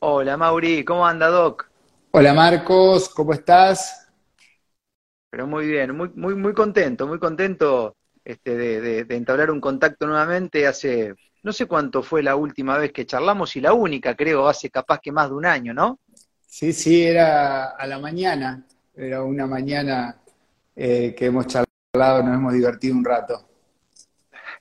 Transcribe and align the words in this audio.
Hola 0.00 0.36
Mauri, 0.36 0.84
¿cómo 0.84 1.06
anda 1.06 1.28
Doc? 1.28 1.70
Hola 2.10 2.34
Marcos, 2.34 3.08
¿cómo 3.08 3.32
estás? 3.32 4.06
Pero 5.30 5.46
muy 5.46 5.66
bien, 5.66 5.94
muy, 5.96 6.10
muy, 6.14 6.34
muy 6.34 6.54
contento, 6.54 7.06
muy 7.06 7.18
contento 7.18 7.96
este, 8.24 8.56
de, 8.56 8.80
de- 8.80 9.04
de 9.04 9.16
entablar 9.16 9.50
un 9.50 9.60
contacto 9.60 10.06
nuevamente. 10.06 10.66
Hace, 10.66 11.14
no 11.42 11.52
sé 11.52 11.66
cuánto 11.66 12.02
fue 12.02 12.22
la 12.22 12.36
última 12.36 12.78
vez 12.78 12.92
que 12.92 13.06
charlamos 13.06 13.54
y 13.56 13.60
la 13.60 13.72
única, 13.74 14.14
creo, 14.16 14.48
hace 14.48 14.70
capaz 14.70 15.00
que 15.00 15.12
más 15.12 15.28
de 15.28 15.34
un 15.36 15.46
año, 15.46 15.74
¿no? 15.74 16.00
Sí, 16.46 16.72
sí, 16.72 17.02
era 17.04 17.70
a 17.76 17.86
la 17.86 17.98
mañana, 18.00 18.66
era 18.94 19.22
una 19.22 19.46
mañana 19.46 20.20
eh, 20.74 21.14
que 21.16 21.26
hemos 21.26 21.46
charlado, 21.46 22.22
nos 22.24 22.34
hemos 22.34 22.52
divertido 22.54 22.96
un 22.96 23.04
rato. 23.04 23.46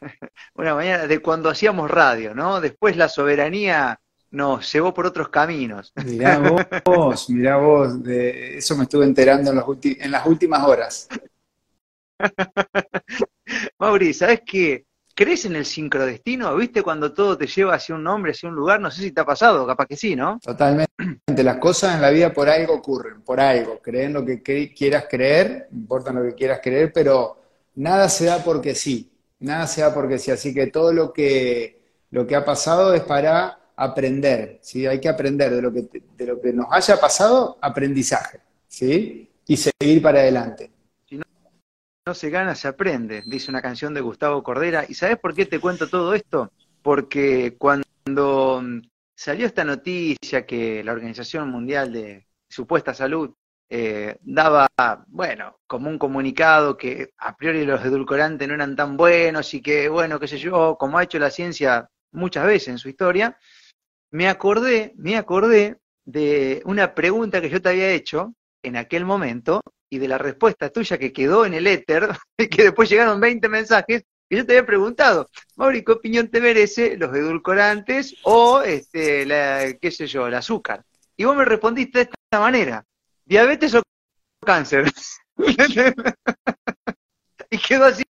Una 0.56 0.76
mañana 0.76 1.08
de 1.08 1.20
cuando 1.22 1.50
hacíamos 1.50 1.90
radio, 1.90 2.34
¿no? 2.36 2.62
Después 2.62 2.98
la 2.98 3.10
soberanía 3.10 4.00
nos 4.32 4.72
llevó 4.72 4.94
por 4.94 5.06
otros 5.06 5.30
caminos. 5.30 5.94
Mirá 5.96 6.40
vos, 6.40 6.62
mirá 7.30 7.58
vos, 7.58 8.04
de 8.04 8.58
eso 8.58 8.76
me 8.76 8.84
estuve 8.84 9.06
enterando 9.06 9.52
en, 9.52 9.58
los 9.58 9.66
ulti- 9.66 9.98
en 10.00 10.12
las 10.12 10.26
últimas 10.26 10.64
horas. 10.64 11.08
Mauri, 13.80 14.14
¿sabes 14.14 14.42
qué? 14.46 14.86
¿Crees 15.16 15.46
en 15.46 15.56
el 15.56 15.66
sincrodestino? 15.66 16.56
¿Viste 16.56 16.84
cuando 16.84 17.12
todo 17.14 17.38
te 17.38 17.48
lleva 17.48 17.76
hacia 17.76 17.96
un 17.96 18.04
nombre, 18.04 18.32
hacia 18.32 18.50
un 18.50 18.56
lugar? 18.56 18.80
No 18.80 18.92
sé 18.92 19.02
si 19.02 19.12
te 19.12 19.22
ha 19.22 19.26
pasado, 19.26 19.66
capaz 19.66 19.88
que 19.88 19.96
sí, 19.96 20.16
¿no? 20.16 20.40
Totalmente, 20.40 20.92
las 21.44 21.58
cosas 21.58 21.96
en 21.96 22.02
la 22.02 22.12
vida 22.12 22.32
por 22.32 22.50
algo 22.50 22.76
ocurren, 22.76 23.22
por 23.22 23.40
algo. 23.40 23.80
Creen 23.82 24.14
lo 24.14 24.24
que 24.24 24.44
cre- 24.44 24.76
quieras 24.78 25.06
creer, 25.10 25.70
importa 25.72 26.14
lo 26.14 26.22
que 26.24 26.36
quieras 26.36 26.60
creer, 26.62 26.92
pero 26.94 27.42
nada 27.76 28.10
se 28.10 28.26
da 28.26 28.44
porque 28.44 28.76
sí, 28.76 29.12
nada 29.40 29.66
se 29.66 29.82
da 29.82 29.92
porque 29.94 30.20
sí. 30.20 30.30
Así 30.30 30.54
que 30.54 30.68
todo 30.68 30.94
lo 30.94 31.12
que, 31.12 31.80
lo 32.12 32.28
que 32.28 32.36
ha 32.36 32.46
pasado 32.46 32.94
es 32.94 33.02
para 33.02 33.58
aprender, 33.78 34.58
¿sí? 34.62 34.86
Hay 34.88 35.00
que 35.00 35.08
aprender 35.08 35.56
de 35.56 35.62
lo 35.62 35.72
que, 35.72 35.88
de 36.18 36.26
lo 36.26 36.42
que 36.42 36.52
nos 36.52 36.66
haya 36.72 37.00
pasado, 37.00 37.58
aprendizaje, 37.62 38.42
¿sí? 38.68 39.30
Y 39.46 39.56
seguir 39.56 40.02
para 40.02 40.20
adelante. 40.20 40.72
Si 41.08 41.16
no, 41.16 41.24
no 42.06 42.14
se 42.14 42.30
gana, 42.30 42.56
se 42.56 42.68
aprende, 42.68 43.24
dice 43.26 43.52
una 43.52 43.62
canción 43.62 43.94
de 43.94 44.02
Gustavo 44.02 44.44
Cordera. 44.44 44.84
¿Y 44.90 44.96
sabes 44.96 45.18
por 45.20 45.34
qué 45.34 45.46
te 45.46 45.60
cuento 45.60 45.88
todo 45.88 46.16
esto? 46.16 46.52
Porque 46.82 47.56
cuando 47.58 48.62
mm, 48.62 48.82
salió 49.16 49.46
esta 49.46 49.64
noticia 49.64 50.46
que 50.46 50.84
la 50.84 50.92
Organización 50.92 51.50
Mundial 51.50 51.94
de 51.94 52.26
Supuesta 52.50 52.96
Salud 52.96 53.32
eh, 53.70 54.18
daba, 54.22 54.68
bueno, 55.08 55.60
como 55.68 55.90
un 55.90 56.00
comunicado 56.00 56.78
que 56.78 57.12
a 57.18 57.36
priori 57.36 57.64
los 57.64 57.84
edulcorantes 57.86 58.48
no 58.48 58.56
eran 58.56 58.76
tan 58.76 58.98
buenos 58.98 59.54
y 59.54 59.62
que, 59.62 59.88
bueno, 59.88 60.20
qué 60.20 60.28
sé 60.28 60.40
yo, 60.40 60.78
como 60.80 60.98
ha 60.98 61.04
hecho 61.04 61.20
la 61.20 61.30
ciencia 61.30 61.90
muchas 62.12 62.46
veces 62.46 62.70
en 62.70 62.78
su 62.78 62.90
historia, 62.90 63.38
me 64.12 64.28
acordé, 64.28 64.94
me 64.98 65.18
acordé 65.18 65.78
de 66.06 66.62
una 66.66 66.96
pregunta 66.96 67.42
que 67.42 67.50
yo 67.50 67.62
te 67.62 67.70
había 67.70 67.92
hecho 67.92 68.34
en 68.64 68.78
aquel 68.78 69.06
momento 69.06 69.62
y 69.90 70.00
de 70.00 70.08
la 70.08 70.18
respuesta 70.18 70.70
tuya 70.70 70.98
que 70.98 71.14
quedó 71.14 71.46
en 71.46 71.54
el 71.54 71.68
éter, 71.68 72.10
que 72.38 72.64
después 72.64 72.90
llegaron 72.90 73.20
20 73.20 73.48
mensajes, 73.50 74.04
que 74.30 74.38
yo 74.38 74.46
te 74.46 74.54
había 74.54 74.66
preguntado, 74.66 75.30
Mauri, 75.56 75.84
¿qué 75.84 75.94
opinión 75.94 76.30
te 76.30 76.42
merece 76.42 76.98
los 76.98 77.16
edulcorantes 77.16 78.16
o, 78.24 78.62
este, 78.62 79.26
la, 79.26 79.74
qué 79.80 79.92
sé 79.92 80.08
yo, 80.08 80.28
el 80.28 80.34
azúcar? 80.34 80.84
Y 81.16 81.24
vos 81.24 81.36
me 81.36 81.46
respondiste 81.46 82.00
de 82.00 82.04
esta 82.04 82.40
manera, 82.40 82.86
diabetes 83.26 83.74
o 83.76 83.82
cáncer. 84.46 84.92
y 87.50 87.58
quedó 87.58 87.86
así. 87.86 88.04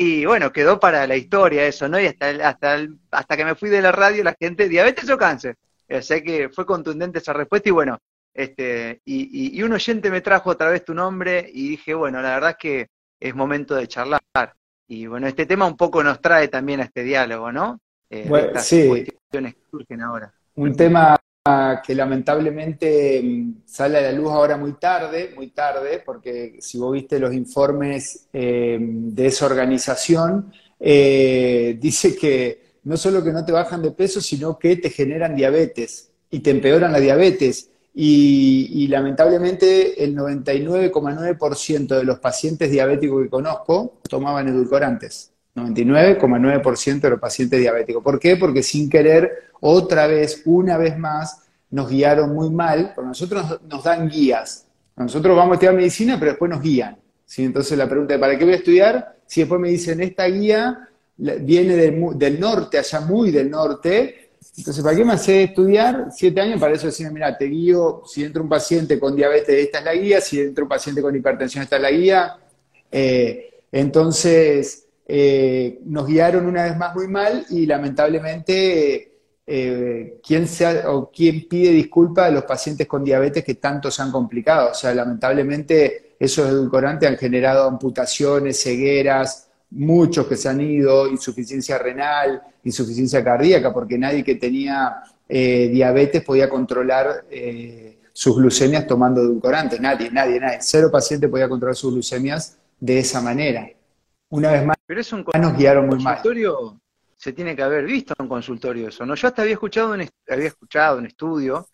Y 0.00 0.24
bueno, 0.26 0.52
quedó 0.52 0.78
para 0.78 1.06
la 1.08 1.16
historia 1.16 1.66
eso, 1.66 1.88
¿no? 1.88 1.98
Y 2.00 2.06
hasta, 2.06 2.28
hasta, 2.48 2.86
hasta 3.10 3.36
que 3.36 3.44
me 3.44 3.56
fui 3.56 3.68
de 3.68 3.82
la 3.82 3.90
radio, 3.90 4.22
la 4.22 4.36
gente, 4.38 4.68
¿diabetes 4.68 5.10
o 5.10 5.18
cáncer? 5.18 5.56
O 5.90 6.00
sea 6.00 6.22
que 6.22 6.48
fue 6.50 6.64
contundente 6.64 7.18
esa 7.18 7.32
respuesta 7.32 7.68
y 7.68 7.72
bueno, 7.72 7.98
este, 8.32 9.00
y, 9.04 9.22
y- 9.56 9.58
y 9.58 9.62
un 9.64 9.72
oyente 9.72 10.10
me 10.10 10.20
trajo 10.20 10.50
otra 10.50 10.70
vez 10.70 10.84
tu 10.84 10.94
nombre 10.94 11.50
y 11.52 11.70
dije, 11.70 11.94
bueno, 11.94 12.22
la 12.22 12.34
verdad 12.34 12.50
es 12.50 12.56
que 12.58 12.86
es 13.18 13.34
momento 13.34 13.74
de 13.74 13.88
charlar. 13.88 14.20
Y 14.86 15.06
bueno, 15.06 15.26
este 15.26 15.46
tema 15.46 15.66
un 15.66 15.76
poco 15.76 16.02
nos 16.04 16.20
trae 16.20 16.46
también 16.48 16.80
a 16.80 16.84
este 16.84 17.02
diálogo, 17.02 17.50
¿no? 17.50 17.80
Eh, 18.08 18.26
Bueno, 18.28 18.46
estas 18.46 18.66
sí. 18.66 18.86
cuestiones 18.88 19.54
que 19.54 19.60
surgen 19.70 20.00
ahora. 20.02 20.32
Un 20.54 20.76
tema 20.76 21.16
que 21.84 21.94
lamentablemente 21.94 23.20
mm, 23.22 23.62
sale 23.64 23.98
a 23.98 24.02
la 24.02 24.12
luz 24.12 24.30
ahora 24.30 24.56
muy 24.56 24.72
tarde, 24.74 25.32
muy 25.34 25.48
tarde, 25.48 26.02
porque 26.04 26.56
si 26.60 26.78
vos 26.78 26.92
viste 26.92 27.18
los 27.18 27.34
informes 27.34 28.28
eh, 28.32 28.78
de 28.80 29.26
esa 29.26 29.46
organización, 29.46 30.52
eh, 30.80 31.76
dice 31.80 32.16
que 32.16 32.68
no 32.84 32.96
solo 32.96 33.22
que 33.22 33.32
no 33.32 33.44
te 33.44 33.52
bajan 33.52 33.82
de 33.82 33.90
peso, 33.90 34.20
sino 34.20 34.58
que 34.58 34.76
te 34.76 34.90
generan 34.90 35.34
diabetes 35.34 36.10
y 36.30 36.40
te 36.40 36.50
empeoran 36.50 36.92
la 36.92 37.00
diabetes. 37.00 37.70
Y, 37.94 38.70
y 38.72 38.86
lamentablemente 38.86 40.04
el 40.04 40.14
99,9% 40.16 41.88
de 41.88 42.04
los 42.04 42.20
pacientes 42.20 42.70
diabéticos 42.70 43.24
que 43.24 43.30
conozco 43.30 44.00
tomaban 44.08 44.48
edulcorantes. 44.48 45.32
99,9% 45.58 47.00
de 47.00 47.10
los 47.10 47.20
pacientes 47.20 47.60
diabéticos. 47.60 48.02
¿Por 48.02 48.18
qué? 48.18 48.36
Porque 48.36 48.62
sin 48.62 48.88
querer, 48.88 49.50
otra 49.60 50.06
vez, 50.06 50.42
una 50.44 50.76
vez 50.76 50.98
más, 50.98 51.42
nos 51.70 51.88
guiaron 51.88 52.34
muy 52.34 52.50
mal, 52.50 52.92
porque 52.94 53.08
nosotros 53.08 53.60
nos, 53.68 53.84
dan 53.84 54.08
guías. 54.08 54.66
Nosotros 54.96 55.36
vamos 55.36 55.52
a 55.52 55.54
estudiar 55.54 55.74
medicina, 55.74 56.16
pero 56.18 56.32
después 56.32 56.50
nos 56.50 56.62
guían. 56.62 56.96
Entonces 57.36 57.76
la 57.76 57.88
pregunta 57.88 58.14
es, 58.14 58.20
¿para 58.20 58.38
qué 58.38 58.44
voy 58.44 58.54
a 58.54 58.56
estudiar? 58.56 59.16
Si 59.26 59.40
después 59.40 59.60
me 59.60 59.68
dicen, 59.68 60.00
esta 60.00 60.26
guía 60.26 60.88
viene 61.16 61.76
del 61.76 62.40
norte, 62.40 62.78
allá 62.78 63.00
muy 63.00 63.30
del 63.30 63.50
norte, 63.50 64.28
entonces, 64.56 64.82
¿para 64.82 64.96
qué 64.96 65.04
me 65.04 65.12
hace 65.12 65.44
estudiar 65.44 66.08
siete 66.10 66.40
años? 66.40 66.60
Para 66.60 66.74
eso 66.74 66.86
decirme, 66.86 67.12
mira, 67.12 67.36
te 67.38 67.44
guío, 67.44 68.02
si 68.06 68.24
entra 68.24 68.42
un 68.42 68.48
paciente 68.48 68.98
con 68.98 69.14
diabetes, 69.14 69.66
esta 69.66 69.78
es 69.78 69.84
la 69.84 69.94
guía, 69.94 70.20
si 70.20 70.40
entra 70.40 70.64
un 70.64 70.68
paciente 70.68 71.00
con 71.00 71.14
hipertensión, 71.14 71.62
esta 71.62 71.76
es 71.76 71.82
la 71.82 71.90
guía. 71.92 72.36
Eh, 72.90 73.60
entonces, 73.70 74.87
eh, 75.08 75.80
nos 75.86 76.06
guiaron 76.06 76.46
una 76.46 76.64
vez 76.64 76.76
más 76.76 76.94
muy 76.94 77.08
mal 77.08 77.46
y 77.48 77.64
lamentablemente, 77.66 79.12
eh, 79.46 80.18
¿quién, 80.22 80.46
se 80.46 80.66
ha- 80.66 80.90
o 80.92 81.10
quién 81.10 81.48
pide 81.48 81.70
disculpas 81.70 82.26
a 82.26 82.30
los 82.30 82.44
pacientes 82.44 82.86
con 82.86 83.02
diabetes 83.02 83.42
que 83.42 83.54
tanto 83.54 83.90
se 83.90 84.02
han 84.02 84.12
complicado? 84.12 84.70
O 84.72 84.74
sea, 84.74 84.94
lamentablemente 84.94 86.14
esos 86.20 86.48
edulcorantes 86.48 87.08
han 87.08 87.16
generado 87.16 87.66
amputaciones, 87.66 88.62
cegueras, 88.62 89.48
muchos 89.70 90.26
que 90.26 90.36
se 90.36 90.48
han 90.48 90.60
ido, 90.60 91.08
insuficiencia 91.08 91.78
renal, 91.78 92.42
insuficiencia 92.64 93.22
cardíaca, 93.24 93.72
porque 93.72 93.96
nadie 93.98 94.22
que 94.24 94.34
tenía 94.34 94.96
eh, 95.28 95.68
diabetes 95.70 96.22
podía 96.22 96.48
controlar 96.48 97.24
eh, 97.30 97.98
sus 98.12 98.36
glucemias 98.36 98.86
tomando 98.86 99.20
edulcorantes. 99.22 99.80
Nadie, 99.80 100.10
nadie, 100.10 100.40
nadie. 100.40 100.58
Cero 100.60 100.90
paciente 100.90 101.28
podía 101.28 101.48
controlar 101.48 101.76
sus 101.76 101.92
glucemias 101.92 102.58
de 102.80 102.98
esa 102.98 103.20
manera. 103.20 103.68
Una 104.30 104.52
vez 104.52 104.66
más 104.66 104.76
Pero 104.86 105.00
es 105.00 105.12
un 105.12 105.24
nos 105.40 105.56
guiaron 105.56 105.86
muy 105.86 105.98
mal. 106.02 106.16
consultorio, 106.16 106.80
se 107.16 107.32
tiene 107.32 107.56
que 107.56 107.62
haber 107.62 107.84
visto 107.84 108.14
en 108.18 108.24
un 108.24 108.28
consultorio 108.28 108.88
eso, 108.88 109.04
¿no? 109.06 109.14
Yo 109.14 109.28
hasta 109.28 109.42
había 109.42 109.54
escuchado 109.54 109.92
un, 109.92 110.00
est- 110.02 110.14
había 110.28 110.48
escuchado 110.48 110.98
un 110.98 111.06
estudio, 111.06 111.66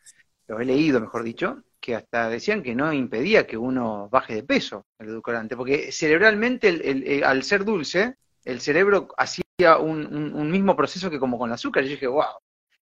lo 0.48 0.60
he 0.60 0.64
leído, 0.64 1.00
mejor 1.00 1.22
dicho, 1.22 1.62
que 1.80 1.94
hasta 1.94 2.28
decían 2.28 2.62
que 2.62 2.74
no 2.74 2.92
impedía 2.92 3.46
que 3.46 3.56
uno 3.56 4.08
baje 4.10 4.36
de 4.36 4.42
peso 4.42 4.86
el 4.98 5.08
edulcorante, 5.08 5.56
porque 5.56 5.92
cerebralmente, 5.92 6.68
el- 6.68 6.82
el- 6.82 7.06
el- 7.06 7.24
al 7.24 7.42
ser 7.42 7.64
dulce, 7.64 8.16
el 8.44 8.60
cerebro 8.60 9.08
hacía 9.18 9.44
un, 9.78 10.06
un- 10.06 10.34
un 10.34 10.50
mismo 10.50 10.74
proceso 10.76 11.10
que 11.10 11.18
como 11.18 11.38
con 11.38 11.50
el 11.50 11.54
azúcar. 11.54 11.84
Y 11.84 11.88
yo 11.88 11.92
dije, 11.92 12.06
wow, 12.06 12.24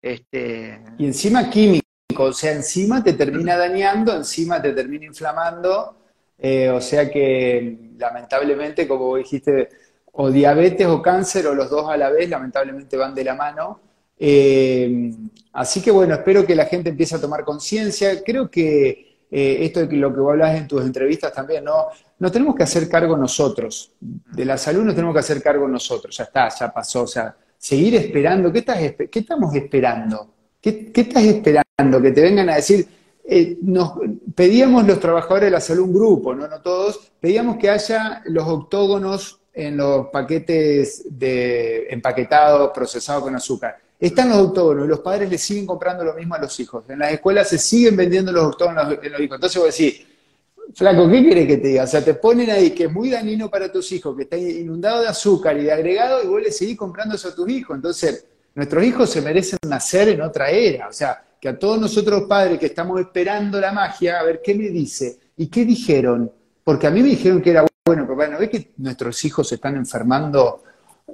este, 0.02 0.82
Y 0.98 1.06
encima 1.06 1.48
químico, 1.50 1.82
o 2.18 2.32
sea, 2.32 2.52
encima 2.52 3.02
te 3.02 3.12
termina 3.12 3.56
dañando, 3.56 4.14
encima 4.16 4.60
te 4.60 4.72
termina 4.72 5.04
inflamando, 5.06 5.96
eh, 6.38 6.70
o 6.70 6.80
sea 6.80 7.10
que 7.10 7.92
lamentablemente, 7.98 8.86
como 8.86 9.16
dijiste, 9.16 9.68
o 10.12 10.30
diabetes 10.30 10.86
o 10.86 11.02
cáncer 11.02 11.46
o 11.46 11.54
los 11.54 11.68
dos 11.68 11.88
a 11.88 11.96
la 11.96 12.10
vez, 12.10 12.28
lamentablemente 12.28 12.96
van 12.96 13.14
de 13.14 13.24
la 13.24 13.34
mano. 13.34 13.80
Eh, 14.18 15.12
así 15.52 15.80
que 15.80 15.90
bueno, 15.90 16.14
espero 16.14 16.46
que 16.46 16.54
la 16.54 16.66
gente 16.66 16.90
empiece 16.90 17.16
a 17.16 17.20
tomar 17.20 17.44
conciencia. 17.44 18.22
Creo 18.24 18.50
que 18.50 19.26
eh, 19.30 19.58
esto 19.60 19.86
de 19.86 19.96
lo 19.96 20.12
que 20.12 20.20
vos 20.20 20.32
hablas 20.32 20.56
en 20.56 20.68
tus 20.68 20.82
entrevistas 20.82 21.32
también, 21.32 21.64
¿no? 21.64 21.86
Nos 22.18 22.32
tenemos 22.32 22.54
que 22.54 22.62
hacer 22.62 22.88
cargo 22.88 23.16
nosotros. 23.16 23.92
De 24.00 24.44
la 24.44 24.56
salud 24.56 24.82
nos 24.82 24.94
tenemos 24.94 25.14
que 25.14 25.20
hacer 25.20 25.42
cargo 25.42 25.68
nosotros. 25.68 26.16
Ya 26.16 26.24
está, 26.24 26.48
ya 26.48 26.72
pasó. 26.72 27.02
O 27.02 27.06
sea, 27.06 27.36
seguir 27.56 27.94
esperando. 27.96 28.52
¿Qué, 28.52 28.60
estás, 28.60 28.78
qué 29.10 29.18
estamos 29.20 29.54
esperando? 29.54 30.34
¿Qué, 30.60 30.90
qué 30.90 31.02
estás 31.02 31.22
esperando? 31.22 32.02
Que 32.02 32.10
te 32.10 32.22
vengan 32.22 32.48
a 32.50 32.56
decir, 32.56 32.86
eh, 33.30 33.58
nos 33.60 33.92
pedíamos 34.34 34.86
los 34.86 34.98
trabajadores 34.98 35.48
de 35.48 35.50
la 35.50 35.60
salud, 35.60 35.84
un 35.84 35.92
grupo, 35.92 36.34
¿no? 36.34 36.48
no 36.48 36.62
todos, 36.62 37.12
pedíamos 37.20 37.58
que 37.58 37.68
haya 37.68 38.22
los 38.24 38.48
octógonos 38.48 39.40
en 39.52 39.76
los 39.76 40.06
paquetes 40.08 41.04
de 41.10 41.88
empaquetados, 41.90 42.70
procesados 42.74 43.24
con 43.24 43.36
azúcar. 43.36 43.78
Están 44.00 44.30
los 44.30 44.38
octógonos 44.38 44.88
los 44.88 45.00
padres 45.00 45.28
le 45.28 45.36
siguen 45.36 45.66
comprando 45.66 46.04
lo 46.04 46.14
mismo 46.14 46.36
a 46.36 46.38
los 46.38 46.58
hijos. 46.58 46.84
En 46.88 47.00
las 47.00 47.12
escuelas 47.12 47.48
se 47.48 47.58
siguen 47.58 47.96
vendiendo 47.96 48.32
los 48.32 48.44
octógonos 48.44 48.98
en 49.02 49.12
los 49.12 49.20
hijos. 49.20 49.34
Entonces 49.34 49.60
vos 49.60 49.76
decís, 49.76 50.06
flaco, 50.72 51.06
¿qué 51.10 51.22
querés 51.24 51.46
que 51.48 51.56
te 51.58 51.68
diga? 51.68 51.84
O 51.84 51.86
sea, 51.86 52.02
te 52.02 52.14
ponen 52.14 52.48
ahí 52.50 52.70
que 52.70 52.84
es 52.84 52.92
muy 52.92 53.10
dañino 53.10 53.50
para 53.50 53.70
tus 53.70 53.92
hijos, 53.92 54.16
que 54.16 54.22
está 54.22 54.38
inundado 54.38 55.02
de 55.02 55.08
azúcar 55.08 55.58
y 55.58 55.64
de 55.64 55.72
agregado, 55.72 56.22
y 56.22 56.28
vos 56.28 56.40
le 56.40 56.50
seguís 56.50 56.78
comprando 56.78 57.16
eso 57.16 57.28
a 57.28 57.34
tus 57.34 57.48
hijos. 57.50 57.76
Entonces, 57.76 58.24
Nuestros 58.58 58.82
hijos 58.82 59.08
se 59.08 59.22
merecen 59.22 59.56
nacer 59.68 60.08
en 60.08 60.20
otra 60.20 60.50
era, 60.50 60.88
o 60.88 60.92
sea, 60.92 61.22
que 61.40 61.48
a 61.48 61.58
todos 61.58 61.80
nosotros 61.80 62.24
padres 62.28 62.58
que 62.58 62.66
estamos 62.66 63.00
esperando 63.00 63.60
la 63.60 63.72
magia, 63.72 64.20
a 64.20 64.24
ver 64.24 64.40
qué 64.42 64.54
me 64.54 64.68
dice 64.68 65.18
y 65.36 65.46
qué 65.48 65.64
dijeron, 65.64 66.30
porque 66.64 66.86
a 66.86 66.90
mí 66.90 67.02
me 67.02 67.10
dijeron 67.10 67.40
que 67.40 67.50
era 67.50 67.64
bueno, 67.88 68.06
papá, 68.06 68.26
¿no 68.26 68.38
ves 68.38 68.50
que 68.50 68.72
nuestros 68.76 69.24
hijos 69.24 69.48
se 69.48 69.54
están 69.54 69.76
enfermando 69.76 70.62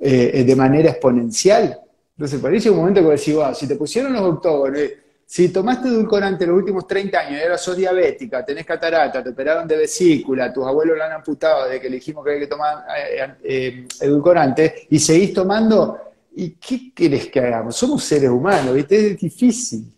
eh, 0.00 0.42
de 0.44 0.56
manera 0.56 0.90
exponencial? 0.90 1.78
Entonces, 2.16 2.40
parece 2.40 2.68
un 2.68 2.78
momento 2.78 3.00
que 3.00 3.10
decís, 3.10 3.32
wow, 3.32 3.54
si 3.54 3.68
te 3.68 3.76
pusieron 3.76 4.12
los 4.12 4.22
octógonos, 4.22 4.80
si 5.24 5.50
tomaste 5.50 5.88
edulcorante 5.88 6.46
los 6.46 6.56
últimos 6.56 6.86
30 6.86 7.18
años 7.18 7.40
y 7.40 7.42
ahora 7.42 7.58
sos 7.58 7.76
diabética, 7.76 8.44
tenés 8.44 8.66
catarata, 8.66 9.22
te 9.22 9.30
operaron 9.30 9.68
de 9.68 9.76
vesícula, 9.76 10.52
tus 10.52 10.66
abuelos 10.66 10.98
lo 10.98 11.04
han 11.04 11.12
amputado 11.12 11.64
desde 11.66 11.80
que 11.80 11.90
le 11.90 11.96
dijimos 11.96 12.24
que 12.24 12.32
hay 12.32 12.40
que 12.40 12.46
tomar 12.48 12.84
eh, 12.98 13.34
eh, 13.44 13.86
edulcorante, 14.00 14.88
y 14.90 14.98
seguís 14.98 15.32
tomando, 15.32 15.98
¿y 16.34 16.50
qué 16.50 16.92
querés 16.92 17.28
que 17.28 17.38
hagamos? 17.38 17.76
Somos 17.76 18.02
seres 18.02 18.30
humanos, 18.30 18.74
¿viste? 18.74 19.12
Es 19.12 19.18
difícil. 19.18 19.93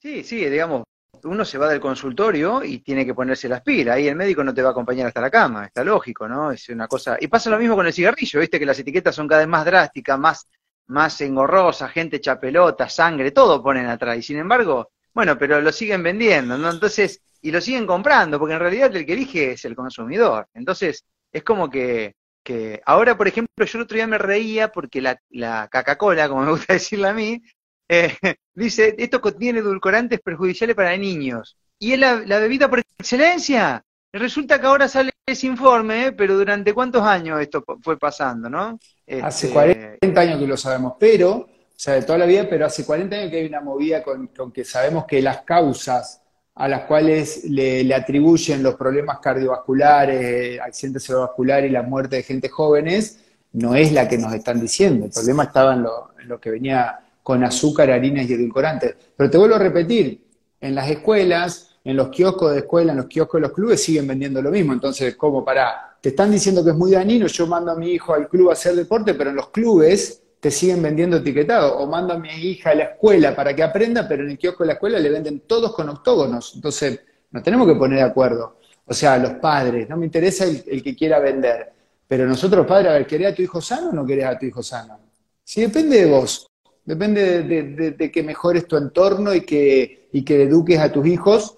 Sí, 0.00 0.24
sí, 0.24 0.46
digamos, 0.46 0.84
uno 1.24 1.44
se 1.44 1.58
va 1.58 1.68
del 1.68 1.78
consultorio 1.78 2.64
y 2.64 2.78
tiene 2.78 3.04
que 3.04 3.12
ponerse 3.12 3.50
las 3.50 3.60
pilas. 3.60 3.96
Ahí 3.96 4.08
el 4.08 4.16
médico 4.16 4.42
no 4.42 4.54
te 4.54 4.62
va 4.62 4.68
a 4.68 4.72
acompañar 4.72 5.06
hasta 5.08 5.20
la 5.20 5.30
cama, 5.30 5.66
está 5.66 5.84
lógico, 5.84 6.26
¿no? 6.26 6.50
Es 6.52 6.70
una 6.70 6.88
cosa. 6.88 7.18
Y 7.20 7.28
pasa 7.28 7.50
lo 7.50 7.58
mismo 7.58 7.76
con 7.76 7.86
el 7.86 7.92
cigarrillo, 7.92 8.40
viste 8.40 8.58
que 8.58 8.64
las 8.64 8.78
etiquetas 8.78 9.14
son 9.14 9.28
cada 9.28 9.40
vez 9.42 9.48
más 9.48 9.64
drásticas, 9.66 10.18
más, 10.18 10.48
más 10.86 11.20
engorrosas, 11.20 11.92
gente 11.92 12.16
echa 12.16 12.40
pelota, 12.40 12.88
sangre, 12.88 13.30
todo 13.30 13.62
ponen 13.62 13.86
atrás. 13.86 14.16
Y 14.16 14.22
sin 14.22 14.38
embargo, 14.38 14.90
bueno, 15.12 15.36
pero 15.36 15.60
lo 15.60 15.70
siguen 15.70 16.02
vendiendo, 16.02 16.56
¿no? 16.56 16.70
Entonces, 16.70 17.20
y 17.42 17.50
lo 17.50 17.60
siguen 17.60 17.86
comprando, 17.86 18.38
porque 18.38 18.54
en 18.54 18.60
realidad 18.60 18.96
el 18.96 19.04
que 19.04 19.12
elige 19.12 19.52
es 19.52 19.64
el 19.66 19.76
consumidor. 19.76 20.48
Entonces, 20.54 21.04
es 21.30 21.42
como 21.44 21.68
que, 21.68 22.14
que 22.42 22.80
ahora, 22.86 23.18
por 23.18 23.28
ejemplo, 23.28 23.66
yo 23.66 23.78
el 23.78 23.84
otro 23.84 23.96
día 23.96 24.06
me 24.06 24.16
reía 24.16 24.72
porque 24.72 25.02
la, 25.02 25.20
la 25.28 25.68
Coca-Cola, 25.70 26.26
como 26.28 26.42
me 26.44 26.52
gusta 26.52 26.72
decirle 26.72 27.08
a 27.08 27.12
mí, 27.12 27.42
eh, 27.90 28.14
dice, 28.54 28.94
esto 28.96 29.20
contiene 29.20 29.58
edulcorantes 29.58 30.20
perjudiciales 30.20 30.76
para 30.76 30.96
niños. 30.96 31.56
Y 31.78 31.92
es 31.92 31.98
la, 31.98 32.14
bebida 32.38 32.70
por 32.70 32.78
excelencia. 32.98 33.82
Resulta 34.12 34.60
que 34.60 34.66
ahora 34.66 34.86
sale 34.86 35.10
ese 35.26 35.46
informe, 35.46 36.06
¿eh? 36.06 36.12
pero 36.12 36.36
¿durante 36.36 36.72
cuántos 36.72 37.02
años 37.02 37.40
esto 37.40 37.64
fue 37.82 37.98
pasando, 37.98 38.48
no? 38.48 38.78
Hace 39.22 39.50
40 39.50 39.98
este, 40.00 40.20
años 40.20 40.38
que 40.38 40.46
lo 40.46 40.56
sabemos, 40.56 40.94
pero, 40.98 41.30
o 41.32 41.48
sea, 41.74 41.94
de 41.94 42.02
toda 42.02 42.18
la 42.18 42.26
vida, 42.26 42.46
pero 42.48 42.66
hace 42.66 42.84
40 42.84 43.16
años 43.16 43.30
que 43.30 43.38
hay 43.38 43.46
una 43.46 43.60
movida 43.60 44.02
con, 44.02 44.28
que 44.52 44.64
sabemos 44.64 45.04
que 45.06 45.22
las 45.22 45.42
causas 45.42 46.22
a 46.54 46.68
las 46.68 46.82
cuales 46.82 47.44
le, 47.44 47.92
atribuyen 47.94 48.62
los 48.62 48.74
problemas 48.74 49.18
cardiovasculares, 49.20 50.60
accidentes 50.60 51.04
cerebrovasculares 51.04 51.70
y 51.70 51.72
la 51.72 51.82
muerte 51.82 52.16
de 52.16 52.22
gente 52.22 52.48
jóvenes, 52.48 53.20
no 53.52 53.74
es 53.74 53.92
la 53.92 54.08
que 54.08 54.18
nos 54.18 54.32
están 54.34 54.60
diciendo. 54.60 55.06
El 55.06 55.12
problema 55.12 55.44
estaba 55.44 55.74
en 55.74 55.84
lo, 55.84 56.10
en 56.20 56.28
lo 56.28 56.40
que 56.40 56.50
venía 56.50 57.00
con 57.30 57.44
azúcar, 57.44 57.92
harinas 57.92 58.28
y 58.28 58.32
edulcorantes. 58.32 58.96
Pero 59.16 59.30
te 59.30 59.38
vuelvo 59.38 59.54
a 59.54 59.60
repetir, 59.60 60.20
en 60.60 60.74
las 60.74 60.90
escuelas, 60.90 61.76
en 61.84 61.96
los 61.96 62.08
kioscos 62.08 62.50
de 62.50 62.58
escuela, 62.58 62.90
en 62.90 62.98
los 62.98 63.06
kioscos 63.06 63.40
de 63.40 63.42
los 63.46 63.52
clubes 63.52 63.80
siguen 63.80 64.08
vendiendo 64.08 64.42
lo 64.42 64.50
mismo. 64.50 64.72
Entonces, 64.72 65.14
¿cómo 65.14 65.44
para? 65.44 65.96
Te 66.00 66.08
están 66.08 66.32
diciendo 66.32 66.64
que 66.64 66.70
es 66.70 66.76
muy 66.76 66.90
dañino, 66.90 67.28
yo 67.28 67.46
mando 67.46 67.70
a 67.70 67.76
mi 67.76 67.92
hijo 67.92 68.14
al 68.14 68.28
club 68.28 68.50
a 68.50 68.54
hacer 68.54 68.74
deporte, 68.74 69.14
pero 69.14 69.30
en 69.30 69.36
los 69.36 69.50
clubes 69.50 70.24
te 70.40 70.50
siguen 70.50 70.82
vendiendo 70.82 71.18
etiquetado. 71.18 71.78
O 71.78 71.86
mando 71.86 72.14
a 72.14 72.18
mi 72.18 72.30
hija 72.30 72.70
a 72.70 72.74
la 72.74 72.82
escuela 72.82 73.36
para 73.36 73.54
que 73.54 73.62
aprenda, 73.62 74.08
pero 74.08 74.24
en 74.24 74.30
el 74.30 74.36
kiosco 74.36 74.64
de 74.64 74.66
la 74.66 74.72
escuela 74.72 74.98
le 74.98 75.08
venden 75.08 75.44
todos 75.46 75.72
con 75.72 75.88
octógonos. 75.88 76.56
Entonces, 76.56 76.98
nos 77.30 77.44
tenemos 77.44 77.68
que 77.68 77.76
poner 77.76 77.98
de 77.98 78.06
acuerdo. 78.06 78.56
O 78.86 78.92
sea, 78.92 79.16
los 79.18 79.34
padres, 79.34 79.88
no 79.88 79.96
me 79.96 80.06
interesa 80.06 80.46
el, 80.46 80.82
que 80.82 80.96
quiera 80.96 81.20
vender. 81.20 81.72
Pero 82.08 82.26
nosotros, 82.26 82.66
padres, 82.66 82.90
a 82.90 82.94
ver, 82.94 83.06
¿querés 83.06 83.32
a 83.32 83.34
tu 83.36 83.42
hijo 83.42 83.60
sano 83.60 83.90
o 83.90 83.92
no 83.92 84.04
querés 84.04 84.24
a 84.24 84.36
tu 84.36 84.46
hijo 84.46 84.64
sano? 84.64 84.98
Si 85.44 85.60
depende 85.60 86.04
de 86.04 86.10
vos. 86.10 86.49
Depende 86.90 87.44
de, 87.44 88.10
que 88.10 88.22
mejores 88.24 88.66
tu 88.66 88.76
entorno 88.76 89.32
y 89.32 89.42
que, 89.42 90.08
y 90.10 90.24
que 90.24 90.42
eduques 90.42 90.80
a 90.80 90.90
tus 90.90 91.06
hijos 91.06 91.56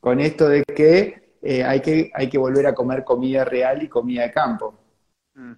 con 0.00 0.18
esto 0.18 0.48
de 0.48 0.64
que, 0.64 1.36
eh, 1.40 1.62
hay 1.62 1.80
que 1.80 2.10
hay 2.12 2.28
que 2.28 2.38
volver 2.38 2.66
a 2.66 2.74
comer 2.74 3.04
comida 3.04 3.44
real 3.44 3.84
y 3.84 3.88
comida 3.88 4.22
de 4.22 4.32
campo. 4.32 4.74
Mm. 5.34 5.52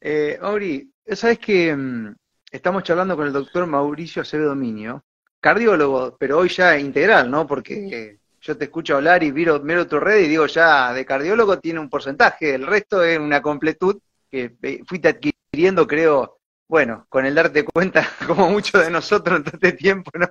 Eh, 0.00 0.38
Auri, 0.40 0.92
sabes 1.10 1.40
que 1.40 1.74
mm, 1.74 2.14
estamos 2.52 2.84
charlando 2.84 3.16
con 3.16 3.26
el 3.26 3.32
doctor 3.32 3.66
Mauricio 3.66 4.22
Acevedo 4.22 4.50
Dominio, 4.50 5.02
cardiólogo, 5.40 6.16
pero 6.16 6.38
hoy 6.38 6.48
ya 6.48 6.78
integral, 6.78 7.28
¿no? 7.28 7.48
Porque 7.48 8.20
yo 8.40 8.56
te 8.56 8.66
escucho 8.66 8.94
hablar 8.94 9.24
y 9.24 9.32
miro, 9.32 9.58
miro 9.58 9.88
tu 9.88 9.98
red 9.98 10.20
y 10.20 10.28
digo 10.28 10.46
ya, 10.46 10.92
de 10.92 11.04
cardiólogo 11.04 11.58
tiene 11.58 11.80
un 11.80 11.90
porcentaje, 11.90 12.54
el 12.54 12.64
resto 12.64 13.02
es 13.02 13.18
una 13.18 13.42
completud 13.42 13.98
que 14.30 14.54
eh, 14.62 14.84
fuiste 14.86 15.08
adquiriendo, 15.08 15.84
creo, 15.84 16.35
bueno, 16.68 17.06
con 17.08 17.26
el 17.26 17.34
darte 17.34 17.64
cuenta, 17.64 18.08
como 18.26 18.50
muchos 18.50 18.84
de 18.84 18.90
nosotros 18.90 19.38
en 19.38 19.44
todo 19.44 19.54
este 19.54 19.72
tiempo, 19.72 20.10
¿no? 20.14 20.28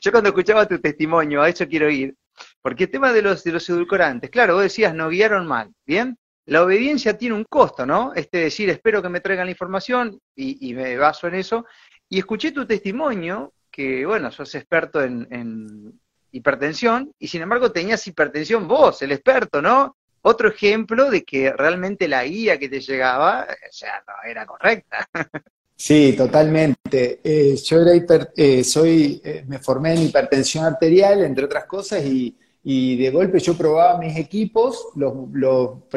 Yo 0.00 0.10
cuando 0.12 0.28
escuchaba 0.28 0.66
tu 0.66 0.78
testimonio, 0.78 1.42
a 1.42 1.48
eso 1.48 1.66
quiero 1.66 1.90
ir, 1.90 2.14
porque 2.62 2.84
el 2.84 2.90
tema 2.90 3.12
de 3.12 3.22
los, 3.22 3.44
de 3.44 3.52
los 3.52 3.68
edulcorantes, 3.68 4.30
claro, 4.30 4.54
vos 4.54 4.62
decías, 4.62 4.94
no 4.94 5.08
guiaron 5.08 5.46
mal, 5.46 5.72
¿bien? 5.86 6.18
La 6.46 6.64
obediencia 6.64 7.16
tiene 7.16 7.34
un 7.34 7.44
costo, 7.44 7.86
¿no? 7.86 8.12
Este 8.14 8.38
decir, 8.38 8.68
espero 8.70 9.02
que 9.02 9.08
me 9.08 9.20
traigan 9.20 9.46
la 9.46 9.52
información 9.52 10.18
y, 10.34 10.74
me 10.74 10.96
baso 10.96 11.28
en 11.28 11.36
eso. 11.36 11.64
Y 12.08 12.18
escuché 12.18 12.50
tu 12.50 12.66
testimonio, 12.66 13.52
que, 13.70 14.04
bueno, 14.04 14.32
sos 14.32 14.52
experto 14.56 15.02
en, 15.02 15.28
en 15.30 16.00
hipertensión, 16.32 17.12
y 17.18 17.28
sin 17.28 17.42
embargo 17.42 17.70
tenías 17.70 18.04
hipertensión 18.06 18.66
vos, 18.66 19.00
el 19.02 19.12
experto, 19.12 19.62
¿no? 19.62 19.96
Otro 20.22 20.48
ejemplo 20.48 21.10
de 21.10 21.24
que 21.24 21.52
realmente 21.52 22.08
la 22.08 22.24
guía 22.24 22.58
que 22.58 22.68
te 22.68 22.80
llegaba, 22.80 23.46
o 23.48 23.72
sea, 23.72 24.02
no 24.06 24.28
era 24.28 24.44
correcta. 24.44 25.08
Sí, 25.82 26.14
totalmente. 26.14 27.20
Eh, 27.24 27.56
yo 27.56 27.80
era 27.80 28.28
eh, 28.36 28.62
soy, 28.62 29.18
eh, 29.24 29.44
me 29.48 29.58
formé 29.60 29.94
en 29.94 30.02
hipertensión 30.02 30.66
arterial, 30.66 31.24
entre 31.24 31.46
otras 31.46 31.64
cosas, 31.64 32.04
y, 32.04 32.36
de 32.62 33.10
golpe 33.10 33.38
yo 33.40 33.56
probaba 33.56 33.98
mis 33.98 34.14
equipos, 34.18 34.88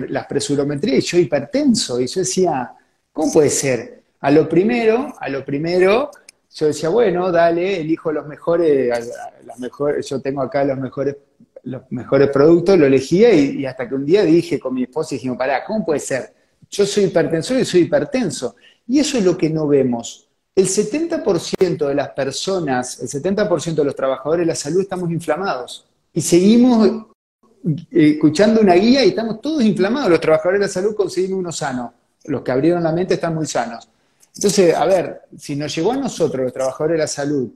las 0.07 0.25
presurometrías, 0.25 0.99
y 0.99 1.01
yo 1.01 1.17
hipertenso, 1.17 1.99
y 1.99 2.07
yo 2.07 2.21
decía, 2.21 2.73
¿cómo 3.11 3.33
puede 3.33 3.49
ser? 3.49 4.03
A 4.21 4.31
lo 4.31 4.47
primero, 4.47 5.13
a 5.19 5.27
lo 5.27 5.43
primero, 5.43 6.11
yo 6.55 6.67
decía, 6.67 6.87
bueno, 6.87 7.29
dale, 7.29 7.81
elijo 7.81 8.09
los 8.13 8.25
mejores, 8.25 8.87
las 9.43 9.59
mejores 9.59 10.07
yo 10.07 10.21
tengo 10.21 10.41
acá 10.43 10.63
los 10.63 10.77
mejores, 10.77 11.17
los 11.63 11.81
mejores 11.89 12.29
productos, 12.29 12.79
lo 12.79 12.85
elegía, 12.85 13.33
y, 13.33 13.65
hasta 13.65 13.89
que 13.89 13.95
un 13.95 14.05
día 14.05 14.23
dije 14.23 14.61
con 14.61 14.75
mi 14.75 14.83
esposa, 14.83 15.15
dijimos, 15.15 15.37
pará, 15.37 15.65
¿cómo 15.65 15.85
puede 15.85 15.99
ser? 15.99 16.33
Yo 16.69 16.85
soy 16.85 17.03
hipertenso 17.03 17.59
y 17.59 17.65
soy 17.65 17.81
hipertenso 17.81 18.55
y 18.87 18.99
eso 18.99 19.17
es 19.17 19.25
lo 19.25 19.37
que 19.37 19.49
no 19.49 19.67
vemos. 19.67 20.27
El 20.55 20.67
70% 20.67 21.87
de 21.87 21.95
las 21.95 22.09
personas, 22.09 22.99
el 22.99 23.09
70% 23.09 23.75
de 23.75 23.85
los 23.85 23.95
trabajadores 23.95 24.45
de 24.45 24.51
la 24.51 24.55
salud 24.55 24.81
estamos 24.81 25.09
inflamados. 25.09 25.87
Y 26.13 26.21
seguimos 26.21 26.87
eh, 26.87 28.11
escuchando 28.11 28.61
una 28.61 28.75
guía 28.75 29.03
y 29.03 29.09
estamos 29.09 29.41
todos 29.41 29.63
inflamados. 29.63 30.11
Los 30.11 30.21
trabajadores 30.21 30.59
de 30.59 30.67
la 30.67 30.71
salud 30.71 30.95
conseguimos 30.95 31.39
uno 31.39 31.51
sano. 31.51 31.93
Los 32.25 32.43
que 32.43 32.51
abrieron 32.51 32.83
la 32.83 32.91
mente 32.91 33.15
están 33.15 33.33
muy 33.33 33.47
sanos. 33.47 33.89
Entonces, 34.35 34.75
a 34.75 34.85
ver, 34.85 35.21
si 35.37 35.55
nos 35.55 35.75
llegó 35.75 35.91
a 35.91 35.97
nosotros, 35.97 36.43
los 36.43 36.53
trabajadores 36.53 36.95
de 36.95 36.99
la 36.99 37.07
salud, 37.07 37.49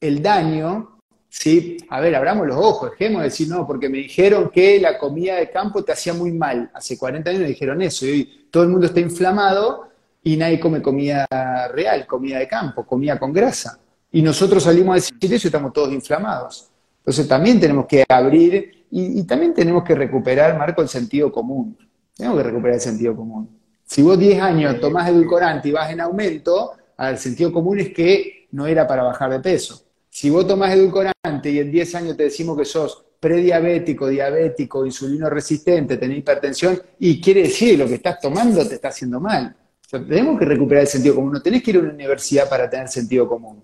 el 0.00 0.22
daño, 0.22 0.98
¿sí? 1.28 1.76
A 1.88 2.00
ver, 2.00 2.14
abramos 2.14 2.46
los 2.46 2.56
ojos, 2.56 2.92
dejemos 2.92 3.22
de 3.22 3.28
decir, 3.28 3.48
no, 3.48 3.66
porque 3.66 3.88
me 3.88 3.98
dijeron 3.98 4.50
que 4.50 4.80
la 4.80 4.98
comida 4.98 5.36
de 5.36 5.50
campo 5.50 5.84
te 5.84 5.92
hacía 5.92 6.14
muy 6.14 6.32
mal. 6.32 6.70
Hace 6.74 6.96
40 6.96 7.30
años 7.30 7.42
me 7.42 7.48
dijeron 7.48 7.82
eso 7.82 8.06
y 8.06 8.10
hoy 8.10 8.48
todo 8.50 8.62
el 8.62 8.68
mundo 8.70 8.86
está 8.86 9.00
inflamado 9.00 9.88
y 10.26 10.36
nadie 10.36 10.58
come 10.58 10.82
comida 10.82 11.24
real, 11.72 12.04
comida 12.04 12.40
de 12.40 12.48
campo, 12.48 12.84
comida 12.84 13.16
con 13.16 13.32
grasa. 13.32 13.78
Y 14.10 14.22
nosotros 14.22 14.64
salimos 14.64 14.92
a 14.92 14.94
decir 14.96 15.32
eso 15.32 15.46
y 15.46 15.50
estamos 15.50 15.72
todos 15.72 15.92
inflamados. 15.92 16.68
Entonces 16.98 17.28
también 17.28 17.60
tenemos 17.60 17.86
que 17.86 18.04
abrir 18.08 18.86
y, 18.90 19.22
también 19.22 19.54
tenemos 19.54 19.84
que 19.84 19.94
recuperar, 19.94 20.58
Marco, 20.58 20.82
el 20.82 20.88
sentido 20.88 21.30
común. 21.30 21.78
Tenemos 22.16 22.38
que 22.38 22.42
recuperar 22.42 22.74
el 22.74 22.80
sentido 22.80 23.14
común. 23.14 23.48
Si 23.84 24.02
vos 24.02 24.18
10 24.18 24.42
años 24.42 24.80
tomás 24.80 25.08
edulcorante 25.08 25.68
y 25.68 25.72
vas 25.72 25.92
en 25.92 26.00
aumento, 26.00 26.72
el 26.98 27.18
sentido 27.18 27.52
común 27.52 27.78
es 27.78 27.94
que 27.94 28.48
no 28.50 28.66
era 28.66 28.84
para 28.84 29.04
bajar 29.04 29.30
de 29.30 29.38
peso. 29.38 29.80
Si 30.10 30.28
vos 30.28 30.44
tomás 30.44 30.74
edulcorante 30.74 31.52
y 31.52 31.60
en 31.60 31.70
10 31.70 31.94
años 31.94 32.16
te 32.16 32.24
decimos 32.24 32.58
que 32.58 32.64
sos 32.64 33.04
prediabético, 33.20 34.08
diabético, 34.08 34.84
insulino 34.84 35.30
resistente, 35.30 35.96
tenés 35.98 36.18
hipertensión, 36.18 36.82
y 36.98 37.20
quiere 37.20 37.42
decir 37.42 37.76
que 37.76 37.76
lo 37.76 37.86
que 37.86 37.94
estás 37.94 38.18
tomando 38.18 38.66
te 38.66 38.74
está 38.74 38.88
haciendo 38.88 39.20
mal 39.20 39.54
tenemos 39.90 40.38
que 40.38 40.44
recuperar 40.44 40.82
el 40.82 40.88
sentido 40.88 41.14
común, 41.14 41.32
no 41.32 41.42
tenés 41.42 41.62
que 41.62 41.70
ir 41.70 41.76
a 41.76 41.80
una 41.80 41.92
universidad 41.92 42.48
para 42.48 42.68
tener 42.68 42.88
sentido 42.88 43.28
común. 43.28 43.62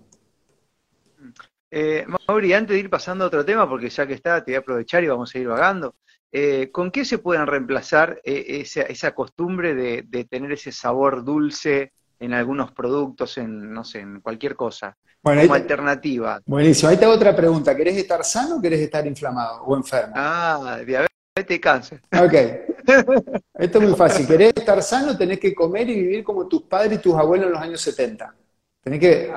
Eh, 1.75 2.05
Mauri, 2.27 2.53
antes 2.53 2.75
de 2.75 2.81
ir 2.81 2.89
pasando 2.89 3.23
a 3.23 3.27
otro 3.27 3.43
tema, 3.43 3.67
porque 3.67 3.89
ya 3.89 4.05
que 4.05 4.13
está, 4.13 4.43
te 4.43 4.51
voy 4.51 4.55
a 4.55 4.59
aprovechar 4.59 5.03
y 5.03 5.07
vamos 5.07 5.33
a 5.33 5.39
ir 5.39 5.47
vagando, 5.47 5.95
eh, 6.31 6.69
¿con 6.71 6.91
qué 6.91 7.03
se 7.03 7.17
pueden 7.17 7.47
reemplazar 7.47 8.21
eh, 8.23 8.63
esa, 8.87 9.11
costumbre 9.15 9.73
de, 9.73 10.23
tener 10.25 10.51
ese 10.51 10.71
sabor 10.71 11.23
dulce 11.23 11.91
en 12.19 12.33
algunos 12.33 12.71
productos, 12.71 13.37
en, 13.39 13.73
no 13.73 13.83
sé, 13.83 13.99
en 13.99 14.21
cualquier 14.21 14.55
cosa, 14.55 14.95
como 15.21 15.53
alternativa? 15.53 16.39
Buenísimo, 16.45 16.89
ahí 16.89 16.97
te 16.97 17.05
hago 17.05 17.15
otra 17.15 17.35
pregunta, 17.35 17.75
¿querés 17.75 17.97
estar 17.97 18.23
sano 18.23 18.57
o 18.57 18.61
querés 18.61 18.79
estar 18.79 19.05
inflamado 19.07 19.63
o 19.63 19.75
enfermo? 19.75 20.13
Ah, 20.15 20.79
diabetes 20.85 21.09
y 21.49 21.59
cáncer. 21.59 22.01
Ok, 22.11 22.72
esto 23.53 23.77
es 23.79 23.83
muy 23.83 23.95
fácil. 23.95 24.27
¿Querés 24.27 24.53
estar 24.55 24.81
sano? 24.81 25.17
Tenés 25.17 25.39
que 25.39 25.53
comer 25.53 25.89
y 25.89 25.95
vivir 25.95 26.23
como 26.23 26.47
tus 26.47 26.63
padres 26.63 26.99
y 26.99 27.01
tus 27.01 27.15
abuelos 27.15 27.47
en 27.47 27.53
los 27.53 27.61
años 27.61 27.81
70. 27.81 28.35
Tenés 28.81 28.99
que 28.99 29.33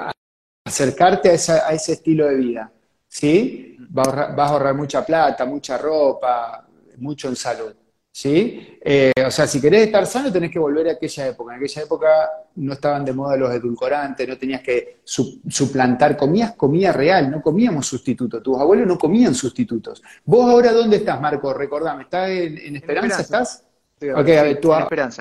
acercarte 0.65 1.31
a, 1.31 1.35
ese 1.35 1.93
estilo 1.93 2.27
de 2.27 2.35
vida, 2.35 2.73
¿sí? 3.07 3.77
Vas 3.89 4.09
a, 4.09 4.35
ahorrar, 4.35 4.75
mucha 4.75 5.05
plata, 5.05 5.47
mucha 5.47 5.79
ropa, 5.79 6.67
mucho 6.99 7.29
en 7.29 7.37
salud, 7.37 7.75
¿sí? 8.17 8.79
Eh, 8.81 9.13
o 9.27 9.31
sea, 9.31 9.47
si 9.47 9.61
querés 9.61 9.87
estar 9.87 10.07
sano 10.07 10.33
tenés 10.33 10.51
que 10.51 10.59
volver 10.59 10.89
a 10.89 10.93
aquella 10.93 11.27
época. 11.27 11.53
En 11.53 11.59
aquella 11.59 11.83
época 11.83 12.09
no 12.55 12.73
estaban 12.73 13.05
de 13.05 13.13
moda 13.13 13.37
los 13.37 13.53
edulcorantes, 13.53 14.27
no 14.27 14.39
tenías 14.39 14.63
que 14.63 15.01
suplantar, 15.05 16.17
comías 16.17 16.55
comida 16.55 16.93
real, 16.93 17.31
no 17.31 17.43
comíamos 17.43 17.87
sustitutos. 17.87 18.43
Tus 18.43 18.59
abuelos 18.59 18.87
no 18.87 18.97
comían 18.97 19.35
sustitutos. 19.35 20.03
¿Vos 20.25 20.51
ahora 20.51 20.73
dónde 20.73 20.97
estás, 20.97 21.21
Marco? 21.21 21.53
Recordame, 21.53 22.05
¿estás 22.05 22.31
en, 22.31 22.77
Esperanza? 22.77 23.21
¿Estás? 23.21 23.65
Ok, 24.01 24.29
a 24.31 24.43
ver, 24.43 24.61
tu, 24.61 24.73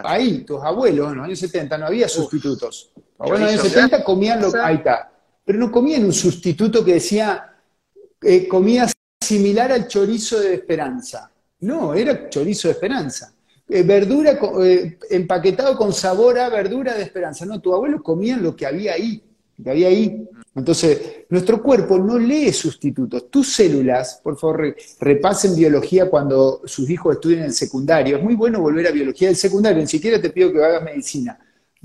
ahí, 0.04 0.46
tus 0.46 0.64
abuelos 0.64 1.12
en 1.12 1.18
los 1.18 1.26
años 1.26 1.40
70 1.40 1.78
no 1.78 1.88
había 1.88 2.08
sustitutos. 2.08 2.92
Tus 2.94 3.04
abuelos 3.20 3.50
en 3.50 3.56
los 3.58 3.66
años 3.66 3.74
70 3.74 4.04
comían 4.06 4.42
lo 4.42 4.54
que... 4.54 4.60
Ahí 4.60 4.76
está 4.76 5.12
pero 5.46 5.60
no 5.60 5.72
comían 5.72 6.04
un 6.04 6.12
sustituto 6.12 6.84
que 6.84 6.96
decía 6.96 7.54
eh, 8.22 8.48
comida 8.48 8.90
similar 9.22 9.72
al 9.72 9.88
chorizo 9.88 10.40
de 10.40 10.56
esperanza. 10.56 11.32
No, 11.66 11.94
era 11.94 12.30
chorizo 12.30 12.68
de 12.68 12.74
esperanza. 12.74 13.34
Eh, 13.68 13.84
verdura 13.84 14.38
eh, 14.64 14.98
empaquetado 15.10 15.76
con 15.76 15.92
sabor 15.92 16.38
a 16.40 16.50
verdura 16.50 16.94
de 16.94 17.04
esperanza. 17.04 17.46
No, 17.46 17.60
tu 17.60 17.74
abuelo 17.74 18.02
comían 18.02 18.44
lo 18.44 18.56
que 18.56 18.66
había 18.66 18.94
ahí, 18.94 19.24
que 19.62 19.70
había 19.70 19.88
ahí. 19.88 20.28
Entonces, 20.54 21.26
nuestro 21.30 21.62
cuerpo 21.62 21.98
no 21.98 22.18
lee 22.18 22.54
sustitutos. 22.54 23.30
Tus 23.30 23.54
células, 23.54 24.22
por 24.24 24.38
favor, 24.38 24.76
repasen 25.00 25.56
biología 25.56 26.10
cuando 26.10 26.62
sus 26.66 26.90
hijos 26.90 27.16
estudien 27.16 27.40
en 27.40 27.46
el 27.46 27.54
secundario. 27.54 28.18
Es 28.18 28.24
muy 28.24 28.36
bueno 28.36 28.62
volver 28.62 28.88
a 28.88 28.92
biología 28.92 29.28
del 29.28 29.38
secundario, 29.38 29.82
ni 29.82 29.88
siquiera 29.88 30.22
te 30.22 30.30
pido 30.30 30.54
que 30.54 30.64
hagas 30.64 30.84
medicina. 30.84 31.38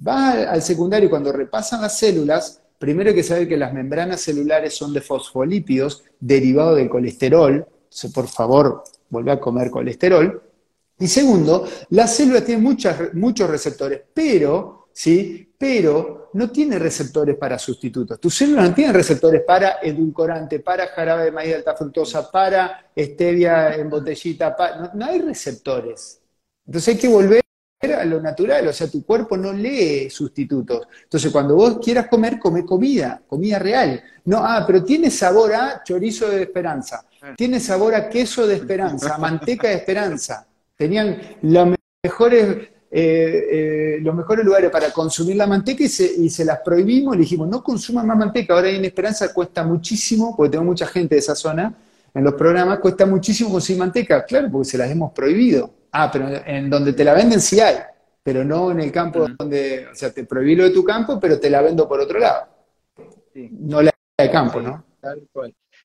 Va 0.07 0.51
al 0.51 0.63
secundario 0.63 1.07
y 1.07 1.11
cuando 1.11 1.33
repasan 1.33 1.81
las 1.81 1.99
células, 1.99 2.61
Primero 2.81 3.11
hay 3.11 3.15
que 3.15 3.23
saber 3.23 3.47
que 3.47 3.59
las 3.59 3.75
membranas 3.75 4.23
celulares 4.23 4.75
son 4.75 4.95
de 4.95 5.03
fosfolípidos 5.03 6.03
derivados 6.19 6.79
del 6.79 6.89
colesterol. 6.89 7.57
Entonces, 7.57 8.11
por 8.11 8.27
favor, 8.27 8.85
vuelve 9.11 9.33
a 9.33 9.41
comer 9.41 9.71
colesterol. 9.71 10.43
Y 10.99 11.07
segundo, 11.07 11.67
las 11.91 12.15
células 12.15 12.45
tienen 12.45 12.65
muchos 12.65 13.51
receptores, 13.51 14.03
pero, 14.13 14.89
¿sí? 14.93 15.55
Pero 15.59 16.31
no 16.35 16.51
tiene 16.51 16.79
receptores 16.79 17.37
para 17.37 17.59
sustitutos. 17.59 18.21
Tus 18.21 18.35
células 18.35 18.69
no 18.69 18.75
tienen 18.75 18.95
receptores 18.95 19.43
para 19.47 19.79
edulcorante, 19.83 20.61
para 20.61 20.89
jarabe 20.89 21.25
de 21.25 21.33
maíz 21.33 21.51
de 21.51 21.57
alta 21.57 21.75
fructosa, 21.75 22.31
para 22.31 22.91
stevia 22.97 23.75
en 23.75 23.91
botellita, 23.91 24.57
no, 24.79 24.91
no 24.95 25.07
hay 25.07 25.21
receptores. 25.21 26.21
Entonces 26.67 26.95
hay 26.95 27.01
que 27.01 27.09
volver 27.09 27.41
a 27.83 28.05
lo 28.05 28.21
natural, 28.21 28.69
o 28.69 28.73
sea, 28.73 28.89
tu 28.89 29.05
cuerpo 29.05 29.37
no 29.37 29.53
lee 29.53 30.11
sustitutos. 30.11 30.87
Entonces, 31.03 31.33
cuando 31.33 31.57
vos 31.57 31.79
quieras 31.83 32.09
comer, 32.09 32.39
come 32.39 32.65
comida, 32.65 33.23
comida 33.27 33.59
real. 33.59 34.03
No, 34.27 34.39
ah, 34.39 34.65
pero 34.67 34.85
tiene 34.85 35.11
sabor 35.11 35.55
a 35.55 35.83
chorizo 35.83 36.29
de 36.29 36.43
esperanza, 36.43 37.07
tiene 37.37 37.61
sabor 37.61 37.95
a 37.95 38.09
queso 38.09 38.47
de 38.47 38.57
esperanza, 38.57 39.19
manteca 39.19 39.69
de 39.69 39.75
esperanza. 39.75 40.47
Tenían 40.77 41.21
los 41.43 41.77
mejores, 42.03 42.69
eh, 42.91 43.49
eh, 43.51 43.99
los 44.01 44.15
mejores 44.15 44.45
lugares 44.45 44.71
para 44.71 44.91
consumir 44.91 45.37
la 45.37 45.47
manteca 45.47 45.85
y 45.85 45.89
se, 45.89 46.45
las 46.45 46.61
prohibimos, 46.61 47.17
le 47.17 47.23
dijimos, 47.23 47.49
no 47.49 47.63
consuman 47.63 48.07
más 48.07 48.17
manteca, 48.17 48.55
ahora 48.55 48.71
en 48.71 48.85
Esperanza 48.85 49.33
cuesta 49.33 49.63
muchísimo, 49.63 50.35
porque 50.37 50.53
tengo 50.53 50.65
mucha 50.65 50.87
gente 50.87 51.15
de 51.15 51.19
esa 51.21 51.35
zona, 51.35 51.75
en 52.13 52.25
los 52.25 52.35
programas 52.35 52.79
cuesta 52.79 53.07
muchísimo 53.07 53.51
consumir 53.51 53.81
manteca, 53.81 54.25
claro, 54.25 54.49
porque 54.51 54.69
se 54.69 54.79
las 54.79 54.91
hemos 54.91 55.13
prohibido. 55.13 55.71
Ah, 55.93 56.11
pero 56.11 56.29
en 56.47 56.71
donde 56.71 56.93
te 56.93 57.05
la 57.05 57.15
venden 57.15 57.41
sí 57.41 57.61
hay, 57.61 57.77
pero 58.23 58.45
no 58.45 58.71
en 58.71 58.81
el 58.81 58.93
campo 58.93 59.27
donde, 59.39 59.89
o 59.93 59.95
sea, 59.95 60.11
te 60.11 60.25
prohibí 60.25 60.57
lo 60.57 60.65
de 60.65 60.71
tu 60.71 60.85
campo, 60.85 61.19
pero 61.21 61.39
te 61.39 61.51
la 61.51 61.63
vendo 61.63 61.89
por 61.89 62.01
otro 62.01 62.19
lado. 62.19 62.47
No 63.35 63.83
la 63.83 63.93
de 64.19 64.31
campo, 64.31 64.61
¿no? 64.61 64.85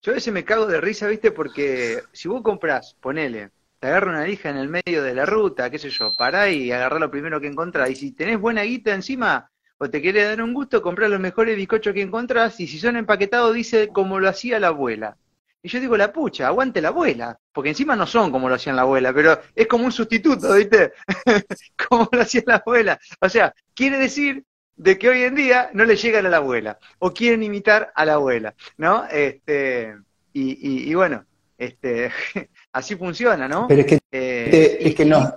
Yo 0.06 0.12
a 0.12 0.16
veces 0.16 0.32
me 0.32 0.46
cago 0.46 0.68
de 0.68 0.80
risa, 0.80 1.08
¿viste? 1.08 1.32
Porque 1.32 2.04
si 2.12 2.28
vos 2.28 2.44
compras, 2.44 2.96
ponele, 3.02 3.50
te 3.80 3.88
agarra 3.88 4.12
una 4.12 4.24
lija 4.24 4.52
en 4.52 4.58
el 4.58 4.70
medio 4.70 5.02
de 5.02 5.16
la 5.16 5.26
ruta, 5.26 5.72
qué 5.72 5.80
sé 5.80 5.90
yo, 5.90 6.14
pará 6.16 6.48
y 6.48 6.72
agarrá 6.72 7.00
lo 7.00 7.10
primero 7.10 7.42
que 7.42 7.48
encontrás. 7.48 7.90
Y 7.90 7.96
si 7.96 8.12
tenés 8.12 8.40
buena 8.40 8.62
guita 8.62 8.94
encima, 8.94 9.50
o 9.80 9.90
te 9.90 10.04
querés 10.04 10.28
dar 10.28 10.44
un 10.44 10.54
gusto, 10.54 10.84
comprá 10.84 11.08
los 11.08 11.20
mejores 11.20 11.56
bizcochos 11.56 11.92
que 11.96 12.04
encontrás, 12.04 12.60
y 12.60 12.68
si 12.68 12.78
son 12.78 12.98
empaquetados, 12.98 13.56
dice 13.56 13.88
como 13.88 14.20
lo 14.20 14.30
hacía 14.30 14.60
la 14.60 14.68
abuela. 14.68 15.18
Y 15.64 15.70
yo 15.70 15.80
digo, 15.80 15.98
la 15.98 16.14
pucha, 16.14 16.46
aguante 16.46 16.82
la 16.82 16.90
abuela. 16.90 17.40
Porque 17.52 17.70
encima 17.70 17.96
no 17.96 18.06
son 18.06 18.32
como 18.32 18.48
lo 18.48 18.54
hacían 18.54 18.76
la 18.76 18.84
abuela, 18.84 19.12
pero 19.12 19.40
es 19.56 19.66
como 19.66 19.86
un 19.86 19.92
sustituto, 19.92 20.54
¿viste? 20.54 20.94
como 21.90 22.08
lo 22.12 22.22
hacía 22.22 22.44
la 22.46 22.58
abuela. 22.58 23.00
O 23.22 23.28
sea, 23.28 23.56
quiere 23.74 23.98
decir 23.98 24.44
de 24.76 24.98
que 24.98 25.10
hoy 25.10 25.24
en 25.24 25.36
día 25.36 25.70
no 25.74 25.86
le 25.86 25.96
llegan 25.96 26.26
a 26.26 26.30
la 26.30 26.38
abuela. 26.38 26.80
O 27.00 27.14
quieren 27.14 27.44
imitar 27.44 27.92
a 27.96 28.06
la 28.06 28.14
abuela, 28.14 28.56
¿no? 28.78 29.06
Este, 29.06 29.96
y, 30.34 30.94
bueno, 30.94 31.26
este, 31.58 32.12
así 32.74 32.96
funciona, 32.96 33.48
¿no? 33.48 33.68
Pero 33.68 33.82
es 33.82 33.88
que, 33.88 34.00
eh, 34.12 34.78
es 34.82 34.96
que 34.96 35.06
no. 35.06 35.36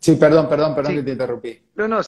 Sí, 0.00 0.16
perdón, 0.16 0.48
perdón, 0.48 0.74
perdón 0.74 0.96
que 0.96 1.02
te 1.02 1.12
interrumpí. 1.12 1.62
No, 1.76 1.88
no. 1.88 2.00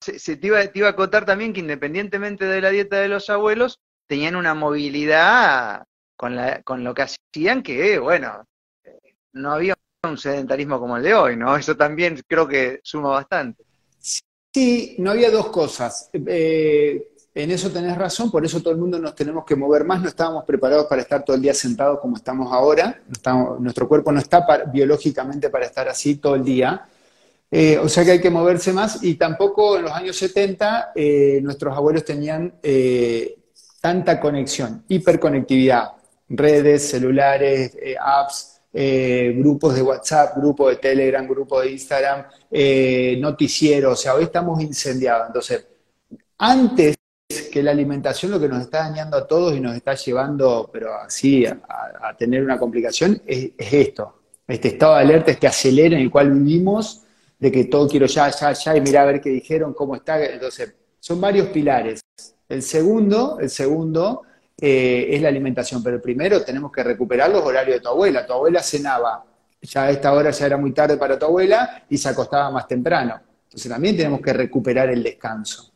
Se, 0.00 0.36
te, 0.36 0.46
iba, 0.46 0.64
te 0.66 0.78
iba 0.78 0.88
a 0.88 0.96
contar 0.96 1.26
también 1.26 1.52
que 1.52 1.60
independientemente 1.60 2.44
de 2.44 2.60
la 2.60 2.70
dieta 2.70 2.96
de 3.00 3.08
los 3.08 3.28
abuelos, 3.28 3.80
tenían 4.06 4.36
una 4.36 4.54
movilidad 4.54 5.84
con, 6.16 6.36
la, 6.36 6.62
con 6.62 6.84
lo 6.84 6.94
que 6.94 7.02
hacían, 7.02 7.62
que, 7.62 7.98
bueno, 7.98 8.44
no 9.32 9.52
había 9.52 9.74
un 10.04 10.16
sedentarismo 10.16 10.78
como 10.78 10.96
el 10.96 11.02
de 11.02 11.14
hoy, 11.14 11.36
¿no? 11.36 11.56
Eso 11.56 11.76
también 11.76 12.22
creo 12.26 12.46
que 12.46 12.80
suma 12.82 13.10
bastante. 13.10 13.64
Sí, 14.58 14.96
no 14.98 15.12
había 15.12 15.30
dos 15.30 15.50
cosas. 15.50 16.10
Eh, 16.12 17.12
en 17.32 17.50
eso 17.52 17.70
tenés 17.70 17.96
razón, 17.96 18.28
por 18.28 18.44
eso 18.44 18.60
todo 18.60 18.72
el 18.72 18.80
mundo 18.80 18.98
nos 18.98 19.14
tenemos 19.14 19.44
que 19.44 19.54
mover 19.54 19.84
más, 19.84 20.02
no 20.02 20.08
estábamos 20.08 20.42
preparados 20.44 20.86
para 20.86 21.02
estar 21.02 21.24
todo 21.24 21.36
el 21.36 21.42
día 21.42 21.54
sentados 21.54 22.00
como 22.00 22.16
estamos 22.16 22.52
ahora, 22.52 23.00
nuestro 23.60 23.86
cuerpo 23.86 24.10
no 24.10 24.18
está 24.18 24.44
biológicamente 24.72 25.48
para 25.48 25.66
estar 25.66 25.86
así 25.86 26.16
todo 26.16 26.34
el 26.34 26.42
día, 26.42 26.88
eh, 27.48 27.78
o 27.78 27.88
sea 27.88 28.04
que 28.04 28.10
hay 28.10 28.20
que 28.20 28.30
moverse 28.30 28.72
más. 28.72 29.00
Y 29.04 29.14
tampoco 29.14 29.76
en 29.76 29.84
los 29.84 29.92
años 29.92 30.16
70 30.16 30.90
eh, 30.96 31.38
nuestros 31.40 31.76
abuelos 31.76 32.04
tenían 32.04 32.54
tanta 33.80 34.18
conexión, 34.18 34.82
hiperconectividad. 34.88 35.92
Redes, 36.30 36.90
celulares, 36.90 37.76
apps, 38.00 38.57
eh, 38.80 39.34
grupos 39.36 39.74
de 39.74 39.82
WhatsApp, 39.82 40.36
grupos 40.36 40.70
de 40.70 40.76
Telegram, 40.76 41.26
grupos 41.26 41.64
de 41.64 41.72
Instagram, 41.72 42.26
eh, 42.48 43.18
noticieros, 43.18 43.94
o 43.94 43.96
sea, 43.96 44.14
hoy 44.14 44.22
estamos 44.22 44.62
incendiados. 44.62 45.26
Entonces, 45.26 45.66
antes 46.38 46.94
que 47.50 47.60
la 47.60 47.72
alimentación 47.72 48.30
lo 48.30 48.38
que 48.38 48.46
nos 48.46 48.60
está 48.60 48.88
dañando 48.88 49.16
a 49.16 49.26
todos 49.26 49.56
y 49.56 49.60
nos 49.60 49.74
está 49.74 49.94
llevando, 49.94 50.70
pero 50.72 50.94
así, 50.94 51.44
a, 51.44 52.16
tener 52.16 52.44
una 52.44 52.56
complicación, 52.56 53.20
es, 53.26 53.50
esto, 53.58 54.20
este 54.46 54.68
estado 54.68 54.94
de 54.94 55.00
alerta, 55.00 55.32
este 55.32 55.48
acelera 55.48 55.96
en 55.96 56.02
el 56.02 56.10
cual 56.12 56.30
vivimos, 56.30 57.02
de 57.36 57.50
que 57.50 57.64
todo 57.64 57.88
quiero 57.88 58.06
ya, 58.06 58.30
ya, 58.30 58.52
ya, 58.52 58.76
y 58.76 58.80
mira 58.80 59.02
a 59.02 59.06
ver 59.06 59.20
qué 59.20 59.30
dijeron, 59.30 59.74
cómo 59.74 59.96
está. 59.96 60.24
Entonces, 60.24 60.72
son 61.00 61.20
varios 61.20 61.48
pilares. 61.48 62.00
El 62.48 62.62
segundo, 62.62 63.40
el 63.40 63.50
segundo 63.50 64.22
eh, 64.60 65.06
es 65.10 65.22
la 65.22 65.28
alimentación. 65.28 65.82
Pero 65.82 66.00
primero 66.02 66.42
tenemos 66.42 66.72
que 66.72 66.82
recuperar 66.82 67.30
los 67.30 67.42
horarios 67.42 67.76
de 67.76 67.80
tu 67.80 67.88
abuela. 67.88 68.26
Tu 68.26 68.32
abuela 68.32 68.62
cenaba, 68.62 69.24
ya 69.60 69.84
a 69.84 69.90
esta 69.90 70.12
hora 70.12 70.30
ya 70.30 70.46
era 70.46 70.56
muy 70.56 70.72
tarde 70.72 70.96
para 70.96 71.18
tu 71.18 71.26
abuela 71.26 71.84
y 71.88 71.96
se 71.96 72.08
acostaba 72.08 72.50
más 72.50 72.66
temprano. 72.66 73.20
Entonces 73.44 73.70
también 73.70 73.96
tenemos 73.96 74.20
que 74.20 74.32
recuperar 74.32 74.90
el 74.90 75.02
descanso. 75.02 75.72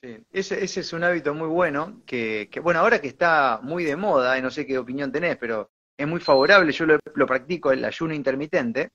Sí, 0.00 0.16
ese, 0.32 0.64
es 0.64 0.92
un 0.94 1.04
hábito 1.04 1.34
muy 1.34 1.48
bueno, 1.48 2.00
que, 2.06 2.48
bueno, 2.62 2.80
ahora 2.80 3.02
que 3.02 3.08
está 3.08 3.60
muy 3.62 3.84
de 3.84 3.96
moda, 3.96 4.38
y 4.38 4.42
no 4.42 4.50
sé 4.50 4.66
qué 4.66 4.78
opinión 4.78 5.12
tenés, 5.12 5.36
pero 5.36 5.70
es 5.94 6.08
muy 6.08 6.20
favorable, 6.20 6.72
yo 6.72 6.86
lo, 6.86 7.26
practico, 7.26 7.70
el 7.70 7.84
ayuno 7.84 8.14
intermitente, 8.14 8.92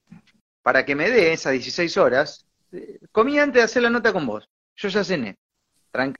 para 0.63 0.83
que 0.83 0.95
me 0.95 1.11
dé 1.11 1.31
esas 1.31 1.51
16 1.51 1.97
horas. 1.97 2.47
Eh, 2.71 2.97
comí 3.11 3.37
antes 3.37 3.61
de 3.61 3.65
hacer 3.65 3.83
la 3.83 3.91
nota 3.91 4.11
con 4.11 4.25
vos, 4.25 4.49
yo 4.75 4.89
ya 4.89 5.03
cené, 5.03 5.37
tranca 5.91 6.19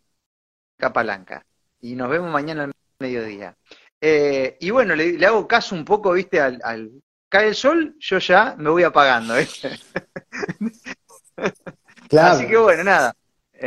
palanca 0.93 1.43
y 1.85 1.95
nos 1.95 2.09
vemos 2.09 2.31
mañana 2.31 2.63
al 2.63 2.71
mediodía. 2.99 3.55
Eh, 4.01 4.57
y 4.59 4.71
bueno, 4.71 4.95
le, 4.95 5.23
hago 5.23 5.47
caso 5.47 5.75
un 5.75 5.85
poco, 5.85 6.13
viste, 6.13 6.41
al, 6.41 6.91
cae 7.29 7.49
el 7.49 7.55
sol, 7.55 7.95
yo 7.99 8.17
ya 8.17 8.55
me 8.57 8.71
voy 8.71 8.83
apagando, 8.83 9.35
¿viste? 9.35 9.71
Claro. 12.07 12.35
Así 12.35 12.47
que 12.47 12.55
bueno, 12.55 12.83
nada. 12.83 13.13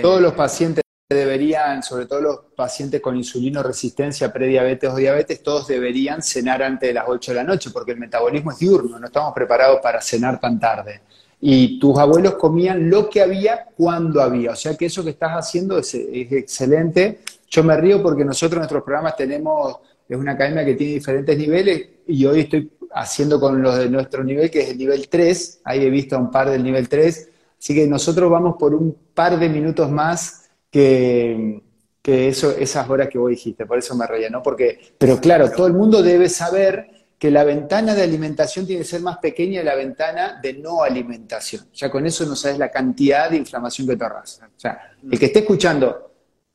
Todos 0.00 0.22
los 0.22 0.32
pacientes 0.32 0.82
deberían, 1.10 1.82
sobre 1.82 2.06
todo 2.06 2.20
los 2.20 2.40
pacientes 2.56 3.00
con 3.00 3.16
insulino 3.16 3.64
resistencia, 3.64 4.32
prediabetes 4.32 4.88
o 4.88 4.94
diabetes, 4.94 5.42
todos 5.42 5.66
deberían 5.66 6.22
cenar 6.22 6.62
antes 6.62 6.88
de 6.88 6.94
las 6.94 7.04
8 7.08 7.32
de 7.32 7.34
la 7.34 7.42
noche, 7.42 7.70
porque 7.70 7.92
el 7.92 7.98
metabolismo 7.98 8.52
es 8.52 8.58
diurno, 8.60 8.98
no 8.98 9.06
estamos 9.08 9.34
preparados 9.34 9.80
para 9.82 10.00
cenar 10.00 10.40
tan 10.40 10.58
tarde. 10.60 11.02
Y 11.40 11.80
tus 11.80 11.98
abuelos 11.98 12.36
comían 12.36 12.88
lo 12.88 13.10
que 13.10 13.22
había 13.22 13.64
cuando 13.76 14.22
había. 14.22 14.52
O 14.52 14.56
sea 14.56 14.76
que 14.76 14.86
eso 14.86 15.02
que 15.02 15.10
estás 15.10 15.32
haciendo 15.32 15.78
es 15.78 15.92
excelente 15.94 17.18
yo 17.50 17.64
me 17.64 17.76
río 17.76 18.02
porque 18.02 18.24
nosotros 18.24 18.58
nuestros 18.58 18.82
programas 18.82 19.16
tenemos, 19.16 19.78
es 20.08 20.16
una 20.16 20.32
academia 20.32 20.64
que 20.64 20.74
tiene 20.74 20.94
diferentes 20.94 21.36
niveles 21.36 21.88
y 22.06 22.24
hoy 22.26 22.40
estoy 22.40 22.70
haciendo 22.92 23.38
con 23.38 23.60
los 23.62 23.76
de 23.76 23.88
nuestro 23.88 24.24
nivel, 24.24 24.50
que 24.50 24.60
es 24.60 24.70
el 24.70 24.78
nivel 24.78 25.08
3, 25.08 25.60
ahí 25.64 25.84
he 25.84 25.90
visto 25.90 26.18
un 26.18 26.30
par 26.30 26.50
del 26.50 26.62
nivel 26.62 26.88
3, 26.88 27.28
así 27.58 27.74
que 27.74 27.86
nosotros 27.86 28.30
vamos 28.30 28.56
por 28.58 28.74
un 28.74 28.96
par 29.14 29.38
de 29.38 29.48
minutos 29.48 29.90
más 29.90 30.48
que, 30.70 31.62
que 32.02 32.28
eso, 32.28 32.56
esas 32.56 32.88
horas 32.88 33.08
que 33.08 33.18
vos 33.18 33.30
dijiste, 33.30 33.66
por 33.66 33.78
eso 33.78 33.94
me 33.94 34.06
reía, 34.06 34.30
¿no? 34.30 34.42
Porque, 34.42 34.78
pero 34.96 35.20
claro, 35.20 35.50
todo 35.50 35.66
el 35.66 35.74
mundo 35.74 36.02
debe 36.02 36.28
saber 36.28 36.98
que 37.18 37.30
la 37.30 37.42
ventana 37.44 37.94
de 37.94 38.02
alimentación 38.02 38.66
tiene 38.66 38.82
que 38.82 38.88
ser 38.88 39.00
más 39.00 39.18
pequeña 39.18 39.60
que 39.60 39.64
la 39.64 39.74
ventana 39.74 40.38
de 40.40 40.54
no 40.54 40.82
alimentación. 40.82 41.66
Ya 41.74 41.90
con 41.90 42.06
eso 42.06 42.24
no 42.26 42.36
sabes 42.36 42.58
la 42.58 42.70
cantidad 42.70 43.28
de 43.28 43.38
inflamación 43.38 43.88
que 43.88 43.96
te 43.96 44.04
ahorras. 44.04 44.40
O 44.44 44.60
sea, 44.60 44.92
el 45.10 45.18
que 45.18 45.26
esté 45.26 45.40
escuchando, 45.40 46.07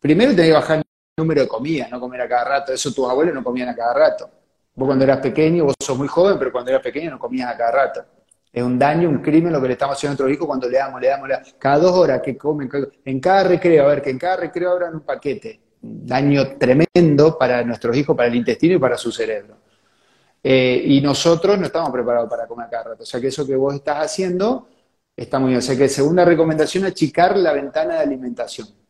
primero 0.03 0.31
tenés 0.31 0.47
que 0.47 0.53
bajar 0.53 0.77
el 0.79 0.83
número 1.17 1.41
de 1.41 1.47
comidas, 1.47 1.89
no 1.89 1.97
comer 1.97 2.21
a 2.21 2.27
cada 2.27 2.43
rato. 2.43 2.73
Eso 2.73 2.93
tus 2.93 3.09
abuelos 3.09 3.33
no 3.33 3.41
comían 3.41 3.69
a 3.69 3.75
cada 3.75 3.93
rato. 3.93 4.29
Vos 4.75 4.85
cuando 4.85 5.05
eras 5.05 5.19
pequeño, 5.19 5.63
vos 5.63 5.75
sos 5.79 5.97
muy 5.97 6.09
joven, 6.09 6.37
pero 6.37 6.51
cuando 6.51 6.71
eras 6.71 6.83
pequeño 6.83 7.11
no 7.11 7.17
comías 7.17 7.49
a 7.49 7.55
cada 7.55 7.71
rato. 7.71 8.05
Es 8.51 8.61
un 8.61 8.77
daño, 8.77 9.07
un 9.07 9.19
crimen 9.19 9.53
lo 9.53 9.61
que 9.61 9.67
le 9.67 9.73
estamos 9.73 9.95
haciendo 9.95 10.11
a 10.11 10.13
nuestros 10.13 10.35
hijos 10.35 10.45
cuando 10.45 10.69
le 10.69 10.77
damos, 10.77 10.99
le 10.99 11.07
damos, 11.07 11.27
le 11.27 11.33
damos. 11.35 11.55
Cada 11.57 11.77
dos 11.77 11.93
horas 11.93 12.21
que 12.21 12.37
comen, 12.37 12.69
en 13.05 13.19
cada 13.19 13.45
recreo, 13.45 13.85
a 13.85 13.87
ver, 13.87 14.01
que 14.01 14.09
en 14.09 14.19
cada 14.19 14.35
recreo 14.35 14.71
abran 14.71 14.93
un 14.93 15.01
paquete. 15.01 15.61
Daño 15.81 16.57
tremendo 16.57 17.37
para 17.37 17.63
nuestros 17.63 17.95
hijos, 17.95 18.15
para 18.15 18.27
el 18.27 18.35
intestino 18.35 18.75
y 18.75 18.79
para 18.79 18.97
su 18.97 19.11
cerebro. 19.11 19.55
Eh, 20.43 20.83
y 20.85 20.99
nosotros 20.99 21.57
no 21.57 21.65
estamos 21.65 21.91
preparados 21.91 22.29
para 22.29 22.45
comer 22.45 22.67
cada 22.69 22.83
rato. 22.89 23.03
O 23.03 23.05
sea 23.05 23.21
que 23.21 23.27
eso 23.27 23.47
que 23.47 23.55
vos 23.55 23.73
estás 23.73 24.03
haciendo 24.03 24.67
está 25.15 25.39
muy 25.39 25.49
bien. 25.49 25.59
O 25.59 25.61
sea 25.61 25.77
que 25.77 25.87
segunda 25.87 26.25
recomendación, 26.25 26.83
achicar 26.83 27.37
la 27.37 27.53
ventana 27.53 27.95
de 27.95 27.99
alimentación. 28.01 28.82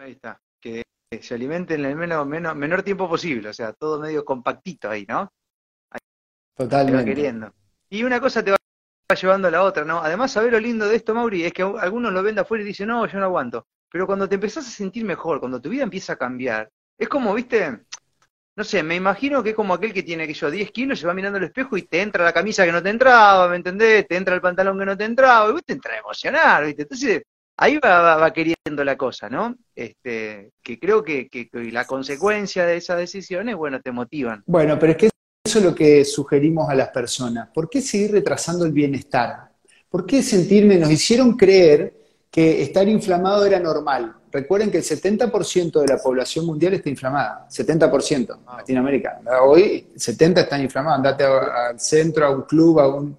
Ahí 0.00 0.12
está. 0.12 0.40
Que 0.58 0.82
se 1.20 1.34
alimenten 1.34 1.84
en 1.84 1.90
el 1.90 1.96
menos, 1.96 2.56
menor 2.56 2.82
tiempo 2.82 3.06
posible. 3.08 3.50
O 3.50 3.52
sea, 3.52 3.74
todo 3.74 4.00
medio 4.00 4.24
compactito 4.24 4.88
ahí, 4.88 5.04
¿no? 5.06 5.30
Totalmente. 6.56 7.04
queriendo. 7.04 7.52
Y 7.90 8.02
una 8.02 8.18
cosa 8.18 8.42
te 8.42 8.52
va 8.52 8.56
llevando 9.20 9.48
a 9.48 9.50
la 9.50 9.62
otra, 9.62 9.84
¿no? 9.84 9.98
Además, 9.98 10.32
saber 10.32 10.52
lo 10.52 10.60
lindo 10.60 10.88
de 10.88 10.96
esto, 10.96 11.14
Mauri, 11.14 11.44
es 11.44 11.52
que 11.52 11.62
algunos 11.62 12.12
lo 12.12 12.22
ven 12.22 12.34
de 12.34 12.40
afuera 12.42 12.62
y 12.64 12.66
dicen, 12.66 12.88
no, 12.88 13.06
yo 13.06 13.18
no 13.18 13.26
aguanto. 13.26 13.66
Pero 13.90 14.06
cuando 14.06 14.28
te 14.28 14.36
empezás 14.36 14.66
a 14.66 14.70
sentir 14.70 15.04
mejor, 15.04 15.40
cuando 15.40 15.60
tu 15.60 15.68
vida 15.68 15.82
empieza 15.82 16.14
a 16.14 16.16
cambiar, 16.16 16.70
es 16.96 17.08
como, 17.08 17.34
viste, 17.34 17.80
no 18.56 18.64
sé, 18.64 18.82
me 18.82 18.94
imagino 18.94 19.42
que 19.42 19.50
es 19.50 19.56
como 19.56 19.74
aquel 19.74 19.92
que 19.92 20.02
tiene 20.02 20.26
que 20.26 20.34
yo 20.34 20.50
10 20.50 20.70
kilos, 20.70 21.00
se 21.00 21.06
va 21.06 21.12
mirando 21.12 21.38
al 21.38 21.44
espejo 21.44 21.76
y 21.76 21.82
te 21.82 22.00
entra 22.00 22.24
la 22.24 22.32
camisa 22.32 22.64
que 22.64 22.72
no 22.72 22.82
te 22.82 22.90
entraba, 22.90 23.48
¿me 23.48 23.56
entendés? 23.56 24.06
Te 24.06 24.16
entra 24.16 24.34
el 24.34 24.40
pantalón 24.40 24.78
que 24.78 24.86
no 24.86 24.96
te 24.96 25.04
entraba, 25.04 25.48
y 25.48 25.52
vos 25.52 25.64
te 25.64 25.72
entra 25.72 25.94
a 25.94 25.98
emocionar, 25.98 26.64
¿viste? 26.64 26.82
Entonces, 26.82 27.22
ahí 27.60 27.78
va, 27.78 28.32
queriendo 28.32 28.82
la 28.84 28.96
cosa, 28.96 29.28
¿no? 29.28 29.54
Este, 29.74 30.52
que 30.62 30.78
creo 30.80 31.04
que, 31.04 31.28
la 31.52 31.84
consecuencia 31.84 32.66
de 32.66 32.76
esas 32.76 32.98
decisiones, 32.98 33.54
bueno, 33.54 33.80
te 33.80 33.92
motivan. 33.92 34.42
Bueno, 34.46 34.78
pero 34.78 34.92
es 34.92 34.98
que 34.98 35.10
eso 35.44 35.58
es 35.58 35.64
lo 35.64 35.74
que 35.74 36.04
sugerimos 36.04 36.68
a 36.68 36.74
las 36.74 36.88
personas. 36.88 37.48
¿Por 37.52 37.68
qué 37.68 37.80
seguir 37.80 38.12
retrasando 38.12 38.64
el 38.64 38.72
bienestar? 38.72 39.50
¿Por 39.88 40.06
qué 40.06 40.22
sentirme, 40.22 40.78
nos 40.78 40.90
hicieron 40.90 41.36
creer 41.36 41.94
que 42.30 42.62
estar 42.62 42.88
inflamado 42.88 43.44
era 43.44 43.60
normal? 43.60 44.16
recuerden 44.32 44.70
que 44.70 44.78
el 44.78 44.84
70% 44.84 45.80
de 45.80 45.86
la 45.88 45.98
población 45.98 46.46
mundial 46.46 46.74
está 46.74 46.88
inflamada, 46.88 47.48
70% 47.50 48.16
en 48.16 48.28
ah. 48.46 48.58
Latinoamérica. 48.58 49.20
Hoy 49.42 49.88
70 49.96 50.42
están 50.42 50.62
inflamados, 50.62 50.98
andate 50.98 51.24
al 51.24 51.80
centro, 51.80 52.26
a 52.26 52.30
un 52.30 52.42
club, 52.42 52.78
a 52.78 52.86
un... 52.86 53.18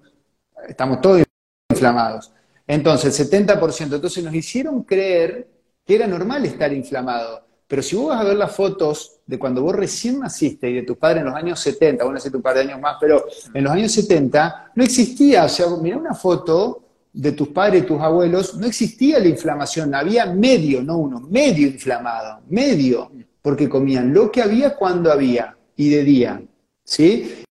estamos 0.66 1.02
todos 1.02 1.22
inflamados. 1.70 2.32
Entonces, 2.72 3.20
el 3.20 3.46
70%. 3.46 3.96
Entonces 3.96 4.24
nos 4.24 4.34
hicieron 4.34 4.82
creer 4.84 5.46
que 5.84 5.94
era 5.94 6.06
normal 6.06 6.46
estar 6.46 6.72
inflamado. 6.72 7.42
Pero 7.68 7.82
si 7.82 7.96
vos 7.96 8.08
vas 8.08 8.20
a 8.22 8.24
ver 8.24 8.36
las 8.36 8.54
fotos 8.56 9.20
de 9.26 9.38
cuando 9.38 9.62
vos 9.62 9.74
recién 9.76 10.20
naciste 10.20 10.70
y 10.70 10.74
de 10.76 10.82
tus 10.82 10.96
padres 10.96 11.20
en 11.20 11.26
los 11.26 11.34
años 11.34 11.60
70, 11.60 12.02
bueno, 12.04 12.16
hace 12.16 12.34
un 12.34 12.40
par 12.40 12.54
de 12.54 12.62
años 12.62 12.80
más, 12.80 12.96
pero 12.98 13.26
en 13.52 13.64
los 13.64 13.72
años 13.72 13.92
70 13.92 14.72
no 14.74 14.84
existía, 14.84 15.44
o 15.44 15.48
sea, 15.50 15.66
mira 15.82 15.98
una 15.98 16.14
foto 16.14 16.82
de 17.12 17.32
tus 17.32 17.48
padres 17.48 17.82
y 17.82 17.86
tus 17.86 18.00
abuelos, 18.00 18.56
no 18.56 18.66
existía 18.66 19.18
la 19.18 19.28
inflamación, 19.28 19.94
había 19.94 20.26
medio, 20.26 20.82
no 20.82 20.96
uno, 20.96 21.20
medio 21.20 21.66
inflamado, 21.66 22.40
medio, 22.48 23.10
porque 23.42 23.68
comían 23.68 24.14
lo 24.14 24.30
que 24.30 24.40
había 24.40 24.76
cuando 24.76 25.12
había 25.12 25.56
y 25.76 25.90
de 25.90 26.04
día, 26.04 26.42
¿sí? 26.84 27.42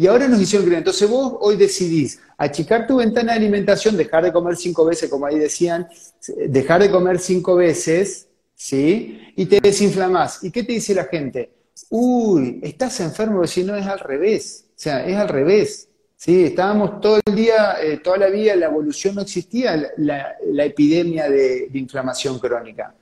Y 0.00 0.06
ahora 0.06 0.26
nos 0.28 0.40
hicieron 0.40 0.64
creer, 0.64 0.78
entonces 0.78 1.06
vos 1.10 1.36
hoy 1.40 1.58
decidís 1.58 2.20
achicar 2.38 2.86
tu 2.86 2.96
ventana 2.96 3.32
de 3.32 3.40
alimentación, 3.40 3.98
dejar 3.98 4.24
de 4.24 4.32
comer 4.32 4.56
cinco 4.56 4.86
veces, 4.86 5.10
como 5.10 5.26
ahí 5.26 5.38
decían, 5.38 5.86
dejar 6.48 6.80
de 6.80 6.90
comer 6.90 7.18
cinco 7.18 7.54
veces, 7.54 8.26
¿sí? 8.54 9.20
Y 9.36 9.44
te 9.44 9.60
desinflamás. 9.60 10.42
¿Y 10.42 10.50
qué 10.50 10.62
te 10.62 10.72
dice 10.72 10.94
la 10.94 11.04
gente? 11.04 11.50
Uy, 11.90 12.60
estás 12.62 12.98
enfermo, 13.00 13.46
si 13.46 13.62
no 13.62 13.76
es 13.76 13.84
al 13.84 13.98
revés, 13.98 14.64
o 14.70 14.72
sea, 14.74 15.04
es 15.04 15.16
al 15.16 15.28
revés. 15.28 15.90
Sí, 16.16 16.44
estábamos 16.44 17.02
todo 17.02 17.20
el 17.22 17.34
día, 17.34 17.74
eh, 17.82 17.98
toda 17.98 18.16
la 18.16 18.28
vida, 18.28 18.56
la 18.56 18.68
evolución 18.68 19.16
no 19.16 19.20
existía 19.20 19.92
la, 19.98 20.64
epidemia 20.64 21.28
de, 21.28 21.68
inflamación 21.74 22.38
crónica. 22.38 22.94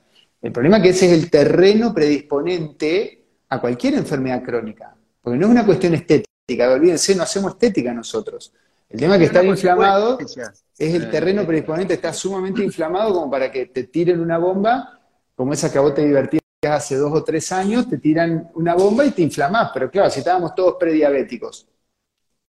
El 0.42 0.50
problema 0.50 0.78
es 0.78 0.82
que 0.82 0.88
ese 0.88 1.06
es 1.06 1.12
el 1.12 1.30
terreno 1.30 1.94
predisponente 1.94 3.22
a 3.50 3.60
cualquier 3.60 3.94
enfermedad 3.94 4.42
crónica, 4.42 4.96
porque 5.22 5.38
no 5.38 5.46
es 5.46 5.52
una 5.52 5.64
cuestión 5.64 5.94
estética, 5.94 6.28
olvídense, 6.48 7.14
no 7.14 7.22
hacemos 7.22 7.52
estética 7.52 7.92
nosotros. 7.92 8.52
El 8.88 9.00
tema 9.00 9.14
es 9.14 9.18
que 9.18 9.24
estar 9.26 9.44
inflamado 9.44 10.18
es 10.20 10.94
el 10.94 11.04
eh, 11.04 11.06
terreno 11.06 11.46
predisponente, 11.46 11.94
está 11.94 12.12
sumamente 12.12 12.62
inflamado 12.62 13.12
como 13.12 13.30
para 13.30 13.50
que 13.52 13.66
te 13.66 13.84
tiren 13.84 14.20
una 14.20 14.38
bomba, 14.38 14.98
como 15.34 15.52
esa 15.52 15.70
que 15.70 15.78
a 15.78 15.82
vos 15.82 15.94
te 15.94 16.04
divertías 16.04 16.42
hace 16.66 16.96
dos 16.96 17.12
o 17.12 17.22
tres 17.22 17.52
años, 17.52 17.88
te 17.88 17.98
tiran 17.98 18.50
una 18.54 18.74
bomba 18.74 19.04
y 19.04 19.10
te 19.10 19.22
inflamás, 19.22 19.70
pero 19.72 19.90
claro, 19.90 20.10
si 20.10 20.20
estábamos 20.20 20.54
todos 20.54 20.76
prediabéticos. 20.78 21.68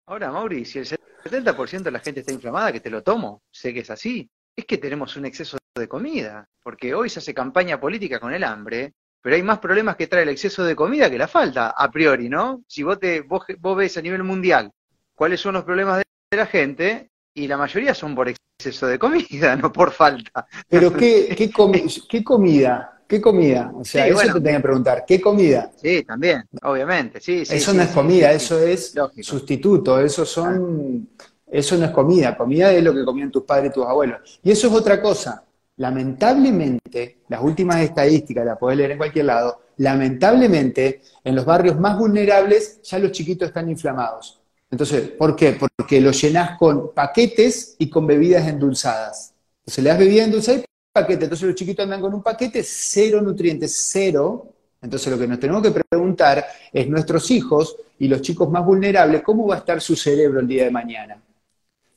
Ahora, 0.07 0.33
Mauri, 0.33 0.65
si 0.65 0.79
el 0.79 0.87
70% 0.87 1.83
de 1.83 1.91
la 1.91 2.01
gente 2.01 2.21
está 2.21 2.33
inflamada, 2.33 2.73
que 2.73 2.81
te 2.81 2.91
lo 2.91 3.03
tomo, 3.03 3.43
sé 3.51 3.73
que 3.73 3.81
es 3.81 3.91
así, 3.91 4.29
es 4.57 4.65
que 4.65 4.79
tenemos 4.79 5.17
un 5.17 5.27
exceso 5.27 5.59
de 5.75 5.89
comida, 5.89 6.49
porque 6.63 6.95
hoy 6.95 7.09
se 7.09 7.21
hace 7.21 7.33
campaña 7.33 7.81
política 7.81 8.19
con 8.19 8.33
el 8.35 8.45
hambre, 8.45 8.95
pero 9.23 9.37
hay 9.37 9.43
más 9.43 9.61
problemas 9.61 9.97
que 9.97 10.09
trae 10.09 10.25
el 10.25 10.29
exceso 10.31 10.65
de 10.65 10.75
comida 10.75 11.09
que 11.09 11.17
la 11.17 11.29
falta, 11.29 11.71
a 11.71 11.91
priori, 11.91 12.29
¿no? 12.29 12.63
Si 12.67 12.83
vos, 12.83 12.99
te, 12.99 13.23
vos, 13.23 13.77
ves 13.77 13.97
a 13.97 14.03
nivel 14.03 14.25
mundial 14.25 14.71
cuáles 15.15 15.41
son 15.41 15.55
los 15.55 15.65
problemas 15.65 16.03
de 16.31 16.37
la 16.37 16.47
gente, 16.47 17.11
y 17.35 17.47
la 17.47 17.57
mayoría 17.57 17.95
son 17.95 18.15
por 18.15 18.29
exceso 18.29 18.87
de 18.87 18.99
comida, 18.99 19.57
no 19.57 19.73
por 19.73 19.93
falta. 19.93 20.47
Pero 20.69 20.93
¿qué, 20.93 21.35
qué, 21.37 21.51
qué 22.09 22.25
comida? 22.25 22.93
¿Qué 23.07 23.21
comida? 23.21 23.71
O 23.75 23.85
sea, 23.85 24.07
eso 24.07 24.33
te 24.33 24.41
tenía 24.41 24.57
que 24.57 24.63
preguntar. 24.63 25.05
¿Qué 25.07 25.21
comida? 25.21 25.71
Sí, 25.77 26.03
también, 26.03 26.45
obviamente. 26.63 27.21
Sí, 27.21 27.43
eso 27.43 27.75
no 27.75 27.83
es 27.83 27.91
comida, 27.91 28.33
eso 28.33 28.59
es 28.59 28.95
sustituto, 29.21 30.01
eso 30.01 30.25
son, 30.25 31.11
eso 31.47 31.77
no 31.77 31.85
es 31.85 31.91
comida. 31.91 32.35
Comida 32.35 32.73
es 32.73 32.83
lo 32.83 32.95
que 32.95 33.05
comían 33.05 33.31
tus 33.31 33.43
padres 33.43 33.71
y 33.71 33.75
tus 33.75 33.85
abuelos. 33.85 34.41
Y 34.43 34.51
eso 34.51 34.69
es 34.69 34.73
otra 34.73 35.03
cosa. 35.03 35.45
Lamentablemente, 35.77 37.19
las 37.29 37.43
últimas 37.43 37.81
estadísticas, 37.81 38.45
las 38.45 38.59
podés 38.59 38.79
leer 38.79 38.93
en 38.93 38.99
cualquier 38.99 39.25
lado, 39.27 39.63
lamentablemente, 39.79 41.03
en 41.25 41.35
los 41.35 41.45
barrios 41.45 41.79
más 41.79 41.99
vulnerables 41.99 42.81
ya 42.83 42.99
los 42.99 43.13
chiquitos 43.13 43.49
están 43.49 43.69
inflamados. 43.71 44.41
Entonces, 44.71 45.09
¿por 45.11 45.35
qué? 45.37 45.53
Porque 45.53 46.01
los 46.01 46.21
llenás 46.21 46.59
con 46.59 46.95
paquetes 46.95 47.77
y 47.79 47.91
con 47.91 48.07
bebidas 48.07 48.47
endulzadas. 48.47 49.35
Entonces 49.61 49.85
le 49.85 49.91
das 49.91 49.99
bebida 49.99 50.25
endulzada 50.25 50.63
paquete, 50.93 51.25
entonces 51.25 51.49
los 51.49 51.57
chiquitos 51.57 51.85
andan 51.85 52.01
con 52.01 52.13
un 52.13 52.23
paquete, 52.23 52.63
cero 52.63 53.23
nutrientes, 53.23 53.89
cero. 53.91 54.49
Entonces 54.81 55.11
lo 55.11 55.19
que 55.19 55.27
nos 55.27 55.41
tenemos 55.41 55.63
que 55.63 55.71
preguntar 55.71 56.45
es 56.73 56.89
nuestros 56.89 57.31
hijos 57.31 57.77
y 57.99 58.09
los 58.09 58.21
chicos 58.21 58.51
más 58.51 58.65
vulnerables, 58.65 59.23
¿cómo 59.23 59.47
va 59.47 59.57
a 59.57 59.59
estar 59.59 59.81
su 59.81 59.97
cerebro 59.97 60.41
el 60.41 60.49
día 60.49 60.65
de 60.65 60.71
mañana? 60.71 61.22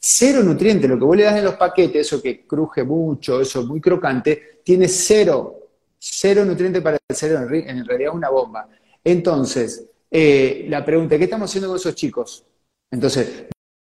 Cero 0.08 0.44
nutrientes, 0.44 0.88
lo 0.88 1.00
que 1.00 1.04
vos 1.04 1.18
le 1.18 1.24
das 1.24 1.36
en 1.36 1.46
los 1.46 1.56
paquetes, 1.56 2.06
eso 2.06 2.22
que 2.22 2.46
cruje 2.46 2.84
mucho, 2.84 3.42
eso 3.42 3.66
muy 3.66 3.82
crocante, 3.82 4.60
tiene 4.64 4.88
cero, 4.88 5.56
cero 5.98 6.46
nutrientes 6.46 6.84
para 6.84 7.00
el 7.08 7.16
cerebro, 7.16 7.56
en 7.56 7.84
realidad 7.84 8.14
una 8.14 8.30
bomba. 8.30 8.70
Entonces, 9.04 9.84
eh, 10.12 10.68
la 10.70 10.86
pregunta, 10.86 11.18
¿qué 11.18 11.24
estamos 11.24 11.50
haciendo 11.50 11.70
con 11.70 11.78
esos 11.78 11.96
chicos? 11.96 12.46
Entonces, 12.92 13.46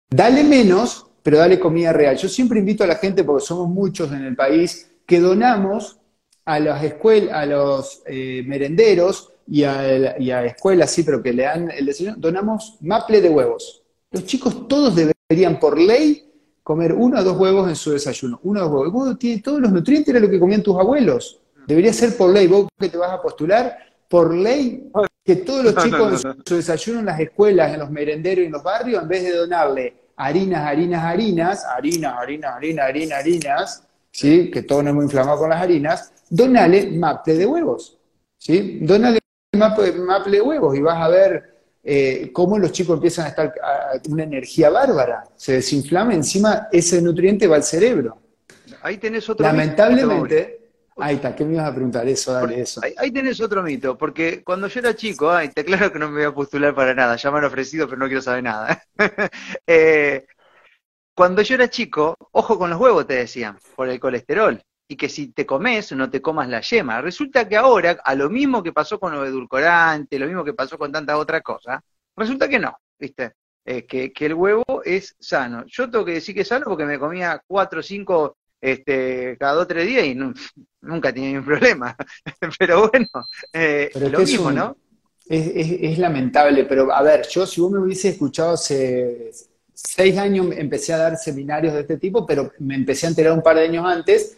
dale 0.09 0.43
menos, 0.43 1.07
pero 1.23 1.37
dale 1.37 1.57
comida 1.57 1.93
real. 1.93 2.17
Yo 2.17 2.27
siempre 2.27 2.59
invito 2.59 2.83
a 2.83 2.87
la 2.87 2.95
gente, 2.95 3.23
porque 3.23 3.45
somos 3.45 3.69
muchos 3.69 4.11
en 4.11 4.25
el 4.25 4.35
país, 4.35 4.91
que 5.05 5.21
donamos 5.21 5.97
a 6.43 6.59
las 6.59 6.83
escuelas, 6.83 7.33
a 7.33 7.45
los 7.45 8.03
eh, 8.05 8.43
merenderos 8.45 9.31
y 9.47 9.63
a, 9.63 10.43
escuelas, 10.43 10.91
sí, 10.91 11.03
pero 11.03 11.23
que 11.23 11.31
le 11.31 11.43
dan 11.43 11.71
el 11.71 11.85
desayuno, 11.85 12.17
donamos 12.17 12.79
maple 12.81 13.21
de 13.21 13.29
huevos. 13.29 13.81
Los 14.11 14.25
chicos 14.25 14.67
todos 14.67 14.93
deberían 14.93 15.20
por 15.59 15.79
ley 15.79 16.27
comer 16.63 16.93
uno 16.93 17.19
o 17.19 17.23
dos 17.23 17.37
huevos 17.37 17.69
en 17.69 17.75
su 17.75 17.91
desayuno. 17.91 18.39
Uno 18.43 18.61
o 18.61 18.63
dos 18.63 18.71
huevos. 18.71 18.87
El 18.87 18.93
huevo 18.95 19.17
tiene 19.17 19.41
todos 19.41 19.59
los 19.61 19.71
nutrientes, 19.71 20.09
era 20.09 20.19
lo 20.19 20.29
que 20.29 20.39
comían 20.39 20.63
tus 20.63 20.77
abuelos. 20.77 21.39
Debería 21.67 21.93
ser 21.93 22.15
por 22.17 22.31
ley. 22.31 22.47
Vos 22.47 22.67
que 22.79 22.89
te 22.89 22.97
vas 22.97 23.11
a 23.11 23.21
postular, 23.21 23.77
por 24.07 24.33
ley, 24.33 24.91
que 25.23 25.37
todos 25.37 25.63
los 25.63 25.75
chicos 25.77 26.25
en 26.25 26.43
su 26.45 26.55
desayuno 26.55 26.99
en 26.99 27.05
las 27.05 27.19
escuelas, 27.19 27.73
en 27.73 27.79
los 27.79 27.89
merenderos 27.89 28.43
y 28.43 28.45
en 28.47 28.51
los 28.51 28.63
barrios, 28.63 29.01
en 29.01 29.07
vez 29.07 29.23
de 29.23 29.35
donarle 29.35 29.93
harinas, 30.17 30.65
harinas, 30.65 31.03
harinas, 31.03 31.65
harinas, 31.65 32.13
harinas, 32.17 32.55
harinas, 32.55 32.85
harinas, 32.85 33.19
harinas, 33.19 33.87
¿sí? 34.11 34.51
que 34.51 34.63
todo 34.63 34.83
no 34.83 34.89
es 34.89 34.95
muy 34.95 35.05
inflamado 35.05 35.39
con 35.39 35.49
las 35.49 35.61
harinas, 35.61 36.13
donale 36.29 36.91
maple 36.91 37.35
de 37.35 37.45
huevos. 37.45 37.97
¿sí? 38.37 38.79
Donale 38.81 39.19
maple, 39.57 39.93
maple 39.93 40.37
de 40.37 40.41
huevos 40.41 40.75
y 40.77 40.81
vas 40.81 41.01
a 41.01 41.07
ver 41.07 41.50
eh, 41.83 42.31
cómo 42.33 42.57
los 42.57 42.71
chicos 42.71 42.95
empiezan 42.95 43.25
a 43.25 43.29
estar 43.29 43.53
una 44.09 44.23
energía 44.23 44.69
bárbara. 44.69 45.23
Se 45.35 45.53
desinflama, 45.53 46.13
encima 46.13 46.67
ese 46.71 47.01
nutriente 47.01 47.47
va 47.47 47.55
al 47.55 47.63
cerebro. 47.63 48.17
Ahí 48.81 48.97
tenés 48.97 49.29
otro. 49.29 49.45
Lamentablemente, 49.45 50.61
Ahí 50.97 51.15
está, 51.15 51.35
¿qué 51.35 51.45
me 51.45 51.53
ibas 51.53 51.69
a 51.69 51.73
preguntar? 51.73 52.07
Eso, 52.07 52.33
dale, 52.33 52.61
eso. 52.61 52.81
Ahí, 52.97 53.11
tenés 53.11 53.39
otro 53.41 53.63
mito, 53.63 53.97
porque 53.97 54.43
cuando 54.43 54.67
yo 54.67 54.81
era 54.81 54.95
chico, 54.95 55.31
ay, 55.31 55.49
te 55.49 55.61
aclaro 55.61 55.91
que 55.91 55.97
no 55.97 56.09
me 56.09 56.17
voy 56.19 56.25
a 56.25 56.33
postular 56.33 56.75
para 56.75 56.93
nada, 56.93 57.15
ya 57.15 57.31
me 57.31 57.39
han 57.39 57.45
ofrecido, 57.45 57.87
pero 57.87 57.97
no 57.97 58.05
quiero 58.05 58.21
saber 58.21 58.43
nada. 58.43 58.83
Eh, 59.67 60.25
cuando 61.15 61.41
yo 61.41 61.55
era 61.55 61.69
chico, 61.69 62.15
ojo 62.31 62.57
con 62.57 62.69
los 62.69 62.79
huevos, 62.79 63.07
te 63.07 63.15
decían, 63.15 63.57
por 63.75 63.89
el 63.89 63.99
colesterol, 63.99 64.61
y 64.91 64.97
que 64.97 65.07
si 65.07 65.27
te 65.29 65.45
comes, 65.45 65.93
no 65.93 66.09
te 66.09 66.21
comas 66.21 66.49
la 66.49 66.59
yema. 66.59 66.99
Resulta 66.99 67.47
que 67.47 67.55
ahora, 67.55 68.01
a 68.03 68.13
lo 68.13 68.29
mismo 68.29 68.61
que 68.61 68.73
pasó 68.73 68.99
con 68.99 69.13
los 69.13 69.25
edulcorantes, 69.25 70.19
lo 70.19 70.25
mismo 70.27 70.43
que 70.43 70.53
pasó 70.53 70.77
con 70.77 70.91
tantas 70.91 71.15
otras 71.15 71.41
cosas, 71.41 71.81
resulta 72.13 72.49
que 72.49 72.59
no, 72.59 72.75
¿viste? 72.99 73.31
Eh, 73.63 73.85
que, 73.85 74.11
que, 74.11 74.25
el 74.25 74.33
huevo 74.33 74.65
es 74.83 75.15
sano. 75.17 75.63
Yo 75.65 75.89
tengo 75.89 76.03
que 76.03 76.15
decir 76.15 76.35
que 76.35 76.41
es 76.41 76.47
sano 76.49 76.65
porque 76.65 76.83
me 76.83 76.99
comía 76.99 77.41
cuatro 77.47 77.79
o 77.79 77.83
cinco 77.83 78.35
este, 78.59 79.37
cada 79.39 79.53
dos 79.53 79.63
o 79.63 79.67
tres 79.67 79.87
días 79.87 80.05
y 80.05 80.13
nunca 80.13 81.13
tenía 81.13 81.29
ningún 81.29 81.45
problema. 81.45 81.95
pero 82.59 82.89
bueno, 82.89 83.07
eh, 83.53 83.91
lo 83.95 84.19
mismo, 84.19 84.51
¿no? 84.51 84.75
Es, 85.25 85.97
lamentable, 85.99 86.65
pero 86.65 86.93
a 86.93 87.01
ver, 87.01 87.25
yo 87.29 87.47
si 87.47 87.61
vos 87.61 87.71
me 87.71 87.79
hubiese 87.79 88.09
escuchado 88.09 88.55
hace 88.55 89.31
seis 89.73 90.17
años, 90.17 90.47
empecé 90.53 90.91
a 90.91 90.97
dar 90.97 91.15
seminarios 91.15 91.73
de 91.75 91.79
este 91.79 91.95
tipo, 91.95 92.25
pero 92.25 92.51
me 92.59 92.75
empecé 92.75 93.05
a 93.05 93.09
enterar 93.09 93.31
un 93.31 93.41
par 93.41 93.55
de 93.55 93.63
años 93.63 93.85
antes, 93.85 94.35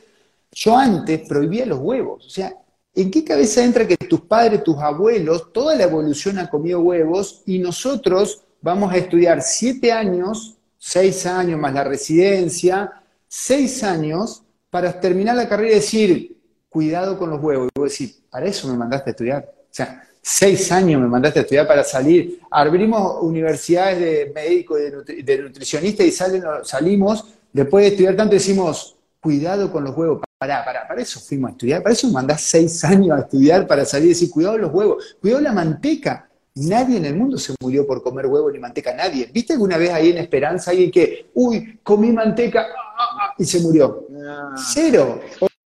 yo 0.54 0.78
antes 0.78 1.28
prohibía 1.28 1.66
los 1.66 1.80
huevos. 1.80 2.26
O 2.26 2.30
sea, 2.30 2.54
¿en 2.94 3.12
qué 3.12 3.24
cabeza 3.24 3.64
entra 3.64 3.88
que 3.88 3.98
tus 3.98 4.22
padres, 4.22 4.64
tus 4.64 4.78
abuelos, 4.78 5.52
toda 5.52 5.76
la 5.76 5.84
evolución 5.84 6.40
ha 6.40 6.50
comido 6.50 6.80
huevos 6.80 7.42
y 7.46 7.60
nosotros 7.60 8.44
vamos 8.62 8.94
a 8.94 8.98
estudiar 8.98 9.42
siete 9.42 9.92
años, 9.92 10.58
seis 10.78 11.26
años 11.26 11.60
más 11.60 11.74
la 11.74 11.84
residencia, 11.84 12.92
seis 13.28 13.84
años 13.84 14.44
para 14.70 15.00
terminar 15.00 15.36
la 15.36 15.48
carrera 15.48 15.72
y 15.72 15.76
decir, 15.76 16.38
cuidado 16.70 17.18
con 17.18 17.30
los 17.30 17.42
huevos. 17.42 17.70
Y 17.76 17.80
vos 17.80 17.92
decís, 17.92 18.22
para 18.30 18.48
eso 18.48 18.68
me 18.68 18.78
mandaste 18.78 19.10
a 19.10 19.12
estudiar. 19.12 19.52
O 19.54 19.68
sea, 19.70 20.04
seis 20.22 20.72
años 20.72 21.02
me 21.02 21.08
mandaste 21.08 21.40
a 21.40 21.42
estudiar 21.44 21.68
para 21.68 21.84
salir. 21.84 22.40
Abrimos 22.50 23.22
universidades 23.22 24.00
de 24.00 24.32
médicos 24.34 24.80
y 25.10 25.22
de, 25.22 25.38
nutricionistas 25.40 26.06
y 26.06 26.12
salimos, 26.64 27.26
después 27.52 27.84
de 27.84 27.90
estudiar 27.90 28.16
tanto, 28.16 28.34
decimos, 28.34 28.96
cuidado 29.20 29.72
con 29.72 29.84
los 29.84 29.96
huevos. 29.96 30.22
Para, 30.44 30.66
para, 30.66 30.86
para 30.86 31.02
eso 31.02 31.22
fuimos 31.22 31.48
a 31.48 31.52
estudiar, 31.54 31.82
para 31.82 31.94
eso 31.94 32.06
mandás 32.10 32.42
seis 32.42 32.84
años 32.84 33.18
a 33.18 33.22
estudiar 33.22 33.66
para 33.66 33.86
salir 33.86 34.08
y 34.08 34.10
decir, 34.10 34.30
cuidado 34.30 34.58
los 34.58 34.74
huevos, 34.74 35.16
cuidado 35.22 35.40
la 35.40 35.54
manteca. 35.54 36.30
Nadie 36.56 36.98
en 36.98 37.06
el 37.06 37.16
mundo 37.16 37.38
se 37.38 37.56
murió 37.62 37.88
por 37.88 38.04
comer 38.04 38.26
huevo 38.26 38.52
ni 38.52 38.60
manteca, 38.60 38.94
nadie. 38.94 39.30
¿Viste 39.32 39.54
alguna 39.54 39.78
vez 39.78 39.92
ahí 39.92 40.10
en 40.10 40.18
Esperanza 40.18 40.72
alguien 40.72 40.92
que, 40.92 41.32
uy, 41.34 41.80
comí 41.82 42.12
manteca 42.12 42.68
ah, 42.78 43.08
ah", 43.22 43.34
y 43.38 43.46
se 43.46 43.62
murió? 43.62 44.06
Cero. 44.74 45.22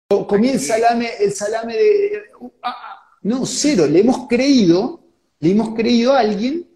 O, 0.10 0.28
comí 0.28 0.50
el 0.50 0.60
salame, 0.60 1.08
el 1.22 1.32
salame 1.32 1.74
de... 1.74 2.24
Uh, 2.42 2.52
ah, 2.62 2.76
no, 3.22 3.46
cero. 3.46 3.88
Le 3.88 4.02
hemos 4.02 4.28
creído, 4.28 5.00
le 5.40 5.52
hemos 5.52 5.74
creído 5.74 6.12
a 6.12 6.20
alguien, 6.20 6.68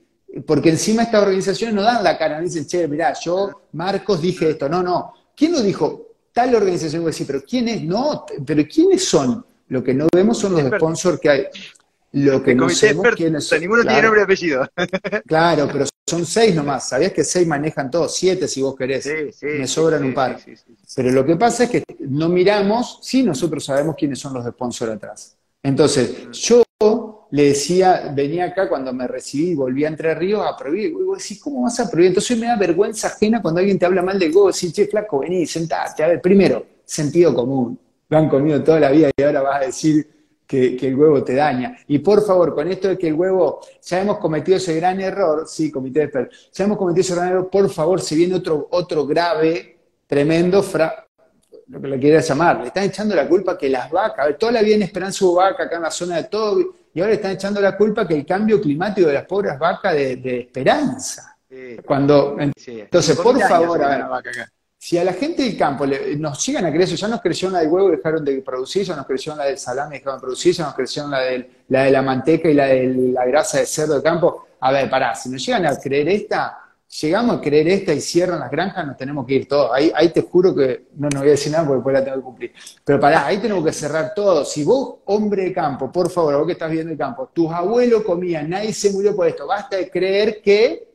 porque 0.48 0.70
encima 0.70 1.04
estas 1.04 1.22
organizaciones 1.22 1.76
no 1.76 1.82
dan 1.82 2.02
la 2.02 2.18
cara, 2.18 2.40
dicen, 2.40 2.66
che, 2.66 2.88
mirá, 2.88 3.14
yo, 3.20 3.64
Marcos, 3.74 4.22
dije 4.22 4.52
esto. 4.52 4.70
No, 4.70 4.82
no. 4.82 5.14
¿Quién 5.36 5.52
lo 5.52 5.62
dijo? 5.62 6.09
Tal 6.40 6.56
organización, 6.56 7.02
voy 7.02 7.10
a 7.10 7.12
decir, 7.12 7.28
pero 7.28 7.44
¿quién 7.44 7.68
es? 7.68 7.84
No, 7.84 8.26
pero 8.46 8.64
¿quiénes 8.66 9.04
son? 9.04 9.46
Lo 9.68 9.84
que 9.84 9.94
no 9.94 10.08
vemos 10.16 10.38
son 10.38 10.54
los 10.54 10.62
sponsors 10.74 11.20
que 11.20 11.30
hay. 11.30 11.48
Lo 12.14 12.42
que 12.42 12.56
no 12.56 12.70
sabemos 12.70 13.08
quiénes 13.14 13.44
son. 13.44 13.60
Ninguno 13.60 13.84
tiene 13.84 14.04
nombre 14.04 14.22
y 14.22 14.24
apellido. 14.24 14.66
claro, 15.28 15.68
pero 15.70 15.86
son 16.08 16.26
seis 16.26 16.56
nomás. 16.56 16.88
¿Sabías 16.88 17.12
que 17.12 17.26
seis 17.26 17.46
manejan 17.46 17.92
todos? 17.92 18.16
Siete 18.16 18.48
si 18.48 18.62
vos 18.62 18.74
querés. 18.74 19.06
Me 19.42 19.68
sobran 19.68 20.02
un 20.02 20.14
par. 20.14 20.40
Pero 20.96 21.12
lo 21.12 21.26
que 21.26 21.36
pasa 21.36 21.66
es 21.66 21.72
que 21.72 21.84
no 22.08 22.30
miramos, 22.30 23.00
sí 23.02 23.22
nosotros 23.22 23.66
sabemos 23.66 23.98
quiénes 23.98 24.18
son 24.18 24.34
los 24.34 24.46
sponsors 24.46 24.94
atrás. 24.94 25.36
Entonces, 25.62 26.30
yo 26.32 26.64
le 27.32 27.44
decía, 27.50 28.12
venía 28.14 28.46
acá 28.46 28.68
cuando 28.68 28.92
me 28.94 29.08
recibí, 29.08 29.54
volví 29.54 29.86
a 29.86 29.90
Entre 29.90 30.16
Ríos 30.16 30.46
a 30.46 30.58
prohibir. 30.58 30.92
Y 30.92 31.04
vos 31.04 31.20
decís, 31.20 31.40
¿cómo 31.42 31.64
vas 31.64 31.80
a 31.80 31.90
prohibir? 31.90 32.10
Entonces 32.10 32.38
me 32.38 32.48
da 32.48 32.58
vergüenza 32.58 33.08
ajena 33.08 33.42
cuando 33.42 33.60
alguien 33.60 33.78
te 33.78 33.86
habla 33.86 34.02
mal 34.02 34.18
de 34.18 34.30
Go, 34.30 34.48
decir, 34.48 34.72
che, 34.72 34.88
flaco, 34.88 35.20
vení, 35.20 35.46
sentate. 35.46 36.04
A 36.04 36.08
ver, 36.08 36.22
primero, 36.22 36.66
sentido 36.86 37.34
común. 37.34 37.80
Lo 38.10 38.18
han 38.18 38.28
comido 38.28 38.64
toda 38.64 38.80
la 38.80 38.90
vida 38.90 39.12
y 39.16 39.22
ahora 39.22 39.42
vas 39.42 39.62
a 39.62 39.66
decir 39.66 40.08
que, 40.50 40.76
el 40.82 40.96
huevo 40.96 41.24
te 41.24 41.36
daña. 41.36 41.78
Y 41.88 42.00
por 42.00 42.26
favor, 42.26 42.56
con 42.56 42.68
esto 42.68 42.88
de 42.88 42.98
que 42.98 43.10
el 43.10 43.14
huevo, 43.14 43.60
ya 43.84 44.02
hemos 44.02 44.18
cometido 44.18 44.58
ese 44.58 44.76
gran 44.76 45.00
error, 45.00 45.48
sí, 45.48 45.70
comité 45.70 46.00
de 46.00 46.06
expertos, 46.06 46.50
ya 46.52 46.66
hemos 46.66 46.78
cometido 46.80 47.02
ese 47.02 47.14
gran 47.14 47.28
error, 47.28 47.50
por 47.52 47.70
favor, 47.70 48.02
si 48.02 48.16
viene 48.16 48.34
otro, 48.34 48.68
otro 48.72 49.06
grave, 49.06 49.78
tremendo, 50.08 50.64
fra, 50.64 51.08
lo 51.68 51.80
que 51.80 51.88
le 51.88 52.00
quieras 52.00 52.28
llamar, 52.28 52.62
le 52.62 52.68
están 52.68 52.86
echando 52.86 53.14
la 53.14 53.30
culpa 53.30 53.56
que 53.56 53.70
las 53.70 53.92
vacas, 53.92 54.26
a 54.26 54.26
ver, 54.26 54.38
toda 54.40 54.54
la 54.54 54.64
vida 54.64 54.74
en 54.74 54.82
Esperanza 54.82 55.24
hubo 55.24 55.36
vaca 55.36 55.66
acá 55.66 55.76
en 55.76 55.84
la 55.84 55.92
zona 55.92 56.16
de 56.16 56.24
todo, 56.24 56.58
y 56.94 57.02
ahora 57.02 57.14
están 57.14 57.32
echando 57.32 57.62
la 57.62 57.78
culpa 57.78 58.08
que 58.08 58.16
el 58.16 58.26
cambio 58.26 58.62
climático 58.62 59.08
de 59.08 59.14
las 59.14 59.26
pobres 59.26 59.58
vacas 59.58 59.94
de, 59.94 60.40
Esperanza. 60.40 61.38
Cuando, 61.86 62.38
entonces, 62.40 63.18
por 63.18 63.40
favor, 63.40 63.84
a 63.84 64.22
ver, 64.22 64.50
si 64.78 64.98
a 64.98 65.04
la 65.04 65.14
gente 65.14 65.44
del 65.44 65.58
campo 65.58 65.86
nos 65.86 66.46
llegan 66.46 66.66
a 66.66 66.70
creer 66.70 66.84
eso, 66.84 66.96
ya 66.96 67.08
nos 67.10 67.22
crecieron 67.22 67.54
la 67.54 67.60
del 67.60 67.70
huevo 67.70 67.90
y 67.90 67.98
dejaron 67.98 68.24
de 68.24 68.42
producir, 68.42 68.84
ya 68.84 68.96
nos 68.96 69.06
crecieron 69.06 69.38
la 69.38 69.46
del 69.46 69.58
salame 69.58 69.96
y 69.96 70.00
dejaron 70.00 70.20
de 70.20 70.22
producir, 70.22 70.54
ya 70.54 70.66
nos 70.66 70.74
crecieron 70.74 71.12
la, 71.12 71.20
la 71.68 71.84
de 71.84 71.92
la 71.92 72.02
manteca 72.02 72.50
y 72.50 72.54
la 72.54 72.68
de 72.68 72.88
la 73.14 73.26
grasa 73.26 73.60
de 73.60 73.66
cerdo 73.66 73.96
del 73.96 74.04
campo. 74.04 74.48
A 74.62 74.72
ver, 74.72 74.90
pará, 74.90 75.14
si 75.16 75.30
nos 75.30 75.46
llegan 75.46 75.66
a 75.66 75.78
creer 75.78 76.08
esta, 76.08 76.69
llegamos 76.90 77.38
a 77.38 77.42
creer 77.42 77.68
esta 77.68 77.94
y 77.94 78.02
cierran 78.02 78.40
las 78.40 78.50
granjas, 78.50 78.86
nos 78.86 78.98
tenemos 78.98 79.26
que 79.26 79.36
ir 79.36 79.48
todos. 79.48 79.72
Ahí, 79.74 80.10
te 80.10 80.22
juro 80.22 80.56
que 80.56 80.88
no 80.96 81.08
nos 81.10 81.22
voy 81.22 81.30
a 81.30 81.32
decir 81.32 81.52
nada 81.52 81.66
porque 81.66 81.78
después 81.78 81.94
la 81.94 82.04
tengo 82.04 82.18
que 82.18 82.24
cumplir. 82.24 82.54
Pero 82.84 83.00
pará, 83.00 83.28
ahí 83.28 83.38
tenemos 83.38 83.64
que 83.64 83.72
cerrar 83.72 84.14
todo. 84.16 84.44
Si 84.44 84.64
vos, 84.64 84.98
hombre 85.06 85.44
de 85.44 85.54
campo, 85.54 85.92
por 85.92 86.10
favor, 86.10 86.38
vos 86.38 86.48
que 86.48 86.54
estás 86.54 86.72
viendo 86.72 86.92
el 86.92 86.98
campo, 86.98 87.30
tus 87.34 87.52
abuelos 87.52 88.04
comían, 88.04 88.50
nadie 88.50 88.74
se 88.74 88.92
murió 88.92 89.16
por 89.16 89.28
esto, 89.28 89.46
basta 89.48 89.78
de 89.78 89.90
creer 89.90 90.42
que 90.42 90.90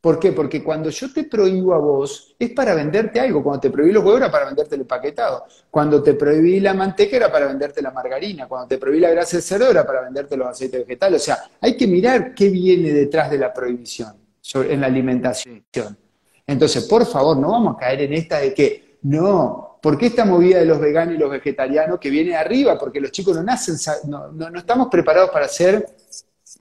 ¿Por 0.00 0.20
qué? 0.20 0.30
Porque 0.30 0.62
cuando 0.62 0.90
yo 0.90 1.12
te 1.12 1.24
prohíbo 1.24 1.74
a 1.74 1.78
vos, 1.78 2.36
es 2.38 2.50
para 2.50 2.72
venderte 2.72 3.18
algo. 3.18 3.42
Cuando 3.42 3.60
te 3.62 3.70
prohibí 3.70 3.92
los 3.92 4.04
huevos 4.04 4.20
era 4.20 4.30
para 4.30 4.46
venderte 4.46 4.76
el 4.76 4.82
empaquetado. 4.82 5.44
Cuando 5.72 6.00
te 6.00 6.14
prohibí 6.14 6.60
la 6.60 6.72
manteca 6.72 7.16
era 7.16 7.32
para 7.32 7.48
venderte 7.48 7.82
la 7.82 7.90
margarina. 7.90 8.46
Cuando 8.46 8.68
te 8.68 8.78
prohibí 8.78 9.00
la 9.00 9.10
grasa 9.10 9.38
de 9.38 9.42
cerdo 9.42 9.68
era 9.68 9.84
para 9.84 10.02
venderte 10.02 10.36
los 10.36 10.46
aceites 10.46 10.86
vegetales. 10.86 11.22
O 11.22 11.24
sea, 11.24 11.38
hay 11.60 11.76
que 11.76 11.88
mirar 11.88 12.32
qué 12.32 12.48
viene 12.48 12.92
detrás 12.92 13.28
de 13.28 13.38
la 13.38 13.52
prohibición 13.52 14.27
en 14.54 14.80
la 14.80 14.86
alimentación. 14.86 15.64
Entonces, 16.46 16.84
por 16.84 17.04
favor, 17.06 17.36
no 17.36 17.50
vamos 17.50 17.76
a 17.76 17.78
caer 17.78 18.02
en 18.02 18.14
esta 18.14 18.38
de 18.38 18.54
que, 18.54 18.98
no, 19.02 19.78
¿por 19.82 19.98
qué 19.98 20.06
esta 20.06 20.24
movida 20.24 20.58
de 20.58 20.64
los 20.64 20.80
veganos 20.80 21.14
y 21.14 21.18
los 21.18 21.30
vegetarianos 21.30 21.98
que 21.98 22.10
viene 22.10 22.34
arriba? 22.34 22.78
Porque 22.78 23.00
los 23.00 23.12
chicos 23.12 23.36
no 23.36 23.42
nacen, 23.42 23.76
no, 24.08 24.32
no, 24.32 24.58
estamos 24.58 24.88
preparados 24.88 25.30
para 25.30 25.46
ser, 25.46 25.86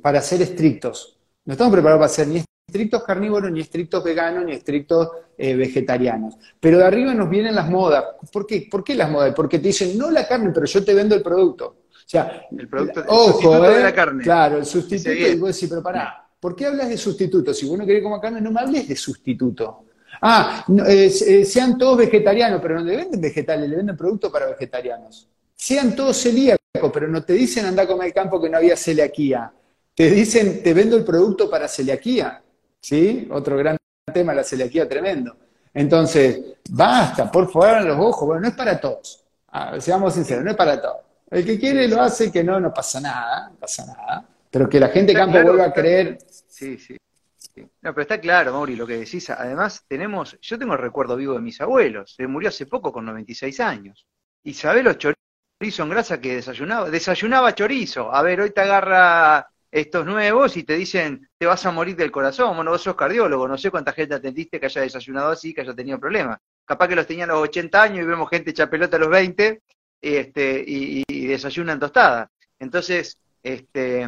para 0.01 0.21
ser 0.21 0.41
estrictos. 0.41 1.17
No 1.45 1.53
estamos 1.53 1.71
preparados 1.71 1.99
para 2.01 2.09
ser 2.09 2.27
ni 2.27 2.43
estrictos 2.67 3.03
carnívoros, 3.03 3.49
ni 3.49 3.61
estrictos 3.61 4.03
veganos, 4.03 4.43
ni 4.43 4.51
estrictos 4.51 5.09
eh, 5.37 5.55
vegetarianos. 5.55 6.35
Pero 6.59 6.79
de 6.79 6.83
arriba 6.83 7.13
nos 7.13 7.29
vienen 7.29 7.55
las 7.55 7.69
modas. 7.69 8.03
¿Por 8.31 8.45
qué? 8.45 8.67
¿Por 8.69 8.83
qué 8.83 8.93
las 8.93 9.09
modas? 9.09 9.33
Porque 9.33 9.59
te 9.59 9.69
dicen, 9.69 9.97
no 9.97 10.11
la 10.11 10.27
carne, 10.27 10.51
pero 10.53 10.65
yo 10.65 10.83
te 10.83 10.93
vendo 10.93 11.15
el 11.15 11.23
producto. 11.23 11.77
O 11.89 12.09
sea, 12.09 12.45
el 12.51 12.67
producto, 12.67 13.03
sustituto 13.07 13.61
de 13.61 13.79
la 13.79 13.89
eh, 13.89 13.93
carne. 13.93 14.23
Claro, 14.23 14.57
el 14.57 14.65
sustituto. 14.65 15.11
Y 15.11 15.35
vos 15.35 15.55
decís, 15.55 15.69
pero 15.69 15.81
pará, 15.81 16.26
¿por 16.47 16.55
qué 16.55 16.65
hablas 16.65 16.87
de 16.87 16.95
sustituto? 16.95 17.53
Si 17.53 17.67
vos 17.67 17.77
no 17.77 17.85
querés 17.85 18.01
comer 18.01 18.21
carne, 18.21 18.39
no 18.39 18.51
me 18.51 18.61
hables 18.61 18.87
de 18.87 18.95
sustituto. 18.95 19.83
Ah, 20.21 20.65
eh, 20.87 21.09
sean 21.09 21.77
todos 21.77 21.97
vegetarianos, 21.97 22.61
pero 22.61 22.75
no 22.75 22.85
le 22.85 22.95
venden 22.95 23.19
vegetales, 23.19 23.69
le 23.69 23.75
venden 23.75 23.97
productos 23.97 24.31
para 24.31 24.45
vegetarianos. 24.45 25.27
Sean 25.53 25.93
todos 25.93 26.15
celíacos, 26.15 26.89
pero 26.93 27.09
no 27.09 27.21
te 27.21 27.33
dicen 27.33 27.65
anda 27.65 27.83
a 27.83 27.87
comer 27.87 28.07
el 28.07 28.13
campo 28.13 28.39
que 28.39 28.49
no 28.49 28.55
había 28.55 28.77
celiaquía. 28.77 29.51
Te 29.93 30.09
dicen, 30.09 30.63
te 30.63 30.73
vendo 30.73 30.95
el 30.95 31.03
producto 31.03 31.49
para 31.49 31.67
celiaquía. 31.67 32.41
¿sí? 32.79 33.27
Otro 33.29 33.57
gran 33.57 33.75
tema, 34.13 34.33
la 34.33 34.45
celiaquía 34.45 34.87
tremendo. 34.87 35.35
Entonces, 35.73 36.39
basta, 36.69 37.29
por 37.29 37.51
favor, 37.51 37.83
los 37.83 37.99
ojos. 37.99 38.25
Bueno, 38.25 38.43
no 38.43 38.47
es 38.47 38.55
para 38.55 38.79
todos. 38.79 39.21
Ah, 39.49 39.77
seamos 39.81 40.13
sinceros, 40.13 40.45
no 40.45 40.51
es 40.51 40.55
para 40.55 40.81
todos. 40.81 41.01
El 41.29 41.45
que 41.45 41.59
quiere 41.59 41.89
lo 41.89 42.01
hace, 42.01 42.31
que 42.31 42.41
no, 42.41 42.57
no 42.57 42.73
pasa 42.73 43.01
nada, 43.01 43.49
no 43.49 43.55
pasa 43.57 43.85
nada. 43.85 44.25
Pero 44.51 44.69
que 44.69 44.79
la 44.79 44.89
gente 44.89 45.13
de 45.13 45.19
campo 45.19 45.41
vuelva 45.41 45.65
a 45.65 45.73
creer. 45.73 46.17
Sí, 46.47 46.77
sí. 46.77 46.97
No, 47.81 47.93
pero 47.93 48.01
está 48.01 48.19
claro, 48.19 48.53
Mauri, 48.53 48.75
lo 48.75 48.85
que 48.85 48.97
decís. 48.97 49.29
Además, 49.29 49.83
tenemos, 49.87 50.37
yo 50.41 50.59
tengo 50.59 50.73
el 50.73 50.79
recuerdo 50.79 51.15
vivo 51.15 51.33
de 51.33 51.41
mis 51.41 51.59
abuelos. 51.59 52.13
Se 52.15 52.27
murió 52.27 52.49
hace 52.49 52.65
poco 52.65 52.91
con 52.91 53.05
96 53.05 53.59
años. 53.59 54.05
Y 54.43 54.53
sabés 54.53 54.83
los 54.83 54.97
chorizos 54.97 55.79
en 55.79 55.89
grasa 55.89 56.21
que 56.21 56.35
desayunaba. 56.35 56.89
Desayunaba 56.89 57.55
chorizo. 57.55 58.13
A 58.13 58.21
ver, 58.21 58.41
hoy 58.41 58.51
te 58.51 58.61
agarra 58.61 59.47
estos 59.71 60.05
nuevos 60.05 60.55
y 60.57 60.63
te 60.63 60.75
dicen, 60.75 61.29
te 61.37 61.45
vas 61.45 61.65
a 61.65 61.71
morir 61.71 61.95
del 61.95 62.11
corazón. 62.11 62.55
Bueno, 62.55 62.71
vos 62.71 62.81
sos 62.81 62.95
cardiólogo, 62.95 63.47
no 63.47 63.57
sé 63.57 63.71
cuánta 63.71 63.91
gente 63.91 64.15
atendiste 64.15 64.59
que 64.59 64.67
haya 64.67 64.81
desayunado 64.81 65.31
así, 65.31 65.53
que 65.53 65.61
haya 65.61 65.73
tenido 65.73 65.99
problemas. 65.99 66.39
Capaz 66.65 66.87
que 66.87 66.95
los 66.95 67.07
tenían 67.07 67.29
a 67.29 67.33
los 67.33 67.43
80 67.43 67.81
años 67.81 68.03
y 68.03 68.07
vemos 68.07 68.29
gente 68.29 68.51
hecha 68.51 68.69
pelota 68.69 68.97
a 68.97 68.99
los 68.99 69.09
20 69.09 69.61
este, 70.01 70.63
y, 70.65 71.27
desayunan 71.27 71.79
tostada. 71.79 72.29
Entonces, 72.59 73.17
este, 73.43 74.07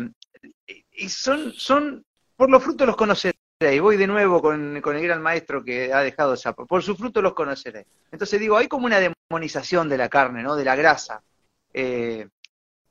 y 0.92 1.10
son, 1.10 1.54
son, 1.54 2.04
por 2.36 2.50
los 2.50 2.64
frutos 2.64 2.88
los 2.88 2.96
conoceré. 2.96 3.36
Y 3.62 3.80
voy 3.80 3.98
de 3.98 4.08
nuevo 4.08 4.42
con, 4.42 4.80
con 4.82 4.96
el 4.96 5.04
gran 5.04 5.22
maestro 5.22 5.64
que 5.64 5.94
ha 5.94 6.00
dejado 6.02 6.38
Sapo. 6.38 6.66
Por 6.66 6.82
sus 6.82 6.98
frutos 6.98 7.22
los 7.22 7.34
conoceré. 7.34 7.86
Entonces 8.12 8.40
digo, 8.40 8.56
hay 8.56 8.68
como 8.68 8.86
una 8.86 9.00
demonización 9.00 9.90
de 9.90 9.98
la 9.98 10.08
carne, 10.08 10.42
¿no? 10.44 10.56
De 10.56 10.64
la 10.64 10.78
grasa. 10.78 11.22
Eh, 11.74 12.28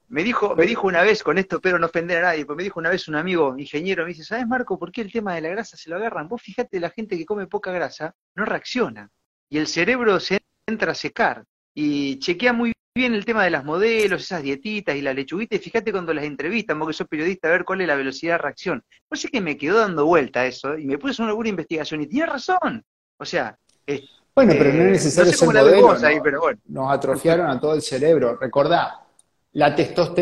me 0.09 0.23
dijo, 0.23 0.57
me 0.57 0.67
dijo 0.67 0.87
una 0.87 1.03
vez, 1.03 1.23
con 1.23 1.37
esto 1.37 1.61
pero 1.61 1.79
no 1.79 1.87
ofender 1.87 2.19
a 2.19 2.29
nadie, 2.29 2.45
pero 2.45 2.57
me 2.57 2.63
dijo 2.63 2.81
una 2.81 2.91
vez 2.91 3.09
un 3.09 3.17
amigo 3.17 3.57
ingeniero, 3.59 4.05
me 4.05 4.11
dice, 4.11 4.25
¿sabes 4.25 4.47
Marco 4.47 4.79
por 4.79 4.91
qué 4.91 5.03
el 5.03 5.13
tema 5.13 5.35
de 5.35 5.43
la 5.43 5.51
grasa 5.51 5.77
se 5.77 5.91
lo 5.91 5.97
agarran? 5.97 6.29
Vos 6.29 6.41
fíjate, 6.41 6.81
la 6.81 6.91
gente 6.91 7.17
que 7.19 7.27
come 7.27 7.47
poca 7.47 7.73
grasa 7.73 8.15
no 8.35 8.45
reacciona 8.45 9.11
y 9.51 9.59
el 9.59 9.67
cerebro 9.67 10.19
se 10.19 10.41
entra 10.67 10.93
a 10.93 10.95
secar 10.95 11.45
y 11.75 12.19
chequea 12.21 12.53
muy 12.53 12.73
bien 12.99 13.15
el 13.15 13.25
tema 13.25 13.45
de 13.45 13.51
las 13.51 13.65
modelos, 13.65 14.23
esas 14.23 14.43
dietitas 14.43 14.95
y 14.97 15.01
la 15.01 15.15
lechuguita, 15.15 15.57
y 15.57 15.61
fíjate 15.61 15.93
cuando 15.93 16.13
las 16.13 16.25
entrevistan, 16.25 16.79
vos 16.79 16.89
que 16.89 16.95
sos 16.95 17.09
periodista, 17.09 17.49
a 17.49 17.53
ver 17.53 17.65
cuál 17.65 17.81
es 17.81 17.87
la 17.87 17.95
velocidad 17.95 18.35
de 18.35 18.39
reacción. 18.39 18.85
Pues 19.09 19.25
es 19.25 19.31
que 19.31 19.41
me 19.41 19.57
quedó 19.57 19.79
dando 19.79 20.05
vuelta 20.05 20.45
eso, 20.45 20.77
y 20.77 20.85
me 20.85 20.99
puse 20.99 21.23
una 21.23 21.33
buena 21.33 21.49
investigación, 21.51 22.03
y 22.03 22.07
tiene 22.07 22.27
razón. 22.27 22.85
O 23.17 23.25
sea, 23.25 23.57
bueno, 24.35 24.55
pero 24.57 24.73
no 24.73 24.83
es 24.85 24.91
necesario 24.91 25.33
ser 25.33 25.49
modelo, 25.49 25.97
Nos 26.67 26.93
atrofiaron 26.93 27.51
a 27.51 27.59
todo 27.59 27.75
el 27.75 27.83
cerebro. 27.83 28.37
Recordá, 28.37 29.01
la 29.53 29.75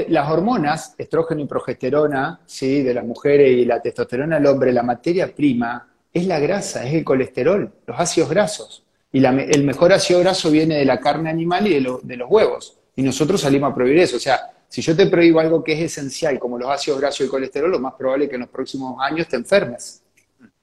las 0.09 0.31
hormonas, 0.31 0.95
estrógeno 0.97 1.43
y 1.43 1.47
progesterona, 1.47 2.41
sí, 2.47 2.83
de 2.83 2.95
las 2.95 3.05
mujeres 3.05 3.51
y 3.51 3.65
la 3.65 3.83
testosterona 3.83 4.37
del 4.37 4.47
hombre, 4.47 4.73
la 4.73 4.83
materia 4.83 5.35
prima 5.35 5.87
es 6.13 6.27
la 6.27 6.39
grasa, 6.39 6.87
es 6.87 6.95
el 6.95 7.05
colesterol, 7.05 7.71
los 7.87 8.01
ácidos 8.01 8.31
grasos. 8.31 8.86
Y 9.17 9.25
el 9.25 9.65
mejor 9.65 9.95
ácido 9.95 10.21
graso 10.21 10.51
viene 10.51 10.77
de 10.77 10.85
la 10.85 11.01
carne 11.01 11.31
animal 11.31 11.67
y 11.67 11.73
de, 11.73 11.81
los 11.81 12.31
huevos. 12.31 12.77
Y 12.97 13.03
nosotros 13.03 13.41
salimos 13.41 13.73
a 13.73 13.75
prohibir 13.75 14.01
eso. 14.01 14.19
O 14.19 14.21
sea, 14.21 14.39
si 14.69 14.83
yo 14.83 14.95
te 14.95 15.07
prohíbo 15.07 15.41
algo 15.41 15.65
que 15.65 15.73
es 15.73 15.81
esencial, 15.91 16.39
como 16.39 16.59
los 16.59 16.69
ácidos 16.69 17.01
grasos 17.01 17.21
y 17.21 17.23
el 17.23 17.31
colesterol, 17.31 17.71
lo 17.71 17.79
más 17.79 17.95
probable 17.95 18.27
es 18.27 18.29
que 18.29 18.37
en 18.37 18.43
los 18.43 18.51
próximos 18.51 18.99
años 19.01 19.27
te 19.27 19.37
enfermes. 19.37 20.03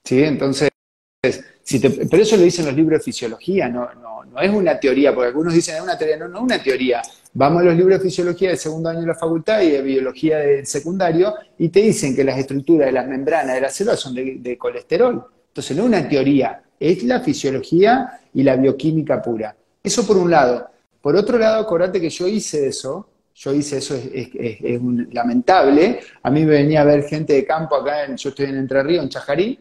¿Sí? 0.03 0.21
Entonces, 0.21 0.69
pero 1.19 2.21
eso 2.21 2.37
lo 2.37 2.43
dicen 2.43 2.67
los 2.67 2.75
libros 2.75 2.99
de 2.99 3.03
fisiología, 3.03 3.67
no, 3.69 3.91
no, 3.95 4.23
no 4.23 4.39
es 4.39 4.51
una 4.51 4.79
teoría, 4.79 5.15
porque 5.15 5.29
algunos 5.29 5.51
dicen 5.51 5.77
es 5.77 5.81
una 5.81 5.97
teoría, 5.97 6.17
no, 6.17 6.27
no 6.27 6.37
es 6.37 6.43
una 6.43 6.61
teoría. 6.61 7.01
Vamos 7.33 7.63
a 7.63 7.65
los 7.65 7.75
libros 7.75 7.97
de 7.97 8.03
fisiología 8.03 8.49
del 8.49 8.59
segundo 8.59 8.87
año 8.87 9.01
de 9.01 9.07
la 9.07 9.15
facultad 9.15 9.61
y 9.61 9.71
de 9.71 9.81
biología 9.81 10.37
del 10.37 10.67
secundario 10.67 11.33
y 11.57 11.69
te 11.69 11.79
dicen 11.79 12.15
que 12.15 12.23
las 12.23 12.37
estructuras 12.37 12.85
de 12.85 12.91
las 12.91 13.07
membranas 13.07 13.55
de 13.55 13.61
las 13.61 13.73
células 13.73 13.99
son 13.99 14.13
de 14.13 14.57
colesterol. 14.59 15.25
Entonces 15.47 15.75
no 15.75 15.83
es 15.83 15.89
una 15.89 16.07
teoría, 16.07 16.61
es 16.79 17.01
la 17.03 17.19
fisiología 17.19 18.19
y 18.33 18.43
la 18.43 18.55
bioquímica 18.55 19.21
pura. 19.21 19.55
Eso 19.81 20.05
por 20.05 20.17
un 20.17 20.31
lado. 20.31 20.69
Por 21.01 21.15
otro 21.15 21.37
lado, 21.37 21.61
acordate 21.61 21.99
que 21.99 22.09
yo 22.09 22.27
hice 22.27 22.67
eso, 22.67 23.09
yo 23.35 23.53
hice 23.53 23.77
eso, 23.77 23.95
es, 23.95 24.29
lamentable. 25.11 25.99
A 26.21 26.31
mí 26.31 26.45
me 26.45 26.51
venía 26.51 26.81
a 26.81 26.85
ver 26.85 27.03
gente 27.03 27.33
de 27.33 27.45
campo 27.45 27.75
acá, 27.75 28.05
en, 28.05 28.15
yo 28.15 28.29
estoy 28.29 28.45
en 28.45 28.57
Entre 28.57 28.81
Ríos, 28.83 29.03
en 29.03 29.09
Chajarí, 29.09 29.59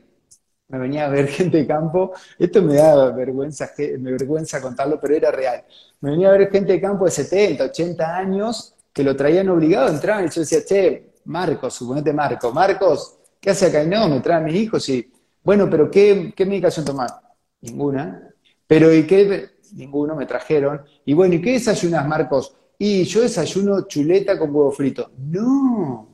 me 0.68 0.78
venía 0.78 1.06
a 1.06 1.08
ver 1.08 1.26
gente 1.28 1.58
de 1.58 1.66
campo, 1.66 2.12
esto 2.38 2.62
me 2.62 2.74
da 2.74 3.10
vergüenza, 3.10 3.70
me 3.76 4.12
vergüenza 4.12 4.60
contarlo, 4.60 5.00
pero 5.00 5.14
era 5.14 5.30
real. 5.30 5.64
Me 6.00 6.12
venía 6.12 6.28
a 6.28 6.32
ver 6.32 6.50
gente 6.50 6.72
de 6.72 6.80
campo 6.80 7.04
de 7.04 7.10
70, 7.10 7.64
80 7.64 8.16
años 8.16 8.74
que 8.92 9.02
lo 9.02 9.16
traían 9.16 9.48
obligado 9.48 9.88
a 9.88 9.90
entrar 9.90 10.24
y 10.24 10.30
yo 10.30 10.40
decía, 10.42 10.64
che, 10.64 11.12
Marcos, 11.24 11.74
suponete 11.74 12.12
Marcos, 12.12 12.52
Marcos, 12.52 13.18
¿qué 13.40 13.50
hace 13.50 13.66
acá? 13.66 13.82
Y 13.82 13.88
no, 13.88 14.08
me 14.08 14.20
traen 14.20 14.44
mis 14.44 14.54
hijos 14.54 14.88
y, 14.88 15.10
bueno, 15.42 15.68
pero 15.68 15.90
¿qué, 15.90 16.32
qué 16.36 16.46
medicación 16.46 16.84
tomar? 16.84 17.10
Ninguna. 17.60 18.31
Pero 18.66 18.92
¿y 18.92 19.06
qué? 19.06 19.50
Ninguno, 19.74 20.14
me 20.14 20.26
trajeron. 20.26 20.82
Y 21.04 21.14
bueno, 21.14 21.34
¿y 21.34 21.40
qué 21.40 21.52
desayunas, 21.52 22.06
Marcos? 22.06 22.54
Y 22.78 23.04
yo 23.04 23.22
desayuno 23.22 23.82
chuleta 23.82 24.38
con 24.38 24.54
huevo 24.54 24.72
frito. 24.72 25.10
No, 25.18 26.08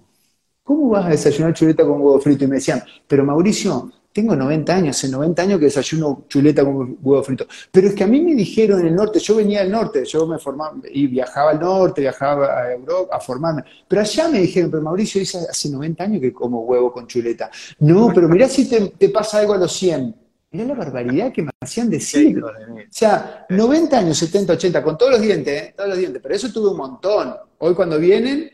¿cómo 0.62 0.90
vas 0.90 1.06
a 1.06 1.10
desayunar 1.10 1.54
chuleta 1.54 1.84
con 1.84 2.00
huevo 2.00 2.20
frito? 2.20 2.44
Y 2.44 2.46
me 2.46 2.56
decían, 2.56 2.82
pero 3.06 3.24
Mauricio, 3.24 3.90
tengo 4.12 4.34
90 4.34 4.74
años, 4.74 4.96
hace 4.96 5.08
90 5.08 5.42
años 5.42 5.58
que 5.58 5.66
desayuno 5.66 6.24
chuleta 6.28 6.64
con 6.64 6.98
huevo 7.00 7.22
frito. 7.22 7.46
Pero 7.70 7.88
es 7.88 7.94
que 7.94 8.04
a 8.04 8.06
mí 8.06 8.20
me 8.20 8.34
dijeron 8.34 8.80
en 8.80 8.88
el 8.88 8.94
norte, 8.96 9.20
yo 9.20 9.36
venía 9.36 9.60
del 9.60 9.70
norte, 9.70 10.04
yo 10.04 10.26
me 10.26 10.38
formaba 10.38 10.74
y 10.90 11.06
viajaba 11.06 11.52
al 11.52 11.60
norte, 11.60 12.00
viajaba 12.00 12.62
a 12.62 12.72
Europa 12.72 13.16
a 13.16 13.20
formarme. 13.20 13.62
Pero 13.86 14.02
allá 14.02 14.28
me 14.28 14.40
dijeron, 14.40 14.70
pero 14.70 14.82
Mauricio 14.82 15.20
dice 15.20 15.38
hace 15.48 15.70
90 15.70 16.04
años 16.04 16.20
que 16.20 16.32
como 16.32 16.62
huevo 16.62 16.92
con 16.92 17.06
chuleta. 17.06 17.50
No, 17.78 18.10
pero 18.14 18.28
mirá 18.28 18.48
si 18.48 18.68
te, 18.68 19.08
pasa 19.08 19.38
algo 19.38 19.54
a 19.54 19.58
los 19.58 19.72
100. 19.72 20.14
Mirá 20.50 20.64
la 20.64 20.74
barbaridad 20.74 21.30
que 21.30 21.42
me 21.42 21.50
hacían 21.60 21.90
decir. 21.90 22.42
O 22.42 22.50
sea, 22.90 23.44
90 23.50 23.98
años, 23.98 24.16
70, 24.16 24.54
80, 24.54 24.82
con 24.82 24.96
todos 24.96 25.12
los 25.12 25.20
dientes, 25.20 25.62
¿eh? 25.62 25.74
todos 25.76 25.90
los 25.90 25.98
dientes. 25.98 26.22
Pero 26.22 26.34
eso 26.34 26.50
tuve 26.50 26.70
un 26.70 26.76
montón. 26.78 27.34
Hoy 27.58 27.74
cuando 27.74 27.98
vienen, 27.98 28.50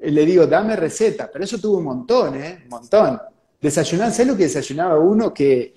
eh, 0.00 0.10
le 0.10 0.26
digo, 0.26 0.46
dame 0.46 0.76
receta. 0.76 1.30
Pero 1.32 1.44
eso 1.44 1.58
tuve 1.58 1.78
un 1.78 1.84
montón, 1.84 2.34
¿eh? 2.34 2.60
Un 2.64 2.68
montón. 2.68 3.18
Desayunar, 3.60 4.12
¿sabes 4.12 4.26
lo 4.26 4.36
que 4.36 4.42
desayunaba 4.42 4.98
uno? 4.98 5.32
Que, 5.32 5.74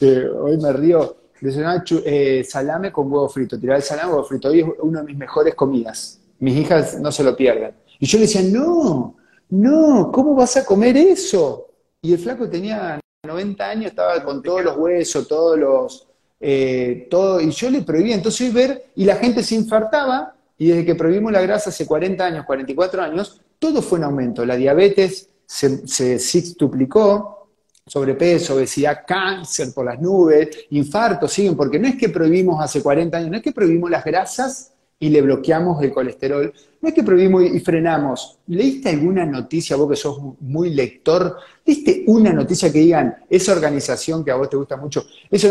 hoy 0.00 0.58
me 0.58 0.72
río, 0.72 1.16
desayunaba 1.40 1.84
eh, 2.04 2.44
salame 2.48 2.90
con 2.90 3.10
huevo 3.12 3.28
frito, 3.28 3.60
tirar 3.60 3.76
el 3.76 3.82
salame 3.84 4.08
con 4.08 4.16
huevo 4.16 4.28
frito. 4.28 4.48
Hoy 4.48 4.60
es 4.60 4.66
una 4.80 5.00
de 5.00 5.06
mis 5.06 5.16
mejores 5.16 5.54
comidas. 5.54 6.20
Mis 6.40 6.56
hijas 6.56 6.98
no 6.98 7.12
se 7.12 7.22
lo 7.22 7.36
pierdan. 7.36 7.76
Y 8.00 8.06
yo 8.06 8.18
le 8.18 8.24
decía, 8.24 8.42
no, 8.42 9.14
no, 9.50 10.10
¿cómo 10.12 10.34
vas 10.34 10.56
a 10.56 10.64
comer 10.64 10.96
eso? 10.96 11.68
Y 12.00 12.12
el 12.12 12.18
flaco 12.18 12.48
tenía 12.50 13.01
90 13.24 13.64
años, 13.64 13.86
estaba 13.92 14.20
con 14.24 14.42
todos 14.42 14.64
los 14.64 14.76
huesos, 14.76 15.28
todos 15.28 15.56
los... 15.56 16.08
Eh, 16.40 17.06
todo, 17.08 17.40
y 17.40 17.52
yo 17.52 17.70
le 17.70 17.82
prohibía, 17.82 18.16
entonces 18.16 18.48
hoy 18.48 18.52
ver, 18.52 18.86
y 18.96 19.04
la 19.04 19.14
gente 19.14 19.44
se 19.44 19.54
infartaba, 19.54 20.34
y 20.58 20.66
desde 20.66 20.84
que 20.84 20.96
prohibimos 20.96 21.30
la 21.30 21.40
grasa 21.40 21.70
hace 21.70 21.86
40 21.86 22.24
años, 22.24 22.44
44 22.44 23.00
años, 23.00 23.40
todo 23.60 23.80
fue 23.80 24.00
en 24.00 24.06
aumento. 24.06 24.44
La 24.44 24.56
diabetes, 24.56 25.28
se, 25.46 25.86
se 25.86 26.18
sextuplicó, 26.18 27.46
sobrepeso, 27.86 28.56
obesidad, 28.56 29.04
cáncer 29.06 29.68
por 29.72 29.84
las 29.84 30.00
nubes, 30.00 30.66
infartos, 30.70 31.32
siguen, 31.32 31.56
porque 31.56 31.78
no 31.78 31.86
es 31.86 31.94
que 31.94 32.08
prohibimos 32.08 32.60
hace 32.60 32.82
40 32.82 33.18
años, 33.18 33.30
no 33.30 33.36
es 33.36 33.42
que 33.44 33.52
prohibimos 33.52 33.88
las 33.88 34.04
grasas 34.04 34.72
y 34.98 35.10
le 35.10 35.22
bloqueamos 35.22 35.80
el 35.80 35.92
colesterol, 35.92 36.52
no 36.82 36.88
es 36.88 36.94
que 36.94 37.04
prohibimos 37.04 37.44
y 37.44 37.60
frenamos. 37.60 38.38
¿Leíste 38.48 38.90
alguna 38.90 39.24
noticia, 39.24 39.76
vos 39.76 39.88
que 39.88 39.96
sos 39.96 40.18
muy 40.40 40.70
lector, 40.70 41.36
¿leíste 41.64 42.02
una 42.08 42.32
noticia 42.32 42.72
que 42.72 42.80
digan, 42.80 43.24
esa 43.30 43.52
organización 43.52 44.24
que 44.24 44.32
a 44.32 44.34
vos 44.34 44.50
te 44.50 44.56
gusta 44.56 44.76
mucho, 44.76 45.06
eso 45.30 45.48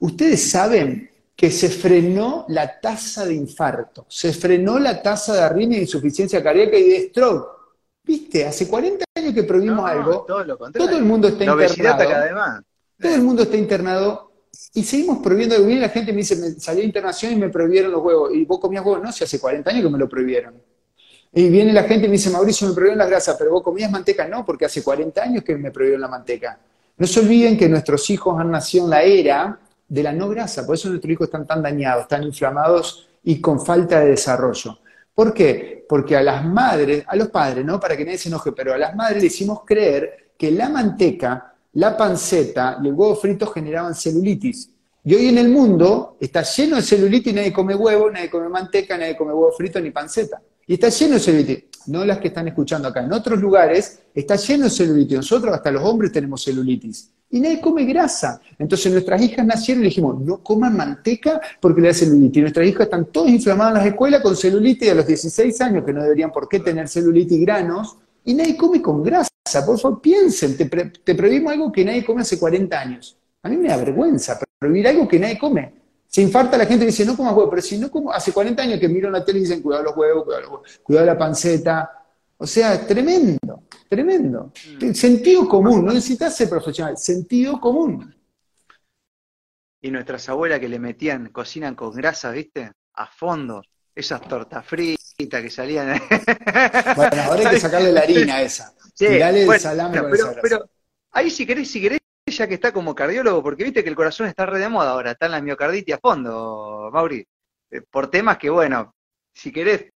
ustedes 0.00 0.50
saben 0.50 1.10
que 1.34 1.50
se 1.50 1.70
frenó 1.70 2.44
la 2.48 2.80
tasa 2.80 3.24
de 3.24 3.34
infarto, 3.34 4.04
se 4.08 4.32
frenó 4.32 4.78
la 4.78 5.00
tasa 5.00 5.34
de 5.34 5.40
arritmia 5.40 5.78
de 5.78 5.84
insuficiencia 5.84 6.42
cardíaca 6.42 6.76
y 6.76 6.88
de 6.90 7.08
stroke. 7.08 7.48
Viste, 8.04 8.44
hace 8.44 8.68
40 8.68 9.04
años 9.14 9.34
que 9.34 9.44
prohibimos 9.44 9.88
algo, 9.88 10.26
todo, 10.26 10.96
el 10.96 11.04
mundo 11.04 11.28
está 11.28 11.44
internado. 11.44 12.64
Todo 13.00 13.14
el 13.14 13.22
mundo 13.22 13.42
está 13.42 13.56
internado 13.56 14.27
y 14.74 14.82
seguimos 14.82 15.18
prohibiendo. 15.18 15.64
Viene 15.64 15.80
la 15.80 15.88
gente 15.88 16.12
me 16.12 16.18
dice, 16.18 16.36
me 16.36 16.50
salió 16.52 16.82
internación 16.82 17.32
y 17.32 17.36
me 17.36 17.48
prohibieron 17.48 17.92
los 17.92 18.02
huevos. 18.02 18.34
¿Y 18.34 18.44
vos 18.44 18.58
comías 18.58 18.84
huevos? 18.84 19.02
No, 19.02 19.12
si 19.12 19.24
hace 19.24 19.40
40 19.40 19.70
años 19.70 19.82
que 19.82 19.90
me 19.90 19.98
lo 19.98 20.08
prohibieron. 20.08 20.54
Y 21.32 21.48
viene 21.50 21.72
la 21.72 21.84
gente 21.84 22.06
y 22.06 22.08
me 22.08 22.12
dice, 22.12 22.30
Mauricio, 22.30 22.68
me 22.68 22.74
prohibieron 22.74 22.98
las 22.98 23.08
grasas, 23.08 23.36
pero 23.38 23.50
vos 23.50 23.62
comías 23.62 23.90
manteca. 23.90 24.26
No, 24.26 24.44
porque 24.44 24.64
hace 24.64 24.82
40 24.82 25.22
años 25.22 25.44
que 25.44 25.56
me 25.56 25.70
prohibieron 25.70 26.00
la 26.00 26.08
manteca. 26.08 26.58
No 26.96 27.06
se 27.06 27.20
olviden 27.20 27.56
que 27.56 27.68
nuestros 27.68 28.08
hijos 28.10 28.38
han 28.40 28.50
nacido 28.50 28.84
en 28.84 28.90
la 28.90 29.02
era 29.02 29.60
de 29.88 30.02
la 30.02 30.12
no 30.12 30.28
grasa, 30.28 30.66
por 30.66 30.74
eso 30.74 30.88
nuestros 30.90 31.10
hijos 31.10 31.28
están 31.28 31.46
tan 31.46 31.62
dañados, 31.62 32.06
tan 32.08 32.22
inflamados 32.22 33.08
y 33.24 33.40
con 33.40 33.64
falta 33.64 34.00
de 34.00 34.10
desarrollo. 34.10 34.78
¿Por 35.14 35.32
qué? 35.32 35.84
Porque 35.88 36.16
a 36.16 36.22
las 36.22 36.44
madres, 36.44 37.04
a 37.06 37.16
los 37.16 37.28
padres, 37.28 37.64
¿no? 37.64 37.80
Para 37.80 37.96
que 37.96 38.04
nadie 38.04 38.18
se 38.18 38.28
enoje, 38.28 38.52
pero 38.52 38.74
a 38.74 38.78
las 38.78 38.94
madres 38.94 39.22
le 39.22 39.26
hicimos 39.28 39.62
creer 39.64 40.32
que 40.36 40.50
la 40.50 40.68
manteca, 40.68 41.47
la 41.72 41.96
panceta 41.96 42.78
y 42.82 42.88
el 42.88 42.94
huevo 42.94 43.16
frito 43.16 43.46
generaban 43.46 43.94
celulitis. 43.94 44.70
Y 45.04 45.14
hoy 45.14 45.28
en 45.28 45.38
el 45.38 45.48
mundo 45.48 46.16
está 46.20 46.42
lleno 46.42 46.76
de 46.76 46.82
celulitis 46.82 47.32
y 47.32 47.36
nadie 47.36 47.52
come 47.52 47.74
huevo, 47.74 48.10
nadie 48.10 48.30
come 48.30 48.48
manteca, 48.48 48.98
nadie 48.98 49.16
come 49.16 49.32
huevo 49.32 49.52
frito 49.52 49.80
ni 49.80 49.90
panceta. 49.90 50.40
Y 50.66 50.74
está 50.74 50.88
lleno 50.88 51.14
de 51.14 51.20
celulitis. 51.20 51.64
No 51.86 52.04
las 52.04 52.18
que 52.18 52.28
están 52.28 52.48
escuchando 52.48 52.88
acá. 52.88 53.02
En 53.02 53.12
otros 53.12 53.40
lugares 53.40 54.00
está 54.14 54.36
lleno 54.36 54.64
de 54.64 54.70
celulitis. 54.70 55.16
Nosotros, 55.16 55.54
hasta 55.54 55.70
los 55.70 55.82
hombres, 55.82 56.12
tenemos 56.12 56.44
celulitis 56.44 57.10
y 57.30 57.40
nadie 57.40 57.60
come 57.60 57.84
grasa. 57.84 58.40
Entonces 58.58 58.90
nuestras 58.90 59.20
hijas 59.22 59.44
nacieron 59.44 59.84
y 59.84 59.88
dijimos, 59.88 60.20
no 60.20 60.42
coman 60.42 60.76
manteca 60.76 61.40
porque 61.60 61.80
le 61.80 61.88
da 61.88 61.94
celulitis. 61.94 62.38
Y 62.38 62.40
nuestras 62.40 62.66
hijas 62.66 62.82
están 62.82 63.06
todas 63.06 63.30
inflamadas 63.30 63.72
en 63.72 63.78
las 63.78 63.86
escuelas 63.86 64.22
con 64.22 64.36
celulitis 64.36 64.90
a 64.90 64.94
los 64.94 65.06
16 65.06 65.60
años, 65.60 65.84
que 65.84 65.92
no 65.92 66.02
deberían 66.02 66.32
por 66.32 66.48
qué 66.48 66.60
tener 66.60 66.88
celulitis 66.88 67.38
y 67.38 67.40
granos, 67.42 67.96
y 68.24 68.34
nadie 68.34 68.56
come 68.56 68.80
con 68.80 69.02
grasa. 69.02 69.27
Por 69.64 69.78
favor, 69.78 70.00
piensen, 70.00 70.56
te, 70.56 71.14
prohibimos 71.14 71.52
algo 71.52 71.72
que 71.72 71.84
nadie 71.84 72.04
come 72.04 72.22
hace 72.22 72.38
40 72.38 72.78
años. 72.78 73.16
A 73.42 73.48
mí 73.48 73.56
me 73.56 73.68
da 73.68 73.76
vergüenza 73.76 74.38
prohibir 74.58 74.88
algo 74.88 75.06
que 75.06 75.18
nadie 75.18 75.38
come. 75.38 75.72
Se 76.06 76.22
infarta 76.22 76.56
la 76.56 76.66
gente 76.66 76.84
y 76.84 76.88
dice, 76.88 77.04
no 77.04 77.16
comas 77.16 77.34
huevo, 77.34 77.50
pero 77.50 77.62
si 77.62 77.78
no 77.78 77.90
como, 77.90 78.12
hace 78.12 78.32
40 78.32 78.62
años 78.62 78.80
que 78.80 78.88
miro 78.88 79.10
la 79.10 79.24
tele 79.24 79.40
y 79.40 79.42
dicen, 79.42 79.62
cuidado 79.62 79.84
los 79.84 79.96
huevos, 79.96 80.24
cuidado, 80.24 80.42
los 80.42 80.50
huevos, 80.50 80.80
cuidado 80.82 81.06
la 81.06 81.18
panceta. 81.18 81.90
O 82.38 82.46
sea, 82.46 82.86
tremendo. 82.86 83.64
Tremendo. 83.88 84.52
Mm. 84.80 84.92
Sentido 84.92 85.48
común, 85.48 85.84
no 85.84 85.92
necesitas 85.92 86.36
ser 86.36 86.48
profesional, 86.48 86.96
sentido 86.96 87.60
común. 87.60 88.14
Y 89.80 89.90
nuestras 89.90 90.28
abuelas 90.28 90.60
que 90.60 90.68
le 90.68 90.78
metían, 90.78 91.28
cocinan 91.28 91.74
con 91.74 91.92
grasa, 91.92 92.30
¿viste? 92.30 92.72
A 92.94 93.06
fondo. 93.06 93.62
Esas 93.94 94.20
tortas 94.22 94.64
fritas 94.64 95.42
que 95.42 95.50
salían. 95.50 96.00
bueno, 96.96 97.22
ahora 97.22 97.40
hay 97.40 97.54
que 97.54 97.60
sacarle 97.60 97.92
la 97.92 98.00
harina 98.00 98.40
esa. 98.40 98.72
Sí, 98.98 99.06
el 99.06 99.60
salame 99.60 100.02
pero, 100.10 100.34
pero, 100.42 100.70
ahí 101.12 101.30
si 101.30 101.46
querés, 101.46 101.70
si 101.70 101.80
querés, 101.80 102.00
ya 102.26 102.48
que 102.48 102.54
está 102.54 102.72
como 102.72 102.96
cardiólogo, 102.96 103.44
porque 103.44 103.62
viste 103.62 103.84
que 103.84 103.90
el 103.90 103.94
corazón 103.94 104.26
está 104.26 104.44
re 104.44 104.58
de 104.58 104.68
moda 104.68 104.90
ahora, 104.90 105.12
está 105.12 105.26
en 105.26 105.32
la 105.32 105.40
miocarditis 105.40 105.94
a 105.94 105.98
fondo, 105.98 106.90
Mauri. 106.92 107.24
Eh, 107.70 107.82
por 107.88 108.10
temas 108.10 108.38
que, 108.38 108.50
bueno, 108.50 108.96
si 109.32 109.52
querés, 109.52 109.92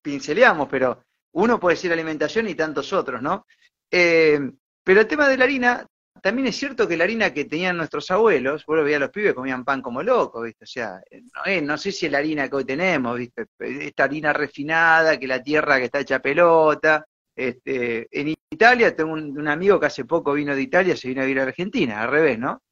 pinceleamos, 0.00 0.68
pero 0.70 1.04
uno 1.32 1.60
puede 1.60 1.76
decir 1.76 1.92
alimentación 1.92 2.48
y 2.48 2.54
tantos 2.54 2.90
otros, 2.94 3.20
¿no? 3.20 3.44
Eh, 3.90 4.40
pero 4.82 5.00
el 5.00 5.06
tema 5.06 5.28
de 5.28 5.36
la 5.36 5.44
harina, 5.44 5.86
también 6.22 6.48
es 6.48 6.56
cierto 6.56 6.88
que 6.88 6.96
la 6.96 7.04
harina 7.04 7.34
que 7.34 7.44
tenían 7.44 7.76
nuestros 7.76 8.10
abuelos, 8.10 8.64
vos 8.64 8.78
lo 8.78 8.84
veías 8.84 9.00
los 9.00 9.10
pibes 9.10 9.34
comían 9.34 9.66
pan 9.66 9.82
como 9.82 10.02
locos, 10.02 10.44
¿viste? 10.44 10.64
O 10.64 10.66
sea, 10.66 10.98
no, 11.10 11.60
no 11.60 11.76
sé 11.76 11.92
si 11.92 12.06
es 12.06 12.12
la 12.12 12.18
harina 12.18 12.48
que 12.48 12.56
hoy 12.56 12.64
tenemos, 12.64 13.18
¿viste? 13.18 13.44
Esta 13.58 14.04
harina 14.04 14.32
refinada, 14.32 15.18
que 15.18 15.26
la 15.26 15.42
tierra 15.42 15.76
que 15.76 15.84
está 15.84 16.00
hecha 16.00 16.20
pelota. 16.20 17.04
Este, 17.34 18.08
en 18.10 18.34
Italia 18.50 18.94
tengo 18.94 19.12
un, 19.12 19.48
amigo 19.48 19.78
que 19.78 19.86
hace 19.86 20.04
poco 20.04 20.32
vino 20.32 20.54
de 20.54 20.62
Italia, 20.62 20.96
se 20.96 21.08
vino 21.08 21.22
a 21.22 21.24
vivir 21.24 21.40
a 21.40 21.44
Argentina, 21.44 22.02
al 22.02 22.10
revés, 22.10 22.38
¿no? 22.38 22.62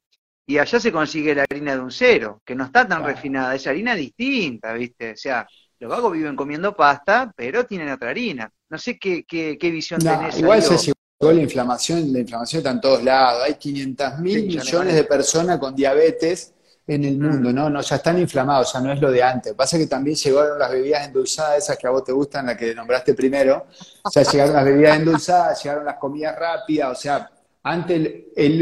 Y 0.45 0.57
allá 0.57 0.79
se 0.79 0.91
consigue 0.91 1.35
la 1.35 1.43
harina 1.43 1.75
de 1.75 1.81
un 1.81 1.91
cero, 1.91 2.41
que 2.43 2.55
no 2.55 2.65
está 2.65 2.87
tan 2.87 3.03
refinada, 3.03 3.55
es 3.55 3.67
harina 3.67 3.95
distinta, 3.95 4.73
¿viste? 4.73 5.11
O 5.11 5.17
sea, 5.17 5.47
los 5.79 5.89
vagos 5.89 6.11
viven 6.11 6.35
comiendo 6.35 6.75
pasta, 6.75 7.31
pero 7.35 7.65
tienen 7.65 7.89
otra 7.89 8.09
harina. 8.09 8.51
No 8.69 8.77
sé 8.77 8.97
qué, 8.97 9.23
qué, 9.25 9.57
qué 9.59 9.71
visión 9.71 9.99
tenés. 9.99 10.39
Igual 10.39 10.61
se 10.61 10.77
llegó 10.77 11.33
la 11.33 11.41
inflamación, 11.41 12.11
la 12.11 12.19
inflamación 12.19 12.59
está 12.59 12.71
en 12.71 12.81
todos 12.81 13.03
lados. 13.03 13.43
Hay 13.45 13.55
500 13.55 14.19
mil 14.19 14.45
millones 14.47 14.95
de 14.95 15.03
personas 15.03 15.59
con 15.59 15.75
diabetes 15.75 16.53
en 16.89 17.05
el 17.05 17.19
mundo, 17.19 17.49
mm. 17.49 17.55
¿no? 17.55 17.69
¿no? 17.69 17.81
Ya 17.81 17.95
están 17.95 18.17
inflamados, 18.17 18.73
ya 18.73 18.81
no 18.81 18.91
es 18.91 18.99
lo 18.99 19.11
de 19.11 19.21
antes. 19.21 19.51
Lo 19.51 19.53
que 19.53 19.57
pasa 19.57 19.77
es 19.77 19.83
que 19.83 19.89
también 19.89 20.15
llegaron 20.15 20.57
las 20.57 20.71
bebidas 20.71 21.05
endulzadas, 21.05 21.59
esas 21.59 21.77
que 21.77 21.87
a 21.87 21.91
vos 21.91 22.03
te 22.03 22.11
gustan, 22.11 22.47
las 22.47 22.57
que 22.57 22.73
nombraste 22.73 23.13
primero. 23.13 23.67
O 24.03 24.09
sea, 24.09 24.23
llegaron 24.23 24.55
las 24.55 24.65
bebidas 24.65 24.97
endulzadas, 24.97 25.63
llegaron 25.63 25.85
las 25.85 25.97
comidas 25.97 26.37
rápidas, 26.37 26.91
o 26.91 26.95
sea, 26.95 27.29
antes 27.63 28.11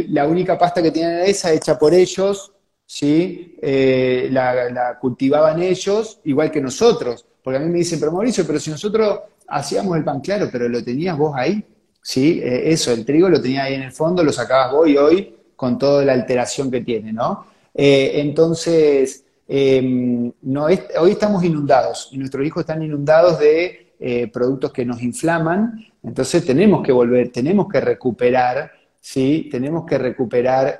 la 0.09 0.27
única 0.27 0.57
pasta 0.57 0.81
que 0.81 0.91
tenían 0.91 1.13
era 1.13 1.25
esa, 1.25 1.53
hecha 1.53 1.77
por 1.77 1.93
ellos, 1.93 2.51
¿sí? 2.85 3.55
Eh, 3.61 4.27
la, 4.31 4.97
cultivaban 4.99 5.61
ellos, 5.61 6.19
igual 6.25 6.51
que 6.51 6.61
nosotros. 6.61 7.25
Porque 7.41 7.57
a 7.57 7.61
mí 7.61 7.69
me 7.69 7.77
dicen, 7.79 7.99
pero 7.99 8.11
Mauricio, 8.11 8.45
pero 8.45 8.59
si 8.59 8.71
nosotros 8.71 9.19
hacíamos 9.47 9.95
el 9.97 10.03
pan 10.03 10.19
claro, 10.19 10.49
pero 10.51 10.67
lo 10.67 10.83
tenías 10.83 11.17
vos 11.17 11.33
ahí, 11.35 11.63
¿sí? 12.01 12.41
Eh, 12.43 12.71
eso, 12.71 12.91
el 12.91 13.05
trigo 13.05 13.29
lo 13.29 13.41
tenías 13.41 13.65
ahí 13.65 13.75
en 13.75 13.83
el 13.83 13.91
fondo, 13.91 14.23
lo 14.23 14.33
sacabas 14.33 14.71
vos 14.71 14.87
y 14.89 14.97
hoy 14.97 15.35
con 15.55 15.77
toda 15.77 16.05
la 16.05 16.13
alteración 16.13 16.69
que 16.69 16.81
tiene, 16.81 17.11
¿no? 17.11 17.45
Eh, 17.77 18.13
entonces, 18.15 19.23
em, 19.47 20.31
no 20.41 20.65
hoy 20.65 21.11
estamos 21.11 21.43
inundados 21.43 22.09
y 22.11 22.17
nuestros 22.17 22.45
hijos 22.45 22.61
están 22.61 22.81
inundados 22.81 23.39
de 23.39 23.85
productos 24.31 24.71
que 24.71 24.85
nos 24.85 25.01
inflaman, 25.01 25.83
entonces 26.03 26.45
tenemos 26.45 26.85
que 26.85 26.91
volver, 26.91 27.31
tenemos 27.31 27.67
que 27.67 27.81
recuperar, 27.81 28.71
¿sí? 28.99 29.47
Tenemos 29.49 29.87
que 29.87 29.97
recuperar 29.97 30.77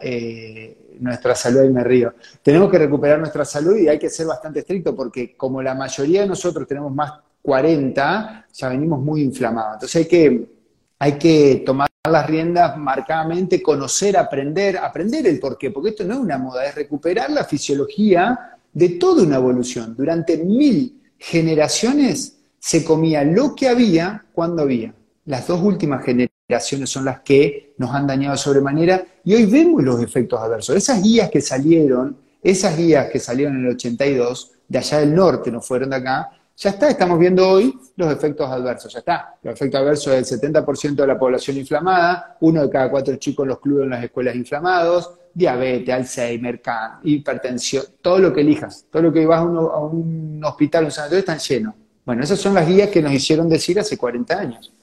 nuestra 0.99 1.33
salud, 1.33 1.63
y 1.63 1.69
me 1.69 1.83
río. 1.83 2.13
Tenemos 2.43 2.69
que 2.69 2.77
recuperar 2.77 3.19
nuestra 3.19 3.43
salud 3.45 3.75
y 3.77 3.87
hay 3.87 3.97
que 3.97 4.09
ser 4.09 4.27
bastante 4.27 4.59
estricto 4.59 4.95
porque 4.95 5.35
como 5.35 5.63
la 5.63 5.73
mayoría 5.73 6.21
de 6.21 6.27
nosotros 6.27 6.67
tenemos 6.67 6.93
más 6.93 7.13
40, 7.41 8.47
ya 8.51 8.69
venimos 8.69 8.99
muy 8.99 9.21
inflamados. 9.21 9.75
Entonces 9.75 9.95
hay 9.95 10.05
que, 10.05 10.56
hay 10.99 11.13
que 11.13 11.63
tomar 11.65 11.87
las 12.09 12.27
riendas 12.27 12.77
marcadamente, 12.77 13.61
conocer, 13.61 14.17
aprender, 14.17 14.77
aprender 14.77 15.27
el 15.27 15.39
porqué, 15.39 15.71
porque 15.71 15.89
esto 15.89 16.03
no 16.03 16.15
es 16.15 16.19
una 16.19 16.37
moda, 16.37 16.65
es 16.65 16.75
recuperar 16.75 17.29
la 17.29 17.43
fisiología 17.43 18.57
de 18.73 18.89
toda 18.89 19.23
una 19.23 19.35
evolución. 19.35 19.95
Durante 19.95 20.37
mil 20.37 21.01
generaciones 21.17 22.37
se 22.59 22.83
comía 22.83 23.23
lo 23.23 23.55
que 23.55 23.67
había 23.67 24.25
cuando 24.33 24.63
había. 24.63 24.93
Las 25.25 25.47
dos 25.47 25.61
últimas 25.61 26.03
generaciones 26.03 26.89
son 26.89 27.05
las 27.05 27.21
que 27.21 27.73
nos 27.77 27.93
han 27.93 28.07
dañado 28.07 28.37
sobremanera 28.37 29.03
y 29.23 29.33
hoy 29.33 29.45
vemos 29.45 29.83
los 29.83 30.01
efectos 30.01 30.39
adversos. 30.39 30.75
Esas 30.75 31.03
guías 31.03 31.29
que 31.29 31.41
salieron, 31.41 32.17
esas 32.41 32.77
guías 32.77 33.09
que 33.09 33.19
salieron 33.19 33.57
en 33.57 33.65
el 33.65 33.71
82, 33.73 34.51
de 34.67 34.77
allá 34.77 34.99
del 34.99 35.13
norte, 35.13 35.51
no 35.51 35.61
fueron 35.61 35.89
de 35.89 35.97
acá, 35.97 36.31
ya 36.59 36.71
está, 36.71 36.89
estamos 36.89 37.19
viendo 37.19 37.47
hoy 37.47 37.79
los 37.97 38.11
efectos 38.11 38.49
adversos, 38.49 38.91
ya 38.91 38.99
está. 38.99 39.35
Los 39.43 39.53
efectos 39.53 39.79
adversos 39.79 40.13
del 40.13 40.25
70% 40.25 40.95
de 40.95 41.07
la 41.07 41.17
población 41.17 41.55
inflamada, 41.55 42.35
uno 42.41 42.63
de 42.63 42.69
cada 42.71 42.89
cuatro 42.89 43.15
chicos 43.17 43.43
en 43.43 43.49
los 43.49 43.59
clubes 43.59 43.83
en 43.83 43.91
las 43.91 44.03
escuelas 44.03 44.35
inflamados, 44.35 45.19
diabetes, 45.35 45.93
Alzheimer, 45.93 46.59
hipertensión, 47.03 47.83
todo 48.01 48.17
lo 48.17 48.33
que 48.33 48.41
elijas, 48.41 48.87
todo 48.91 49.03
lo 49.03 49.13
que 49.13 49.23
vas 49.27 49.39
a, 49.39 49.43
un 49.43 50.41
hospital, 50.43 50.85
un 50.85 50.91
sanatorio, 50.91 51.19
están 51.19 51.37
llenos. 51.37 51.75
Bueno, 52.03 52.23
esas 52.23 52.39
son 52.39 52.55
las 52.55 52.67
guías 52.67 52.89
que 52.89 53.03
nos 53.03 53.11
hicieron 53.11 53.47
decir 53.47 53.79
hace 53.79 53.95
40 53.95 54.39
años. 54.39 54.73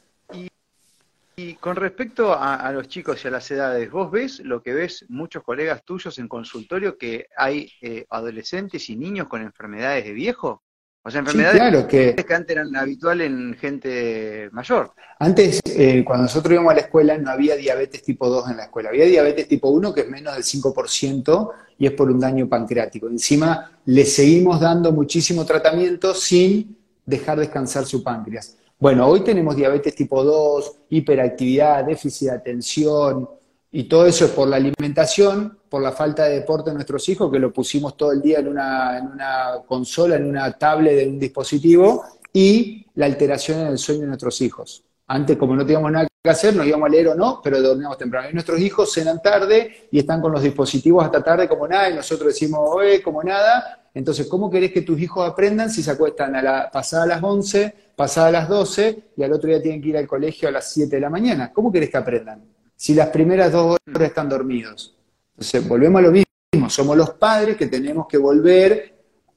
Y 1.36 1.54
con 1.54 1.74
respecto 1.74 2.32
a, 2.38 2.70
los 2.70 2.86
chicos 2.86 3.24
y 3.24 3.28
a 3.28 3.32
las 3.32 3.50
edades, 3.50 3.90
¿vos 3.90 4.12
ves 4.12 4.38
lo 4.44 4.62
que 4.62 4.72
ves 4.72 5.04
muchos 5.08 5.42
colegas 5.42 5.84
tuyos 5.84 6.20
en 6.20 6.28
consultorio 6.28 6.96
que 6.96 7.26
hay 7.36 7.72
eh, 7.80 8.06
adolescentes 8.10 8.88
y 8.88 8.94
niños 8.94 9.26
con 9.26 9.42
enfermedades 9.42 10.04
de 10.04 10.12
viejo? 10.12 10.63
O 11.06 11.10
sea, 11.10 11.20
enfermedades 11.20 11.84
que... 11.84 12.16
antes 12.30 12.56
eran 12.56 12.74
habituales 12.74 13.26
en 13.26 13.54
gente 13.60 14.48
mayor. 14.52 14.92
Antes, 15.18 15.60
eh, 15.66 16.02
cuando 16.02 16.22
nosotros 16.22 16.54
íbamos 16.54 16.72
a 16.72 16.76
la 16.76 16.80
escuela, 16.80 17.18
no 17.18 17.30
había 17.30 17.56
diabetes 17.56 18.02
tipo 18.02 18.26
2 18.26 18.50
en 18.50 18.56
la 18.56 18.64
escuela. 18.64 18.88
Había 18.88 19.04
diabetes 19.04 19.46
tipo 19.46 19.68
1, 19.68 19.92
que 19.92 20.00
es 20.00 20.08
menos 20.08 20.32
del 20.34 20.42
5%, 20.42 21.50
y 21.76 21.86
es 21.86 21.92
por 21.92 22.10
un 22.10 22.18
daño 22.18 22.48
pancreático. 22.48 23.08
Encima, 23.08 23.70
le 23.84 24.06
seguimos 24.06 24.60
dando 24.60 24.92
muchísimo 24.92 25.44
tratamiento 25.44 26.14
sin 26.14 26.74
dejar 27.04 27.38
descansar 27.38 27.84
su 27.84 28.02
páncreas. 28.02 28.56
Bueno, 28.78 29.06
hoy 29.06 29.20
tenemos 29.20 29.56
diabetes 29.56 29.94
tipo 29.94 30.24
2, 30.24 30.72
hiperactividad, 30.88 31.84
déficit 31.84 32.28
de 32.28 32.34
atención, 32.34 33.28
y 33.70 33.84
todo 33.84 34.06
eso 34.06 34.24
es 34.24 34.30
por 34.30 34.48
la 34.48 34.56
alimentación, 34.56 35.58
por 35.74 35.82
la 35.82 35.90
falta 35.90 36.26
de 36.26 36.36
deporte 36.36 36.70
de 36.70 36.74
nuestros 36.74 37.08
hijos, 37.08 37.32
que 37.32 37.38
lo 37.40 37.52
pusimos 37.52 37.96
todo 37.96 38.12
el 38.12 38.22
día 38.22 38.38
en 38.38 38.46
una, 38.46 38.96
en 38.96 39.08
una 39.08 39.54
consola, 39.66 40.14
en 40.14 40.24
una 40.24 40.56
tablet 40.56 40.98
de 40.98 41.08
un 41.08 41.18
dispositivo, 41.18 42.04
y 42.32 42.86
la 42.94 43.06
alteración 43.06 43.58
en 43.58 43.66
el 43.66 43.78
sueño 43.78 44.02
de 44.02 44.06
nuestros 44.06 44.40
hijos. 44.40 44.84
Antes, 45.08 45.36
como 45.36 45.56
no 45.56 45.66
teníamos 45.66 45.90
nada 45.90 46.06
que 46.22 46.30
hacer, 46.30 46.54
nos 46.54 46.64
íbamos 46.64 46.86
a 46.86 46.90
leer 46.90 47.08
o 47.08 47.16
no, 47.16 47.40
pero 47.42 47.60
dormíamos 47.60 47.98
temprano. 47.98 48.30
Y 48.30 48.34
nuestros 48.34 48.60
hijos 48.60 48.92
cenan 48.92 49.20
tarde 49.20 49.88
y 49.90 49.98
están 49.98 50.20
con 50.20 50.30
los 50.30 50.42
dispositivos 50.44 51.04
hasta 51.04 51.24
tarde 51.24 51.48
como 51.48 51.66
nada, 51.66 51.90
y 51.90 51.94
nosotros 51.94 52.28
decimos, 52.28 52.60
oye, 52.62 53.02
como 53.02 53.24
nada. 53.24 53.88
Entonces, 53.92 54.28
¿cómo 54.28 54.48
querés 54.48 54.70
que 54.70 54.82
tus 54.82 55.00
hijos 55.00 55.28
aprendan 55.28 55.70
si 55.70 55.82
se 55.82 55.90
acuestan 55.90 56.36
a 56.36 56.40
la, 56.42 56.70
pasada 56.70 57.04
las 57.04 57.20
11, 57.20 57.74
pasada 57.96 58.30
las 58.30 58.48
12 58.48 59.06
y 59.16 59.24
al 59.24 59.32
otro 59.32 59.48
día 59.48 59.60
tienen 59.60 59.82
que 59.82 59.88
ir 59.88 59.96
al 59.96 60.06
colegio 60.06 60.48
a 60.48 60.52
las 60.52 60.70
7 60.70 60.94
de 60.94 61.00
la 61.00 61.10
mañana. 61.10 61.52
¿Cómo 61.52 61.72
querés 61.72 61.90
que 61.90 61.96
aprendan? 61.96 62.44
Si 62.76 62.94
las 62.94 63.08
primeras 63.08 63.50
dos 63.50 63.76
horas 63.88 64.08
están 64.08 64.28
dormidos. 64.28 64.93
Entonces, 65.34 65.68
volvemos 65.68 65.98
a 66.00 66.02
lo 66.02 66.10
mismo. 66.12 66.70
Somos 66.70 66.96
los 66.96 67.10
padres 67.10 67.56
que 67.56 67.66
tenemos 67.66 68.06
que 68.06 68.16
volver 68.16 68.94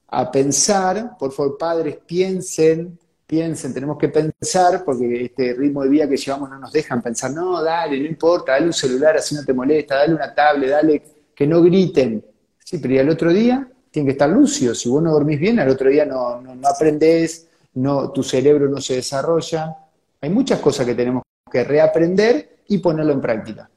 a 0.08 0.32
pensar. 0.32 1.18
Por 1.18 1.32
favor, 1.32 1.58
padres, 1.58 1.98
piensen, 2.06 2.98
piensen, 3.26 3.74
tenemos 3.74 3.98
que 3.98 4.10
pensar, 4.10 4.84
porque 4.86 5.26
este 5.26 5.54
ritmo 5.54 5.84
de 5.84 5.90
vida 5.90 6.08
que 6.08 6.18
llevamos 6.18 6.50
no 6.50 6.60
nos 6.60 6.72
dejan 6.72 7.02
pensar. 7.02 7.32
No, 7.32 7.62
dale, 7.62 8.00
no 8.00 8.06
importa, 8.06 8.54
dale 8.54 8.68
un 8.68 8.74
celular 8.74 9.18
así 9.18 9.36
no 9.36 9.44
te 9.44 9.54
molesta, 9.54 9.96
dale 9.96 10.14
una 10.14 10.34
tablet, 10.34 10.70
dale 10.70 11.04
que 11.36 11.48
no 11.48 11.62
griten. 11.62 12.24
Sí, 12.64 12.78
pero 12.78 13.00
al 13.02 13.10
otro 13.10 13.34
día 13.34 13.68
tienen 13.92 14.08
que 14.08 14.12
estar 14.14 14.30
lucios. 14.30 14.80
Si 14.80 14.90
vos 14.90 15.02
no 15.02 15.12
dormís 15.12 15.40
bien, 15.40 15.60
al 15.60 15.70
otro 15.70 15.90
día 15.90 16.06
no, 16.06 16.42
no, 16.42 16.56
no 16.56 16.68
aprendés, 16.68 17.48
no, 17.74 18.12
tu 18.12 18.24
cerebro 18.24 18.70
no 18.70 18.80
se 18.80 18.96
desarrolla. 18.96 19.76
Hay 20.22 20.30
muchas 20.30 20.60
cosas 20.60 20.86
que 20.86 20.96
tenemos 20.96 21.24
que 21.52 21.64
reaprender 21.64 22.58
y 22.68 22.78
ponerlo 22.80 23.14
en 23.14 23.22
práctica. 23.22 23.70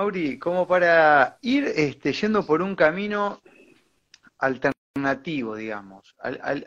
Auri, 0.00 0.38
como 0.38 0.66
para 0.66 1.36
ir 1.42 1.64
este, 1.76 2.14
yendo 2.14 2.46
por 2.46 2.62
un 2.62 2.74
camino 2.74 3.42
alternativo, 4.38 5.56
digamos, 5.56 6.16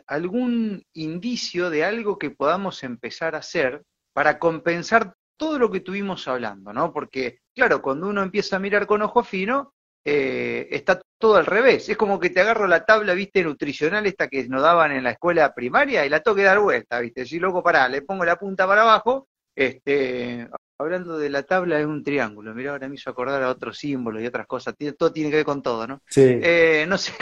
algún 0.06 0.84
indicio 0.92 1.68
de 1.68 1.84
algo 1.84 2.16
que 2.16 2.30
podamos 2.30 2.84
empezar 2.84 3.34
a 3.34 3.38
hacer 3.38 3.82
para 4.12 4.38
compensar 4.38 5.14
todo 5.36 5.58
lo 5.58 5.68
que 5.68 5.78
estuvimos 5.78 6.28
hablando, 6.28 6.72
¿no? 6.72 6.92
Porque, 6.92 7.40
claro, 7.52 7.82
cuando 7.82 8.06
uno 8.06 8.22
empieza 8.22 8.54
a 8.54 8.60
mirar 8.60 8.86
con 8.86 9.02
ojo 9.02 9.24
fino, 9.24 9.74
eh, 10.04 10.68
está 10.70 11.02
todo 11.18 11.34
al 11.34 11.46
revés. 11.46 11.88
Es 11.88 11.96
como 11.96 12.20
que 12.20 12.30
te 12.30 12.40
agarro 12.40 12.68
la 12.68 12.84
tabla, 12.84 13.14
viste, 13.14 13.42
nutricional, 13.42 14.06
esta 14.06 14.28
que 14.28 14.46
nos 14.48 14.62
daban 14.62 14.92
en 14.92 15.02
la 15.02 15.10
escuela 15.10 15.52
primaria, 15.52 16.06
y 16.06 16.08
la 16.08 16.20
tengo 16.20 16.36
que 16.36 16.44
dar 16.44 16.60
vuelta, 16.60 17.00
viste. 17.00 17.26
Si 17.26 17.40
luego 17.40 17.64
pará, 17.64 17.88
le 17.88 18.02
pongo 18.02 18.24
la 18.24 18.36
punta 18.36 18.64
para 18.64 18.82
abajo, 18.82 19.26
este, 19.56 20.48
hablando 20.78 21.18
de 21.18 21.30
la 21.30 21.42
tabla 21.42 21.78
es 21.80 21.86
un 21.86 22.02
triángulo. 22.02 22.54
Mira, 22.54 22.72
ahora 22.72 22.88
me 22.88 22.96
hizo 22.96 23.10
acordar 23.10 23.42
a 23.42 23.50
otros 23.50 23.78
símbolos 23.78 24.22
y 24.22 24.26
otras 24.26 24.46
cosas. 24.46 24.74
Todo 24.98 25.12
tiene 25.12 25.30
que 25.30 25.36
ver 25.36 25.44
con 25.44 25.62
todo, 25.62 25.86
¿no? 25.86 26.00
Sí. 26.08 26.22
Eh, 26.24 26.84
no 26.88 26.98
sé. 26.98 27.12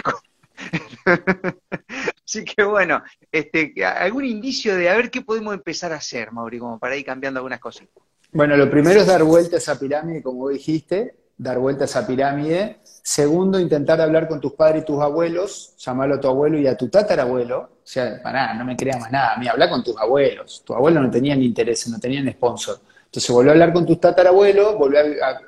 Así 2.25 2.45
que 2.45 2.63
bueno, 2.63 3.03
este, 3.31 3.75
algún 3.85 4.25
indicio 4.25 4.77
de 4.77 4.89
a 4.89 4.97
ver 4.97 5.11
qué 5.11 5.23
podemos 5.23 5.55
empezar 5.55 5.93
a 5.93 5.97
hacer, 5.97 6.33
Mauri, 6.33 6.59
como 6.59 6.79
para 6.79 6.97
ir 6.97 7.05
cambiando 7.05 7.41
algunas 7.41 7.61
cosas. 7.61 7.89
Bueno, 8.33 8.57
lo 8.57 8.71
primero 8.71 9.01
es 9.01 9.07
dar 9.07 9.23
vuelta 9.25 9.57
a 9.57 9.59
esa 9.59 9.79
pirámide, 9.79 10.23
como 10.23 10.49
dijiste, 10.49 11.17
dar 11.37 11.59
vuelta 11.59 11.85
a 11.85 11.87
esa 11.87 12.07
pirámide. 12.07 12.79
Segundo, 12.85 13.61
intentar 13.61 14.01
hablar 14.01 14.29
con 14.29 14.41
tus 14.41 14.53
padres 14.55 14.83
y 14.83 14.87
tus 14.87 15.03
abuelos, 15.03 15.75
llamarlo 15.77 16.15
a 16.15 16.21
tu 16.21 16.29
abuelo 16.29 16.59
y 16.59 16.67
a 16.67 16.77
tu 16.77 16.89
tatarabuelo. 16.89 17.59
O 17.61 17.87
sea, 17.87 18.23
para 18.23 18.41
nada, 18.41 18.55
no 18.55 18.65
me 18.65 18.77
creas 18.77 19.01
más 19.01 19.13
nada. 19.13 19.35
A 19.35 19.39
mí, 19.39 19.49
habla 19.49 19.69
con 19.69 19.85
tus 19.85 19.97
abuelos. 19.99 20.63
Tus 20.65 20.75
abuelos 20.75 21.03
no 21.03 21.11
tenían 21.11 21.43
interés, 21.43 21.87
no 21.89 21.99
tenían 21.99 22.31
sponsor. 22.33 22.79
Entonces, 23.13 23.31
volvió 23.31 23.51
a 23.51 23.53
hablar 23.53 23.75
con 23.75 23.85
tus 23.85 24.01
tatarabuelos, 24.01 24.79
volvió 24.79 25.01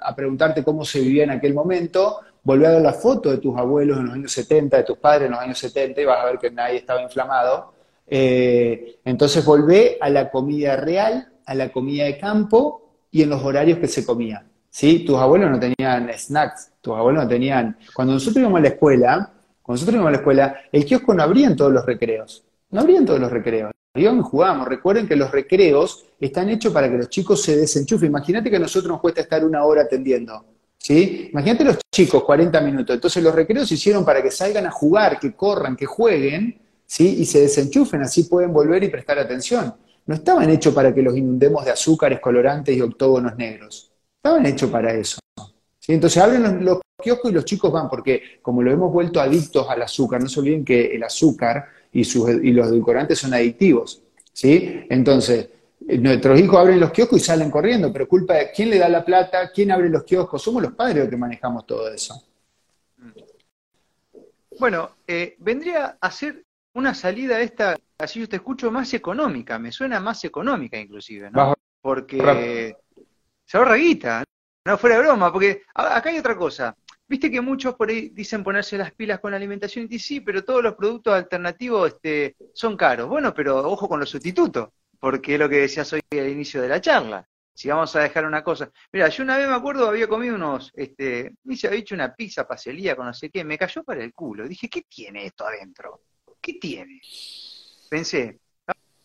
a, 0.02 0.14
preguntarte 0.14 0.62
cómo 0.62 0.84
se 0.84 1.00
vivía 1.00 1.24
en 1.24 1.30
aquel 1.30 1.54
momento, 1.54 2.20
volvió 2.42 2.68
a 2.68 2.72
ver 2.72 2.82
la 2.82 2.92
foto 2.92 3.30
de 3.30 3.38
tus 3.38 3.56
abuelos 3.56 3.96
en 3.96 4.04
los 4.04 4.14
años 4.14 4.32
70, 4.32 4.76
de 4.76 4.82
tus 4.82 4.98
padres 4.98 5.24
en 5.24 5.30
los 5.30 5.40
años 5.40 5.56
70, 5.56 5.98
y 5.98 6.04
vas 6.04 6.20
a 6.20 6.26
ver 6.26 6.38
que 6.38 6.50
nadie 6.50 6.76
estaba 6.76 7.00
inflamado. 7.00 7.72
Eh, 8.06 8.98
entonces 9.06 9.42
volvé 9.42 9.96
a 9.98 10.10
la 10.10 10.30
comida 10.30 10.76
real, 10.76 11.32
a 11.46 11.54
la 11.54 11.72
comida 11.72 12.04
de 12.04 12.18
campo 12.18 12.82
y 13.10 13.22
en 13.22 13.30
los 13.30 13.42
horarios 13.42 13.78
que 13.78 13.88
se 13.88 14.04
comía. 14.04 14.44
¿sí? 14.68 14.98
Tus 14.98 15.16
abuelos 15.16 15.50
no 15.50 15.58
tenían 15.58 16.10
snacks, 16.14 16.70
tus 16.82 16.94
abuelos 16.94 17.22
no 17.22 17.28
tenían... 17.30 17.78
Cuando 17.94 18.12
nosotros 18.12 18.42
íbamos 18.42 18.58
a 18.58 18.62
la 18.62 18.68
escuela, 18.68 19.30
cuando 19.62 19.80
nosotros 19.80 19.94
íbamos 19.94 20.08
a 20.08 20.12
la 20.12 20.18
escuela, 20.18 20.60
el 20.70 20.84
kiosco 20.84 21.14
no 21.14 21.22
abría 21.22 21.46
en 21.46 21.56
todos 21.56 21.72
los 21.72 21.86
recreos. 21.86 22.44
No 22.70 22.82
abría 22.82 22.98
en 22.98 23.06
todos 23.06 23.20
los 23.20 23.32
recreos. 23.32 23.73
Y 23.94 24.06
jugábamos. 24.06 24.66
Recuerden 24.66 25.06
que 25.06 25.14
los 25.14 25.30
recreos 25.30 26.04
están 26.18 26.48
hechos 26.48 26.72
para 26.72 26.90
que 26.90 26.98
los 26.98 27.08
chicos 27.08 27.42
se 27.42 27.56
desenchufen. 27.56 28.08
Imagínate 28.08 28.50
que 28.50 28.56
a 28.56 28.60
nosotros 28.60 28.90
nos 28.90 29.00
cuesta 29.00 29.20
estar 29.20 29.44
una 29.44 29.64
hora 29.64 29.82
atendiendo. 29.82 30.44
¿Sí? 30.76 31.28
Imagínate 31.32 31.64
los 31.64 31.78
chicos, 31.90 32.24
40 32.24 32.60
minutos. 32.60 32.94
Entonces 32.94 33.22
los 33.22 33.34
recreos 33.34 33.68
se 33.68 33.74
hicieron 33.74 34.04
para 34.04 34.22
que 34.22 34.30
salgan 34.30 34.66
a 34.66 34.70
jugar, 34.70 35.18
que 35.18 35.32
corran, 35.34 35.76
que 35.76 35.86
jueguen, 35.86 36.60
¿sí? 36.84 37.16
Y 37.20 37.24
se 37.24 37.40
desenchufen, 37.40 38.02
así 38.02 38.24
pueden 38.24 38.52
volver 38.52 38.82
y 38.82 38.88
prestar 38.88 39.18
atención. 39.18 39.74
No 40.06 40.14
estaban 40.14 40.50
hechos 40.50 40.74
para 40.74 40.92
que 40.92 41.00
los 41.00 41.16
inundemos 41.16 41.64
de 41.64 41.70
azúcares, 41.70 42.20
colorantes 42.20 42.76
y 42.76 42.80
octógonos 42.80 43.36
negros. 43.36 43.90
Estaban 44.16 44.44
hechos 44.44 44.70
para 44.70 44.92
eso. 44.92 45.18
Entonces 45.86 46.22
abren 46.22 46.64
los, 46.64 46.80
kioscos 47.02 47.30
y 47.30 47.34
los 47.34 47.44
chicos 47.44 47.70
van, 47.70 47.88
porque 47.88 48.22
como 48.42 48.62
lo 48.62 48.70
hemos 48.70 48.92
vuelto 48.92 49.20
adictos 49.20 49.66
al 49.68 49.82
azúcar, 49.82 50.22
no 50.22 50.28
se 50.28 50.40
olviden 50.40 50.64
que 50.64 50.94
el 50.94 51.02
azúcar 51.02 51.66
y, 51.94 52.00
y 52.00 52.52
los 52.52 52.66
edulcorantes 52.66 53.18
son 53.18 53.32
adictivos. 53.32 54.02
¿sí? 54.32 54.84
Entonces, 54.90 55.48
eh, 55.88 55.98
nuestros 55.98 56.38
hijos 56.38 56.58
abren 56.58 56.80
los 56.80 56.90
kioscos 56.90 57.20
y 57.20 57.24
salen 57.24 57.50
corriendo, 57.50 57.92
pero 57.92 58.08
culpa 58.08 58.34
de 58.34 58.50
quién 58.52 58.68
le 58.68 58.78
da 58.78 58.88
la 58.88 59.04
plata, 59.04 59.50
quién 59.52 59.70
abre 59.70 59.88
los 59.88 60.04
kioscos, 60.04 60.42
somos 60.42 60.62
los 60.62 60.72
padres 60.72 60.98
los 60.98 61.08
que 61.08 61.16
manejamos 61.16 61.66
todo 61.66 61.90
eso. 61.90 62.20
Bueno, 64.58 64.96
eh, 65.06 65.36
vendría 65.38 65.96
a 66.00 66.10
ser 66.10 66.44
una 66.74 66.94
salida 66.94 67.40
esta, 67.40 67.76
así 67.98 68.20
yo 68.20 68.28
te 68.28 68.36
escucho, 68.36 68.70
más 68.70 68.92
económica, 68.94 69.58
me 69.58 69.72
suena 69.72 70.00
más 70.00 70.24
económica 70.24 70.78
inclusive, 70.78 71.30
¿no? 71.30 71.54
Porque 71.80 72.76
se 73.44 73.56
ahorra 73.56 73.74
guita, 73.74 74.24
no 74.64 74.78
fuera 74.78 74.96
de 74.96 75.02
broma, 75.02 75.32
porque 75.32 75.62
acá 75.74 76.08
hay 76.08 76.18
otra 76.18 76.36
cosa. 76.36 76.74
Viste 77.06 77.30
que 77.30 77.40
muchos 77.40 77.74
por 77.74 77.90
ahí 77.90 78.08
dicen 78.08 78.42
ponerse 78.42 78.78
las 78.78 78.92
pilas 78.92 79.20
con 79.20 79.34
alimentación 79.34 79.86
y 79.90 79.98
sí, 79.98 80.20
pero 80.20 80.44
todos 80.44 80.62
los 80.62 80.74
productos 80.74 81.14
alternativos 81.14 81.92
este, 81.92 82.36
son 82.54 82.76
caros. 82.76 83.08
Bueno, 83.08 83.34
pero 83.34 83.58
ojo 83.58 83.88
con 83.88 84.00
los 84.00 84.08
sustitutos, 84.08 84.70
porque 84.98 85.34
es 85.34 85.40
lo 85.40 85.48
que 85.48 85.60
decías 85.60 85.92
hoy 85.92 86.00
al 86.12 86.28
inicio 86.28 86.62
de 86.62 86.68
la 86.68 86.80
charla. 86.80 87.28
Si 87.52 87.68
vamos 87.68 87.94
a 87.94 88.00
dejar 88.00 88.24
una 88.24 88.42
cosa. 88.42 88.70
Mira, 88.90 89.08
yo 89.10 89.22
una 89.22 89.36
vez 89.36 89.46
me 89.46 89.54
acuerdo, 89.54 89.86
había 89.86 90.08
comido 90.08 90.34
unos, 90.34 90.72
este, 90.74 91.34
se 91.54 91.66
había 91.68 91.80
hecho 91.80 91.94
una 91.94 92.12
pizza 92.14 92.48
paselía 92.48 92.96
con 92.96 93.06
no 93.06 93.14
sé 93.14 93.30
qué, 93.30 93.44
me 93.44 93.58
cayó 93.58 93.84
para 93.84 94.02
el 94.02 94.12
culo. 94.12 94.48
Dije, 94.48 94.68
¿qué 94.68 94.82
tiene 94.82 95.26
esto 95.26 95.46
adentro? 95.46 96.00
¿Qué 96.40 96.54
tiene? 96.54 97.00
Pensé, 97.88 98.40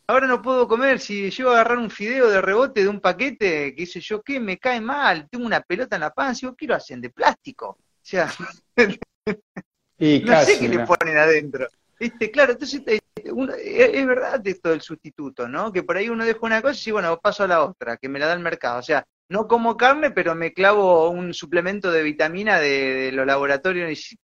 Ahora 0.10 0.26
no 0.26 0.42
puedo 0.42 0.68
comer, 0.68 1.00
si 1.00 1.30
llego 1.30 1.52
a 1.52 1.54
agarrar 1.54 1.78
un 1.78 1.92
fideo 1.92 2.32
de 2.32 2.42
rebote 2.42 2.82
de 2.82 2.88
un 2.88 3.00
paquete, 3.00 3.76
que 3.76 3.82
dice 3.82 4.02
yo, 4.02 4.24
¿qué? 4.24 4.40
Me 4.40 4.58
cae 4.58 4.82
mal, 4.82 5.30
tengo 5.30 5.46
una 5.46 5.62
pelota 5.62 5.98
en 5.98 6.02
la 6.02 6.12
panza, 6.12 6.48
yo 6.48 6.56
quiero 6.56 6.74
hacer 6.74 6.98
de 6.98 7.12
plástico. 7.12 7.78
Sea, 8.10 8.28
no 8.76 10.42
sé 10.42 10.60
qué 10.60 10.68
le 10.68 10.80
ponen 10.80 11.16
adentro. 11.16 11.68
¿Viste? 12.00 12.32
Claro, 12.32 12.54
entonces 12.54 12.82
eh, 12.88 13.00
es, 13.14 14.08
verdad 14.08 14.42
esto 14.48 14.70
del 14.70 14.82
sustituto, 14.82 15.48
¿no? 15.48 15.72
Que 15.72 15.84
por 15.84 15.96
ahí 15.96 16.10
uno 16.10 16.26
deja 16.26 16.40
una 16.42 16.60
cosa 16.60 16.90
y 16.90 16.92
bueno, 16.92 17.20
paso 17.20 17.44
a 17.44 17.48
la 17.48 17.64
otra, 17.64 17.98
que 17.98 18.10
me 18.10 18.18
la 18.18 18.26
da 18.26 18.34
el 18.34 18.40
mercado. 18.40 18.80
O 18.80 18.82
sea, 18.82 19.06
no 19.30 19.48
como 19.48 19.78
carne, 19.78 20.10
pero 20.10 20.34
me 20.34 20.54
clavo 20.54 21.12
un 21.12 21.36
suplemento 21.36 21.92
de 21.92 22.02
vitamina 22.02 22.60
de, 22.60 23.12
los 23.14 23.28
laboratorios 23.28 23.92
y 23.92 24.18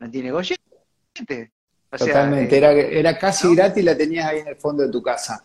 no 0.00 0.10
tiene 0.10 0.30
gollete. 0.30 1.50
Totalmente, 1.96 2.58
eh, 2.58 2.98
era, 2.98 3.16
casi 3.16 3.54
gratis 3.54 3.82
y 3.82 3.86
la 3.86 3.96
tenías 3.96 4.26
ahí 4.26 4.40
en 4.40 4.48
el 4.48 4.56
fondo 4.56 4.82
de 4.82 4.92
tu 4.92 5.00
casa. 5.00 5.42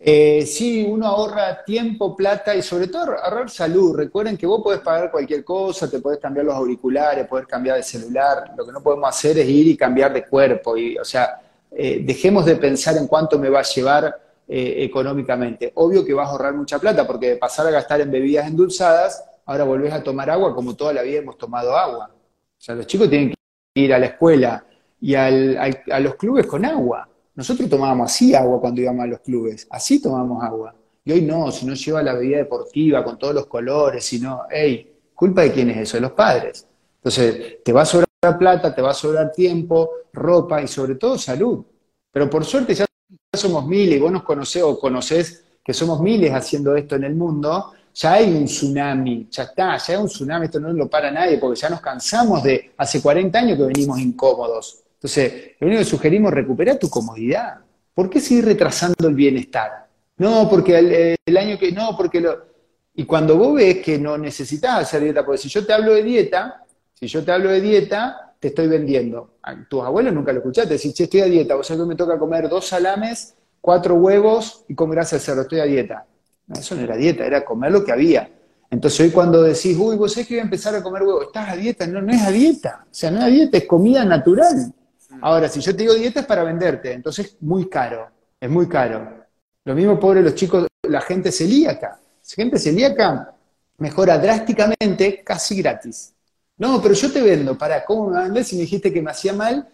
Eh, 0.00 0.46
sí, 0.46 0.86
uno 0.88 1.06
ahorra 1.06 1.64
tiempo, 1.64 2.14
plata 2.14 2.54
y 2.54 2.62
sobre 2.62 2.86
todo 2.86 3.16
ahorrar 3.18 3.50
salud. 3.50 3.96
Recuerden 3.96 4.36
que 4.36 4.46
vos 4.46 4.62
podés 4.62 4.80
pagar 4.80 5.10
cualquier 5.10 5.44
cosa, 5.44 5.90
te 5.90 5.98
podés 5.98 6.20
cambiar 6.20 6.46
los 6.46 6.54
auriculares, 6.54 7.26
podés 7.26 7.46
cambiar 7.46 7.76
de 7.76 7.82
celular. 7.82 8.52
Lo 8.56 8.64
que 8.64 8.72
no 8.72 8.80
podemos 8.82 9.08
hacer 9.08 9.38
es 9.38 9.48
ir 9.48 9.66
y 9.66 9.76
cambiar 9.76 10.12
de 10.12 10.24
cuerpo. 10.24 10.76
Y, 10.76 10.96
o 10.96 11.04
sea, 11.04 11.40
eh, 11.72 12.00
dejemos 12.04 12.44
de 12.44 12.56
pensar 12.56 12.96
en 12.96 13.08
cuánto 13.08 13.38
me 13.38 13.48
va 13.48 13.60
a 13.60 13.64
llevar 13.64 14.22
económicamente. 14.50 15.72
Obvio 15.74 16.02
que 16.02 16.14
vas 16.14 16.26
a 16.26 16.30
ahorrar 16.30 16.54
mucha 16.54 16.78
plata 16.78 17.06
porque 17.06 17.30
de 17.30 17.36
pasar 17.36 17.66
a 17.66 17.70
gastar 17.70 18.00
en 18.00 18.10
bebidas 18.10 18.46
endulzadas, 18.46 19.22
ahora 19.44 19.64
volvés 19.64 19.92
a 19.92 20.02
tomar 20.02 20.30
agua 20.30 20.54
como 20.54 20.74
toda 20.74 20.94
la 20.94 21.02
vida 21.02 21.18
hemos 21.18 21.36
tomado 21.36 21.76
agua. 21.76 22.10
O 22.10 22.60
sea, 22.60 22.74
los 22.74 22.86
chicos 22.86 23.10
tienen 23.10 23.28
que 23.28 23.36
ir 23.74 23.92
a 23.92 23.98
la 23.98 24.06
escuela 24.06 24.64
y 25.00 25.14
al, 25.14 25.58
a 25.90 26.00
los 26.00 26.14
clubes 26.14 26.46
con 26.46 26.64
agua. 26.64 27.08
Nosotros 27.38 27.70
tomábamos 27.70 28.10
así 28.10 28.34
agua 28.34 28.60
cuando 28.60 28.80
íbamos 28.80 29.04
a 29.04 29.06
los 29.06 29.20
clubes, 29.20 29.64
así 29.70 30.02
tomamos 30.02 30.42
agua. 30.42 30.74
Y 31.04 31.12
hoy 31.12 31.22
no, 31.22 31.52
si 31.52 31.66
no 31.66 31.74
lleva 31.74 32.02
la 32.02 32.14
bebida 32.14 32.38
deportiva 32.38 33.04
con 33.04 33.16
todos 33.16 33.32
los 33.32 33.46
colores, 33.46 34.04
sino, 34.04 34.42
hey, 34.50 34.92
¿culpa 35.14 35.42
de 35.42 35.52
quién 35.52 35.70
es 35.70 35.76
eso? 35.76 35.98
De 35.98 36.00
los 36.00 36.10
padres. 36.10 36.66
Entonces, 36.96 37.62
te 37.62 37.72
va 37.72 37.82
a 37.82 37.84
sobrar 37.84 38.08
plata, 38.36 38.74
te 38.74 38.82
va 38.82 38.90
a 38.90 38.94
sobrar 38.94 39.30
tiempo, 39.30 39.88
ropa 40.12 40.60
y 40.60 40.66
sobre 40.66 40.96
todo 40.96 41.16
salud. 41.16 41.64
Pero 42.10 42.28
por 42.28 42.44
suerte 42.44 42.74
ya 42.74 42.84
somos 43.32 43.64
miles, 43.68 43.98
y 43.98 44.00
vos 44.00 44.10
nos 44.10 44.24
conocés 44.24 44.64
o 44.64 44.76
conocés 44.76 45.44
que 45.62 45.72
somos 45.72 46.00
miles 46.00 46.32
haciendo 46.32 46.74
esto 46.74 46.96
en 46.96 47.04
el 47.04 47.14
mundo, 47.14 47.72
ya 47.94 48.14
hay 48.14 48.34
un 48.34 48.46
tsunami, 48.46 49.28
ya 49.30 49.44
está, 49.44 49.78
ya 49.78 49.94
hay 49.94 50.00
un 50.00 50.08
tsunami, 50.08 50.46
esto 50.46 50.58
no 50.58 50.72
lo 50.72 50.90
para 50.90 51.12
nadie, 51.12 51.38
porque 51.38 51.60
ya 51.60 51.70
nos 51.70 51.80
cansamos 51.80 52.42
de, 52.42 52.72
hace 52.76 53.00
40 53.00 53.38
años 53.38 53.58
que 53.58 53.64
venimos 53.64 54.00
incómodos. 54.00 54.82
Entonces, 54.98 55.52
lo 55.60 55.68
único 55.68 55.80
que 55.80 55.84
sugerimos, 55.84 56.32
recupera 56.32 56.76
tu 56.76 56.90
comodidad. 56.90 57.58
¿Por 57.94 58.10
qué 58.10 58.20
seguir 58.20 58.46
retrasando 58.46 59.06
el 59.06 59.14
bienestar? 59.14 59.86
No, 60.16 60.48
porque 60.48 61.16
el, 61.24 61.36
año 61.36 61.56
que, 61.56 61.70
no, 61.70 61.96
porque 61.96 62.20
lo... 62.20 62.48
Y 62.94 63.04
cuando 63.04 63.36
vos 63.36 63.54
ves 63.54 63.78
que 63.78 63.96
no 63.96 64.18
necesitas 64.18 64.80
hacer 64.80 65.02
dieta, 65.02 65.24
porque 65.24 65.38
si 65.40 65.48
yo 65.48 65.64
te 65.64 65.72
hablo 65.72 65.94
de 65.94 66.02
dieta, 66.02 66.64
si 66.94 67.06
yo 67.06 67.24
te 67.24 67.30
hablo 67.30 67.50
de 67.50 67.60
dieta, 67.60 68.34
te 68.40 68.48
estoy 68.48 68.66
vendiendo. 68.66 69.34
Tus 69.70 69.84
abuelos 69.84 70.12
nunca 70.12 70.32
lo 70.32 70.38
escuchaste, 70.38 70.74
decís, 70.74 70.94
che, 70.94 71.04
estoy 71.04 71.20
a 71.20 71.26
dieta, 71.26 71.54
vos 71.54 71.64
sabés 71.64 71.82
que 71.82 71.88
me 71.88 71.94
toca 71.94 72.18
comer 72.18 72.48
dos 72.48 72.66
salames, 72.66 73.36
cuatro 73.60 73.94
huevos 73.94 74.64
y 74.66 74.74
con 74.74 74.90
grasa 74.90 75.14
de 75.14 75.20
cerdo, 75.20 75.42
estoy 75.42 75.60
a 75.60 75.64
dieta. 75.64 76.06
No, 76.48 76.58
eso 76.58 76.74
no 76.74 76.82
era 76.82 76.96
dieta, 76.96 77.24
era 77.24 77.44
comer 77.44 77.70
lo 77.70 77.84
que 77.84 77.92
había. 77.92 78.28
Entonces 78.70 79.00
hoy 79.00 79.10
cuando 79.10 79.42
decís, 79.42 79.76
uy, 79.78 79.96
vos 79.96 80.12
sabés 80.12 80.26
que 80.26 80.34
voy 80.34 80.40
a 80.40 80.44
empezar 80.44 80.74
a 80.74 80.82
comer 80.82 81.02
huevos, 81.02 81.26
estás 81.26 81.50
a 81.50 81.56
dieta, 81.56 81.86
no, 81.86 82.02
no 82.02 82.12
es 82.12 82.22
a 82.22 82.30
dieta. 82.32 82.84
O 82.84 82.94
sea, 82.94 83.12
no 83.12 83.18
es 83.18 83.24
a 83.24 83.28
dieta, 83.28 83.58
es 83.58 83.64
comida 83.66 84.04
natural. 84.04 84.72
Ahora, 85.20 85.48
si 85.48 85.60
yo 85.60 85.72
te 85.72 85.82
digo 85.82 85.94
dieta 85.94 86.20
es 86.20 86.26
para 86.26 86.42
venderte, 86.42 86.92
entonces 86.92 87.26
es 87.26 87.42
muy 87.42 87.68
caro, 87.68 88.08
es 88.40 88.50
muy 88.50 88.68
caro. 88.68 89.26
Lo 89.64 89.74
mismo, 89.74 89.98
pobre 89.98 90.22
los 90.22 90.34
chicos, 90.34 90.66
la 90.82 91.00
gente 91.00 91.30
celíaca. 91.30 92.00
La 92.00 92.34
gente 92.34 92.58
celíaca 92.58 93.34
mejora 93.78 94.18
drásticamente, 94.18 95.22
casi 95.24 95.56
gratis. 95.60 96.14
No, 96.56 96.82
pero 96.82 96.94
yo 96.94 97.12
te 97.12 97.22
vendo, 97.22 97.56
para, 97.56 97.84
¿cómo 97.84 98.10
me 98.10 98.22
vendes 98.22 98.48
si 98.48 98.56
me 98.56 98.62
dijiste 98.62 98.92
que 98.92 99.00
me 99.00 99.10
hacía 99.10 99.32
mal? 99.32 99.68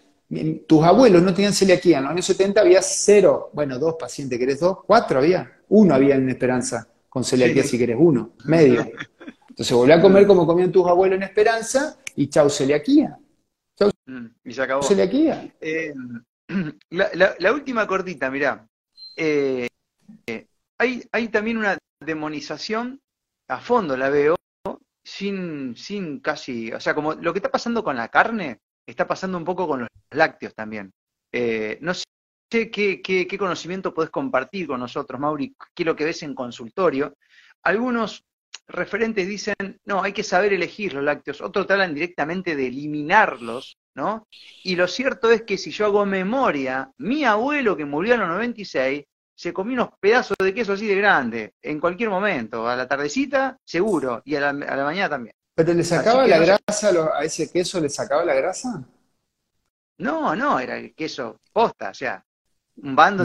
Tus 0.66 0.84
abuelos 0.84 1.22
no 1.22 1.32
tenían 1.32 1.52
celiaquía, 1.52 1.98
en 1.98 2.04
los 2.04 2.12
años 2.12 2.26
70 2.26 2.60
había 2.60 2.82
cero, 2.82 3.50
bueno, 3.52 3.78
dos 3.78 3.96
pacientes, 3.98 4.38
¿querés 4.38 4.60
dos? 4.60 4.78
Cuatro 4.86 5.18
había, 5.18 5.50
uno 5.68 5.94
había 5.94 6.16
en 6.16 6.28
Esperanza 6.28 6.86
con 7.08 7.24
celiaquía 7.24 7.62
si 7.62 7.78
querés, 7.78 7.96
uno, 7.98 8.32
medio. 8.44 8.86
Entonces 9.48 9.76
volví 9.76 9.92
a 9.92 10.02
comer 10.02 10.26
como 10.26 10.46
comían 10.46 10.72
tus 10.72 10.86
abuelos 10.86 11.16
en 11.16 11.22
Esperanza 11.22 11.96
y 12.16 12.28
chau 12.28 12.50
celiaquía. 12.50 13.16
Mm, 14.06 14.26
y 14.44 14.52
se 14.52 14.62
acabó. 14.62 14.82
Eh, 15.60 15.94
la, 16.90 17.52
última 17.52 17.86
cortita, 17.86 18.30
mirá. 18.30 18.66
Eh, 19.16 19.68
eh, 20.26 20.46
hay, 20.78 21.02
hay 21.12 21.28
también 21.28 21.58
una 21.58 21.78
demonización, 22.00 23.00
a 23.48 23.58
fondo 23.60 23.96
la 23.96 24.10
veo, 24.10 24.36
sin, 25.02 25.76
sin 25.76 26.20
casi, 26.20 26.72
o 26.72 26.80
sea, 26.80 26.94
como 26.94 27.14
lo 27.14 27.32
que 27.32 27.38
está 27.38 27.50
pasando 27.50 27.84
con 27.84 27.96
la 27.96 28.08
carne, 28.08 28.60
está 28.86 29.06
pasando 29.06 29.38
un 29.38 29.44
poco 29.44 29.66
con 29.66 29.80
los 29.80 29.88
lácteos 30.10 30.54
también. 30.54 30.92
no 31.80 31.94
sé 31.94 32.04
qué, 32.70 33.00
qué, 33.02 33.38
conocimiento 33.38 33.94
podés 33.94 34.10
compartir 34.10 34.66
con 34.66 34.80
nosotros, 34.80 35.20
Mauri, 35.20 35.54
qué 35.74 35.82
es 35.82 35.86
lo 35.86 35.96
que 35.96 36.04
ves 36.04 36.22
en 36.22 36.34
consultorio. 36.34 37.16
Algunos 37.62 38.24
referentes 38.66 39.26
dicen, 39.26 39.54
no, 39.84 40.02
hay 40.02 40.12
que 40.12 40.22
saber 40.22 40.52
elegir 40.52 40.94
los 40.94 41.04
lácteos, 41.04 41.40
otros 41.40 41.70
hablan 41.70 41.94
directamente 41.94 42.56
de 42.56 42.66
eliminarlos 42.66 43.78
¿no? 43.94 44.26
Y 44.62 44.76
lo 44.76 44.88
cierto 44.88 45.30
es 45.30 45.42
que 45.42 45.58
si 45.58 45.70
yo 45.70 45.86
hago 45.86 46.04
memoria, 46.04 46.90
mi 46.98 47.24
abuelo 47.24 47.76
que 47.76 47.84
murió 47.84 48.14
a 48.14 48.18
los 48.18 48.28
96 48.28 49.04
se 49.36 49.52
comió 49.52 49.74
unos 49.74 49.88
pedazos 49.98 50.36
de 50.38 50.54
queso 50.54 50.74
así 50.74 50.86
de 50.86 50.94
grande, 50.94 51.54
en 51.60 51.80
cualquier 51.80 52.08
momento, 52.08 52.68
a 52.68 52.76
la 52.76 52.86
tardecita, 52.86 53.58
seguro, 53.64 54.22
y 54.24 54.36
a 54.36 54.52
la, 54.52 54.84
mañana 54.84 55.08
también. 55.08 55.34
¿Pero 55.54 55.74
le 55.74 55.84
sacaba 55.84 56.26
la 56.26 56.38
grasa 56.38 56.90
a 57.16 57.24
ese 57.24 57.50
queso? 57.50 57.80
¿Le 57.80 57.88
sacaba 57.88 58.24
la 58.24 58.34
grasa? 58.34 58.84
No, 59.98 60.34
no, 60.34 60.58
era 60.58 60.76
el 60.76 60.94
queso 60.94 61.40
posta, 61.52 61.90
o 61.90 61.94
sea, 61.94 62.24
un 62.76 62.94
bando 62.96 63.24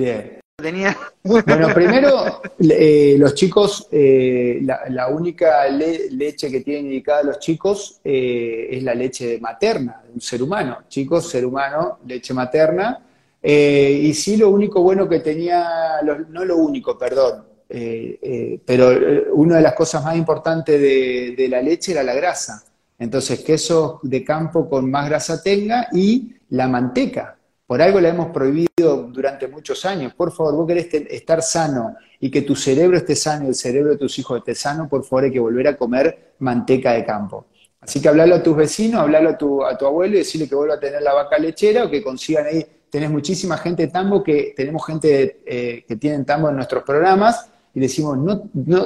tenía. 0.59 0.95
Bueno, 1.23 1.73
primero, 1.73 2.41
eh, 2.59 3.15
los 3.17 3.35
chicos, 3.35 3.87
eh, 3.91 4.61
la, 4.61 5.07
única 5.09 5.67
leche 5.67 6.49
que 6.49 6.61
tienen 6.61 6.85
indicada 6.85 7.23
los 7.23 7.39
chicos 7.39 7.99
eh, 8.03 8.67
es 8.71 8.83
la 8.83 8.95
leche 8.95 9.39
materna 9.39 10.01
ser 10.21 10.43
humano. 10.43 10.79
Chicos, 10.87 11.29
ser 11.29 11.45
humano, 11.45 11.99
leche 12.05 12.33
materna. 12.33 13.05
Eh, 13.41 14.01
y 14.03 14.13
sí, 14.13 14.37
lo 14.37 14.49
único 14.49 14.81
bueno 14.81 15.07
que 15.07 15.19
tenía, 15.19 16.01
no 16.29 16.45
lo 16.45 16.57
único, 16.57 16.97
perdón, 16.97 17.45
eh, 17.69 18.19
eh, 18.21 18.61
pero 18.65 18.91
una 19.33 19.57
de 19.57 19.61
las 19.61 19.73
cosas 19.73 20.03
más 20.03 20.17
importantes 20.17 20.79
de, 20.79 21.47
la 21.49 21.61
leche 21.61 21.93
era 21.93 22.03
la 22.03 22.13
grasa. 22.13 22.63
Entonces, 22.97 23.39
queso 23.39 23.99
de 24.03 24.23
campo 24.25 24.69
con 24.69 24.91
más 24.91 25.07
grasa 25.07 25.41
tenga 25.41 25.87
y 25.93 26.35
la 26.49 26.67
manteca. 26.67 27.37
Por 27.65 27.81
algo 27.81 28.01
la 28.01 28.09
hemos 28.09 28.31
prohibido 28.31 29.03
durante 29.11 29.47
muchos 29.47 29.85
años. 29.85 30.13
Por 30.15 30.33
favor, 30.33 30.55
vos 30.55 30.67
querés 30.67 30.91
estar 30.91 31.41
sano 31.41 31.95
y 32.19 32.29
que 32.29 32.41
tu 32.41 32.55
cerebro 32.55 32.97
esté 32.97 33.15
sano 33.15 33.45
y 33.45 33.49
el 33.49 33.55
cerebro 33.55 33.91
de 33.91 33.97
tus 33.97 34.17
hijos 34.19 34.39
esté 34.39 34.55
sano, 34.55 34.89
por 34.89 35.03
favor 35.03 35.25
hay 35.25 35.31
que 35.31 35.39
volver 35.39 35.67
a 35.67 35.77
comer 35.77 36.33
manteca 36.39 36.93
de 36.93 37.05
campo. 37.05 37.45
Así 37.81 38.01
que 38.01 38.09
hablalo 38.09 38.35
a 38.35 38.43
tus 38.43 38.55
vecinos, 38.55 39.01
hablalo 39.01 39.29
a 39.29 39.37
tu, 39.37 39.63
a 39.63 39.77
tu 39.77 39.85
abuelo 39.85 40.15
y 40.15 40.19
decirle 40.19 40.49
que 40.49 40.55
vuelva 40.55 40.75
a 40.75 40.79
tener 40.79 41.01
la 41.01 41.13
vaca 41.13 41.37
lechera 41.37 41.85
o 41.85 41.89
que 41.89 42.03
consigan 42.03 42.45
ahí 42.45 42.65
tenés 42.89 43.09
muchísima 43.09 43.57
gente 43.57 43.83
de 43.83 43.91
tambo 43.91 44.23
que 44.23 44.53
tenemos 44.55 44.85
gente 44.85 45.41
eh, 45.45 45.85
que 45.87 45.95
tienen 45.95 46.25
tambo 46.25 46.49
en 46.49 46.55
nuestros 46.55 46.83
programas 46.83 47.49
y 47.73 47.79
decimos, 47.79 48.17
no, 48.17 48.49
no, 48.53 48.85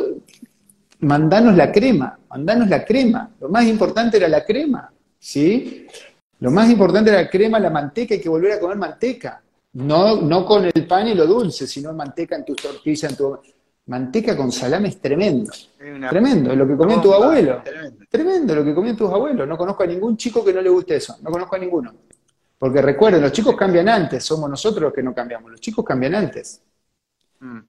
mandanos 0.99 1.55
la 1.55 1.71
crema, 1.71 2.17
mandanos 2.29 2.69
la 2.69 2.83
crema. 2.83 3.31
Lo 3.39 3.49
más 3.49 3.65
importante 3.65 4.17
era 4.17 4.27
la 4.27 4.43
crema, 4.43 4.91
¿sí? 5.17 5.87
Lo 6.39 6.51
más 6.51 6.69
importante 6.69 7.09
era 7.09 7.23
la 7.23 7.29
crema, 7.29 7.59
la 7.59 7.69
manteca, 7.69 8.13
hay 8.13 8.21
que 8.21 8.29
volver 8.29 8.53
a 8.53 8.59
comer 8.59 8.77
manteca. 8.77 9.41
No, 9.73 10.21
no 10.21 10.45
con 10.45 10.65
el 10.65 10.85
pan 10.85 11.07
y 11.07 11.15
lo 11.15 11.25
dulce, 11.25 11.65
sino 11.65 11.93
manteca 11.93 12.35
en 12.35 12.45
tus 12.45 12.57
tortillas, 12.57 13.11
en 13.11 13.17
tu... 13.17 13.39
Manteca 13.85 14.37
con 14.37 14.51
salame 14.51 14.89
es 14.89 15.01
tremendo. 15.01 15.51
Tremendo, 16.09 16.55
lo 16.55 16.65
que 16.65 16.77
comía 16.77 17.01
tu 17.01 17.13
abuelo. 17.13 17.61
Tremendo. 17.63 18.05
tremendo, 18.09 18.55
lo 18.55 18.63
que 18.63 18.73
comían 18.73 18.95
tus 18.95 19.11
abuelos. 19.11 19.47
No 19.47 19.57
conozco 19.57 19.83
a 19.83 19.87
ningún 19.87 20.15
chico 20.15 20.43
que 20.43 20.53
no 20.53 20.61
le 20.61 20.69
guste 20.69 20.95
eso. 20.95 21.17
No 21.21 21.29
conozco 21.29 21.55
a 21.55 21.59
ninguno. 21.59 21.93
Porque 22.63 22.81
recuerden, 22.81 23.21
los 23.21 23.33
chicos 23.33 23.57
cambian 23.57 23.89
antes, 23.89 24.23
somos 24.23 24.49
nosotros 24.49 24.83
los 24.83 24.93
que 24.93 25.03
no 25.03 25.13
cambiamos, 25.13 25.51
los 25.51 25.59
chicos 25.59 25.83
cambian 25.83 26.15
antes. 26.15 26.61
Mm. 27.41 27.59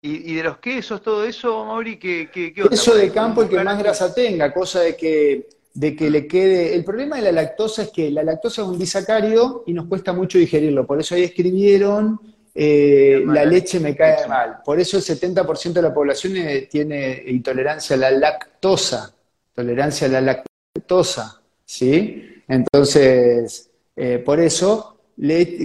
¿Y, 0.00 0.36
de 0.36 0.42
los 0.42 0.56
quesos, 0.56 1.02
todo 1.02 1.22
eso, 1.22 1.66
Mauri, 1.66 1.98
qué, 1.98 2.30
qué, 2.32 2.54
qué 2.54 2.62
Queso 2.66 2.94
de 2.94 3.10
campo 3.10 3.42
el 3.42 3.50
que 3.50 3.62
más 3.62 3.78
grasa 3.78 4.14
tenga, 4.14 4.54
cosa 4.54 4.80
de 4.80 4.96
que, 4.96 5.50
de 5.74 5.94
que 5.94 6.08
le 6.08 6.26
quede... 6.26 6.74
El 6.74 6.82
problema 6.82 7.16
de 7.16 7.22
la 7.24 7.32
lactosa 7.32 7.82
es 7.82 7.90
que 7.90 8.10
la 8.10 8.22
lactosa 8.22 8.62
es 8.62 8.68
un 8.68 8.78
disacárido 8.78 9.64
y 9.66 9.74
nos 9.74 9.86
cuesta 9.86 10.14
mucho 10.14 10.38
digerirlo, 10.38 10.86
por 10.86 10.98
eso 10.98 11.14
ahí 11.14 11.24
escribieron 11.24 12.18
eh, 12.60 13.22
la 13.24 13.44
leche 13.44 13.78
me 13.78 13.94
cae 13.94 14.26
mal. 14.26 14.62
Por 14.64 14.80
eso 14.80 14.96
el 14.96 15.04
70% 15.04 15.74
de 15.74 15.82
la 15.82 15.94
población 15.94 16.36
eh, 16.38 16.68
tiene 16.68 17.22
intolerancia 17.28 17.94
a 17.94 18.00
la 18.00 18.10
lactosa, 18.10 19.14
tolerancia 19.54 20.08
a 20.08 20.10
la 20.10 20.20
lactosa, 20.20 21.40
¿sí? 21.64 22.42
Entonces, 22.48 23.70
eh, 23.94 24.18
por 24.18 24.40
eso, 24.40 25.02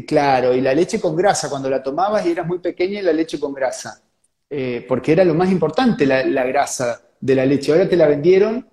claro, 0.06 0.54
y 0.54 0.62
la 0.62 0.76
leche 0.76 1.02
con 1.02 1.16
grasa, 1.16 1.50
cuando 1.50 1.68
la 1.68 1.82
tomabas 1.82 2.28
y 2.28 2.32
eras 2.32 2.46
muy 2.46 2.60
pequeña, 2.60 3.02
la 3.02 3.14
leche 3.14 3.40
con 3.40 3.56
grasa, 3.56 4.00
eh, 4.48 4.86
porque 4.88 5.14
era 5.14 5.24
lo 5.24 5.34
más 5.34 5.52
importante 5.52 6.06
la, 6.06 6.46
grasa 6.46 7.02
de 7.20 7.34
la 7.34 7.44
leche. 7.44 7.72
Ahora 7.72 7.90
te 7.90 7.98
la 7.98 8.08
vendieron 8.08 8.68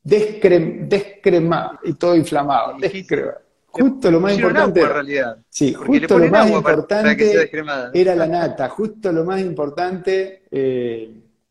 descrema 0.00 1.80
y 1.82 1.94
todo 1.94 2.14
inflamado. 2.14 2.76
Justo 3.72 4.10
lo 4.10 4.20
más 4.20 4.34
importante. 4.34 4.80
en 4.80 4.88
realidad. 4.88 5.38
Sí, 5.48 5.72
justo 5.72 6.18
lo 6.18 6.28
más 6.28 6.50
importante 6.50 7.50
era 7.94 8.14
la 8.14 8.26
nata. 8.26 8.68
Justo 8.68 9.10
lo 9.10 9.24
más 9.24 9.40
importante 9.40 10.42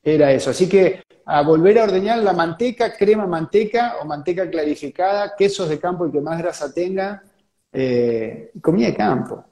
era 0.04 0.32
eso. 0.32 0.52
Así 0.52 0.70
que 0.70 1.02
a 1.26 1.44
volver 1.44 1.80
a 1.80 1.84
ordeñar 1.84 2.20
la 2.20 2.34
manteca, 2.34 2.94
crema 2.94 3.26
manteca 3.26 3.96
o 4.02 4.06
manteca 4.06 4.50
clarificada, 4.50 5.34
quesos 5.38 5.70
de 5.70 5.80
campo 5.80 6.08
y 6.08 6.12
que 6.12 6.22
más 6.22 6.38
grasa 6.38 6.74
tenga, 6.74 7.24
eh, 7.72 8.52
comida 8.62 8.88
de 8.88 8.96
campo. 8.96 9.46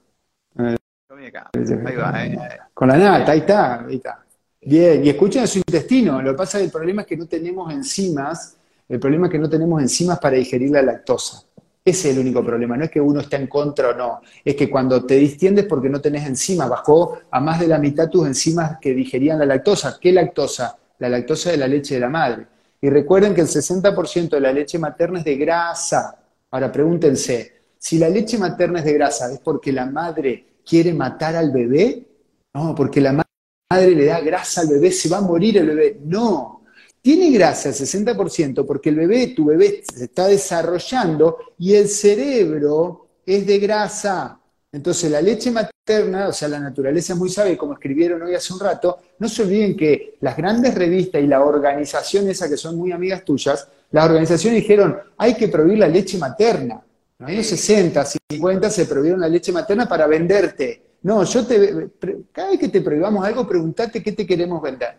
comida 1.08 1.26
de 1.26 1.32
campo, 1.32 1.88
ahí 1.88 1.96
va. 1.96 2.26
Eh, 2.26 2.34
eh. 2.34 2.58
Con 2.74 2.90
la 2.90 2.98
nata, 2.98 3.32
ahí 3.32 3.40
está, 3.40 3.86
ahí 3.86 3.96
está. 3.96 4.26
Bien, 4.62 5.06
y 5.06 5.10
escuchen 5.10 5.44
a 5.44 5.48
su 5.48 5.60
intestino, 5.60 6.22
lo 6.22 6.32
que 6.32 6.38
pasa 6.38 6.58
es 6.58 6.64
que 6.64 6.66
el 6.66 6.72
problema 6.72 7.02
es 7.04 7.08
que 7.08 7.16
no 7.16 7.28
tenemos 7.28 7.72
enzimas, 7.72 8.58
el 8.90 9.00
problema 9.00 9.28
es 9.28 9.32
que 9.32 9.40
no 9.40 9.50
tenemos 9.50 9.82
enzimas 9.82 10.20
para 10.20 10.36
digerir 10.36 10.72
la 10.72 10.82
lactosa. 10.82 11.44
Ese 11.90 12.10
es 12.10 12.16
el 12.16 12.22
único 12.22 12.44
problema, 12.44 12.78
no 12.78 12.86
es 12.86 12.92
que 12.92 13.02
uno 13.02 13.20
esté 13.20 13.36
en 13.36 13.48
contra 13.48 13.90
o 13.90 13.94
no, 13.94 14.22
es 14.44 14.56
que 14.56 14.70
cuando 14.70 15.06
te 15.06 15.16
distiendes 15.16 15.66
porque 15.66 15.90
no 15.90 16.00
tenés 16.00 16.26
enzimas, 16.26 16.70
bajó 16.70 17.20
a 17.32 17.40
más 17.40 17.60
de 17.60 17.68
la 17.68 17.80
mitad 17.80 18.10
tus 18.10 18.28
enzimas 18.28 18.78
que 18.80 18.94
digerían 18.94 19.40
la 19.40 19.46
lactosa. 19.46 19.98
¿Qué 20.00 20.12
lactosa? 20.12 20.80
la 21.00 21.10
lactosa 21.10 21.52
de 21.52 21.58
la 21.58 21.68
leche 21.68 21.96
de 21.96 22.02
la 22.02 22.10
madre. 22.10 22.46
Y 22.82 22.90
recuerden 22.90 23.34
que 23.34 23.42
el 23.42 23.48
60% 23.48 24.30
de 24.30 24.40
la 24.40 24.54
leche 24.54 24.78
materna 24.78 25.20
es 25.20 25.26
de 25.26 25.36
grasa. 25.36 26.18
Ahora 26.52 26.72
pregúntense, 26.72 27.54
si 27.78 27.98
la 27.98 28.10
leche 28.10 28.38
materna 28.38 28.80
es 28.80 28.86
de 28.86 28.94
grasa, 28.94 29.32
¿es 29.32 29.40
porque 29.40 29.72
la 29.72 29.86
madre 29.86 30.46
quiere 30.66 30.94
matar 30.94 31.36
al 31.36 31.52
bebé? 31.52 32.06
No, 32.54 32.76
porque 32.76 33.02
la 33.02 33.14
madre 33.14 33.96
le 33.96 34.06
da 34.06 34.20
grasa 34.22 34.62
al 34.62 34.68
bebé, 34.68 34.92
se 34.92 35.10
va 35.10 35.18
a 35.18 35.22
morir 35.22 35.58
el 35.58 35.68
bebé. 35.68 36.00
No, 36.04 36.59
tiene 37.02 37.32
grasa 37.32 37.70
el 37.70 37.76
60% 37.76 38.66
porque 38.66 38.90
el 38.90 38.96
bebé, 38.96 39.28
tu 39.28 39.46
bebé 39.46 39.84
se 39.94 40.06
está 40.06 40.28
desarrollando 40.28 41.38
y 41.58 41.74
el 41.74 41.88
cerebro 41.88 43.08
es 43.26 43.46
de 43.46 43.60
grasa. 43.60 44.40
Entonces 44.72 45.10
la 45.10 45.22
leche 45.22 45.50
materna, 45.50 46.28
o 46.28 46.34
sea, 46.34 46.48
la 46.48 46.60
naturaleza 46.60 47.14
es 47.14 47.20
muy 47.20 47.30
sabia, 47.30 47.58
como 47.58 47.74
escribieron 47.74 48.22
hoy 48.22 48.36
hace 48.36 48.54
un 48.54 48.60
rato, 48.60 49.00
no 49.18 49.28
se 49.28 49.42
olviden 49.42 49.76
que 49.76 50.18
las 50.22 50.38
grandes 50.38 50.76
revistas 50.76 51.22
y 51.22 51.28
la 51.28 51.44
organización 51.44 52.30
esa 52.30 52.48
que 52.48 52.58
son 52.58 52.78
muy 52.78 52.92
amigas 52.92 53.26
tuyas, 53.26 53.68
las 53.92 54.06
organizaciones 54.06 54.62
dijeron, 54.62 54.98
hay 55.18 55.34
que 55.36 55.48
prohibir 55.48 55.80
la 55.80 55.88
leche 55.88 56.18
materna. 56.18 56.84
En 57.18 57.26
los 57.26 57.32
años 57.32 57.48
60, 57.48 58.06
50 58.30 58.70
se 58.70 58.86
prohibieron 58.86 59.22
la 59.22 59.28
leche 59.28 59.52
materna 59.52 59.88
para 59.88 60.06
venderte. 60.06 60.84
No, 61.02 61.24
yo 61.24 61.46
te, 61.46 61.90
cada 62.32 62.52
vez 62.52 62.60
que 62.60 62.70
te 62.70 62.82
prohibamos 62.82 63.26
algo, 63.26 63.48
pregúntate 63.48 64.04
qué 64.04 64.12
te 64.12 64.28
queremos 64.28 64.62
vender. 64.62 64.96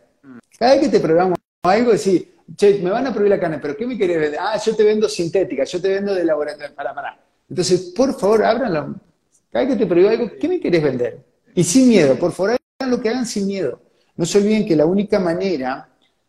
Cada 0.59 0.73
vez 0.73 0.83
que 0.83 0.89
te 0.89 1.01
prohibamos 1.01 1.39
algo, 1.63 1.93
decir, 1.93 2.37
che, 2.57 2.79
me 2.83 2.91
van 2.91 3.07
a 3.07 3.13
prohibir 3.13 3.31
la 3.31 3.41
carne, 3.41 3.59
pero 3.59 3.77
¿qué 3.77 3.87
me 3.87 3.97
querés 3.97 4.19
vender? 4.19 4.41
Ah, 4.41 4.59
yo 4.59 4.75
te 4.75 4.85
vendo 4.85 5.09
sintética, 5.09 5.65
yo 5.65 5.81
te 5.81 5.89
vendo 5.89 6.15
de 6.15 6.25
laboratorio. 6.25 6.75
Para, 6.75 6.95
para. 6.95 7.19
Entonces, 7.49 7.93
por 7.95 8.19
favor, 8.19 8.45
ábranlo 8.45 8.97
cada 9.51 9.65
vez 9.65 9.75
que 9.75 9.81
te 9.81 9.87
prohíbo 9.87 10.09
algo, 10.09 10.31
¿qué 10.41 10.49
me 10.49 10.61
querés 10.61 10.83
vender? 10.83 11.25
Y 11.55 11.65
sin 11.65 11.89
miedo, 11.89 12.17
por 12.17 12.33
favor, 12.33 12.57
hagan 12.79 12.91
lo 12.91 13.01
que 13.01 13.09
hagan 13.09 13.27
sin 13.27 13.47
miedo. 13.47 13.81
No 14.17 14.25
se 14.25 14.39
olviden 14.39 14.65
que 14.65 14.77
la 14.77 14.87
única 14.87 15.19
manera 15.19 15.89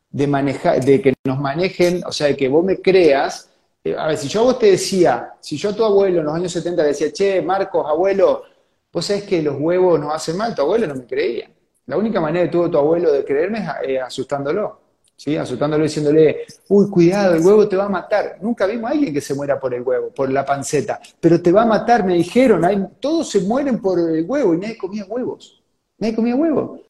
de 0.10 0.28
manejar, 0.28 0.84
de 0.84 1.02
que 1.02 1.14
nos 1.24 1.40
manejen, 1.40 2.04
o 2.06 2.12
sea, 2.12 2.28
de 2.28 2.36
que 2.36 2.48
vos 2.48 2.66
me 2.66 2.82
creas, 2.82 3.50
eh, 3.84 3.96
a 3.96 4.08
ver, 4.08 4.18
si 4.18 4.28
yo 4.28 4.42
a 4.42 4.44
vos 4.44 4.60
te 4.60 4.72
decía, 4.72 5.34
si 5.40 5.56
yo 5.56 5.70
a 5.70 5.76
tu 5.76 5.86
abuelo 5.86 6.20
en 6.20 6.26
los 6.26 6.34
años 6.34 6.52
70 6.52 6.84
decía, 6.84 7.14
che, 7.14 7.42
Marcos, 7.42 7.86
abuelo, 7.88 8.44
vos 8.92 9.06
sabés 9.06 9.24
que 9.24 9.42
los 9.42 9.56
huevos 9.60 10.00
nos 10.00 10.14
hacen 10.14 10.36
mal, 10.36 10.56
tu 10.56 10.64
abuelo 10.64 10.88
no 10.88 10.96
me 10.96 11.06
creía. 11.06 11.50
La 11.86 11.98
única 11.98 12.20
manera 12.20 12.46
que 12.46 12.52
tuvo 12.52 12.72
tu 12.72 12.78
abuelo 12.78 13.12
de 13.12 13.24
creerme 13.24 13.60
es 13.60 13.90
eh, 13.90 14.00
asustándolo. 14.00 14.81
¿Sí? 15.22 15.38
asustándolo 15.38 15.84
diciéndole, 15.84 16.45
uy, 16.69 16.89
cuidado, 16.89 17.36
el 17.36 17.45
huevo 17.45 17.69
te 17.69 17.76
va 17.76 17.86
a 17.86 17.89
matar. 17.89 18.39
Nunca 18.41 18.65
vimos 18.65 18.89
a 18.89 18.93
alguien 18.93 19.13
que 19.13 19.22
se 19.22 19.36
muera 19.36 19.59
por 19.59 19.72
el 19.72 19.84
huevo, 19.84 20.09
por 20.09 20.32
la 20.32 20.43
panceta, 20.43 20.99
pero 21.19 21.39
te 21.39 21.51
va 21.51 21.61
a 21.61 21.65
matar, 21.67 22.03
me 22.03 22.15
dijeron, 22.15 22.95
todos 22.99 23.30
se 23.30 23.41
mueren 23.41 23.80
por 23.80 23.99
el 23.99 24.26
huevo 24.28 24.55
y 24.55 24.57
nadie 24.57 24.78
comía 24.80 25.05
huevos, 25.05 25.61
nadie 25.99 26.15
comía 26.15 26.36
huevos. 26.36 26.82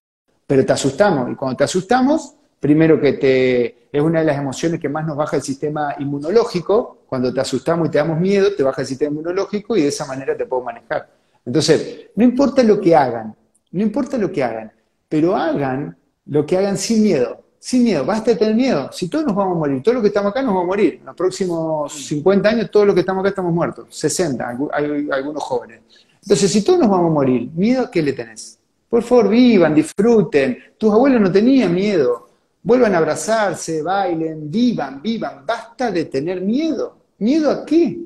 Pero 0.48 0.66
te 0.66 0.72
asustamos, 0.72 1.30
y 1.30 1.36
cuando 1.36 1.58
te 1.58 1.66
asustamos, 1.66 2.36
primero 2.58 3.02
que 3.02 3.14
te, 3.14 3.90
es 3.92 4.02
una 4.02 4.20
de 4.20 4.26
las 4.26 4.38
emociones 4.38 4.80
que 4.80 4.88
más 4.88 5.06
nos 5.06 5.18
baja 5.18 5.36
el 5.36 5.42
sistema 5.42 5.96
inmunológico, 6.00 7.00
cuando 7.08 7.34
te 7.34 7.42
asustamos 7.42 7.90
y 7.90 7.92
te 7.92 7.98
damos 7.98 8.18
miedo, 8.18 8.56
te 8.56 8.64
baja 8.64 8.82
el 8.82 8.88
sistema 8.88 9.12
inmunológico 9.12 9.76
y 9.76 9.82
de 9.82 9.90
esa 9.90 10.06
manera 10.06 10.38
te 10.38 10.46
puedo 10.46 10.64
manejar. 10.64 11.10
Entonces, 11.46 12.12
no 12.16 12.24
importa 12.24 12.64
lo 12.64 12.80
que 12.80 12.96
hagan, 12.96 13.36
no 13.72 13.82
importa 13.82 14.18
lo 14.18 14.32
que 14.32 14.42
hagan, 14.42 14.72
pero 15.10 15.36
hagan 15.36 15.98
lo 16.26 16.46
que 16.46 16.58
hagan 16.58 16.78
sin 16.78 17.04
miedo 17.04 17.41
sin 17.64 17.84
miedo, 17.84 18.04
basta 18.04 18.32
de 18.32 18.38
tener 18.38 18.56
miedo. 18.56 18.90
Si 18.92 19.08
todos 19.08 19.24
nos 19.24 19.36
vamos 19.36 19.56
a 19.56 19.60
morir, 19.60 19.84
todos 19.84 19.94
los 19.94 20.02
que 20.02 20.08
estamos 20.08 20.32
acá 20.32 20.42
nos 20.42 20.50
vamos 20.50 20.64
a 20.64 20.66
morir. 20.66 20.96
En 21.00 21.06
los 21.06 21.16
próximos 21.16 21.94
50 21.94 22.50
años, 22.50 22.72
todos 22.72 22.88
los 22.88 22.96
que 22.96 23.02
estamos 23.02 23.22
acá 23.22 23.30
estamos 23.30 23.54
muertos. 23.54 23.86
60, 23.92 24.50
hay 24.74 25.08
algunos 25.12 25.44
jóvenes. 25.44 25.82
Entonces, 26.24 26.52
si 26.52 26.64
todos 26.64 26.80
nos 26.80 26.90
vamos 26.90 27.12
a 27.12 27.14
morir, 27.14 27.52
¿miedo 27.54 27.84
a 27.84 27.92
qué 27.92 28.02
le 28.02 28.14
tenés? 28.14 28.58
Por 28.90 29.04
favor, 29.04 29.30
vivan, 29.30 29.76
disfruten. 29.76 30.58
Tus 30.76 30.92
abuelos 30.92 31.22
no 31.22 31.32
tenían 31.32 31.72
miedo. 31.72 32.30
Vuelvan 32.64 32.96
a 32.96 32.98
abrazarse, 32.98 33.84
bailen, 33.84 34.50
vivan, 34.50 35.00
vivan. 35.00 35.46
Basta 35.46 35.92
de 35.92 36.06
tener 36.06 36.42
miedo. 36.42 36.98
¿Miedo 37.20 37.52
a 37.52 37.64
qué? 37.64 38.00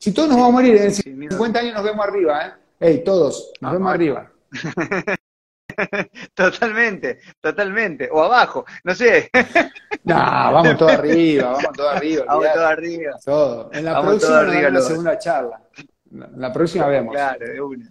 Si 0.00 0.10
todos 0.10 0.30
nos 0.30 0.38
vamos 0.38 0.50
a 0.50 0.52
morir, 0.52 0.76
en 0.78 0.92
50 0.92 1.60
años 1.60 1.74
nos 1.74 1.84
vemos 1.84 2.04
arriba, 2.04 2.44
¿eh? 2.44 2.52
Ey, 2.80 3.04
todos, 3.04 3.52
nos 3.60 3.72
vemos 3.72 3.94
arriba. 3.94 4.32
totalmente, 6.34 7.18
totalmente. 7.40 8.08
O 8.10 8.22
abajo, 8.22 8.64
no 8.84 8.94
sé. 8.94 9.30
No, 10.06 10.16
vamos 10.16 10.76
todo 10.76 10.90
arriba, 10.90 11.52
vamos 11.52 11.72
todo 11.74 11.88
arriba. 11.88 12.24
Vamos 12.26 12.46
todo 12.52 12.66
arriba. 12.66 13.12
Todo. 13.24 13.70
En 13.72 13.86
la 13.86 14.02
próxima 14.02 14.40
arriba, 14.40 14.68
la 14.68 14.80
segunda 14.82 15.18
charla. 15.18 15.62
La 16.36 16.52
próxima 16.52 16.86
vemos. 16.88 17.14
Claro, 17.14 17.46
de 17.46 17.60
una. 17.60 17.90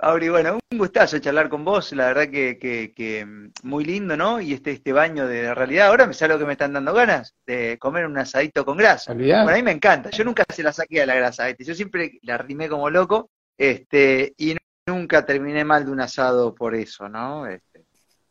Auri, 0.00 0.28
bueno, 0.28 0.60
un 0.70 0.78
gustazo 0.78 1.18
charlar 1.18 1.48
con 1.48 1.64
vos, 1.64 1.92
la 1.92 2.06
verdad 2.06 2.28
que, 2.28 2.56
que, 2.94 3.24
mm, 3.26 3.50
muy 3.64 3.84
lindo, 3.84 4.16
¿no? 4.16 4.40
Y 4.40 4.52
este, 4.52 4.70
este 4.70 4.92
baño 4.92 5.26
de 5.26 5.52
realidad, 5.52 5.88
ahora 5.88 6.06
me 6.06 6.14
sale 6.14 6.34
lo 6.34 6.38
que 6.38 6.46
me 6.46 6.52
están 6.52 6.72
dando 6.72 6.94
ganas, 6.94 7.34
de 7.44 7.78
comer 7.80 8.06
un 8.06 8.16
asadito 8.16 8.64
con 8.64 8.76
grasa. 8.76 9.12
Bueno, 9.12 9.48
a 9.48 9.54
mí 9.54 9.62
me 9.62 9.72
encanta, 9.72 10.10
yo 10.10 10.22
nunca 10.24 10.44
se 10.48 10.62
la 10.62 10.72
saqué 10.72 11.02
a 11.02 11.06
la 11.06 11.16
grasa, 11.16 11.50
yo 11.50 11.74
siempre 11.74 12.20
la 12.22 12.38
rimé 12.38 12.68
como 12.68 12.88
loco, 12.90 13.30
Este, 13.56 14.34
y 14.36 14.54
nunca 14.88 15.24
terminé 15.24 15.64
mal 15.64 15.84
de 15.84 15.92
un 15.92 16.00
asado 16.00 16.54
por 16.54 16.74
eso, 16.74 17.08
¿no? 17.08 17.46
Este, 17.46 17.84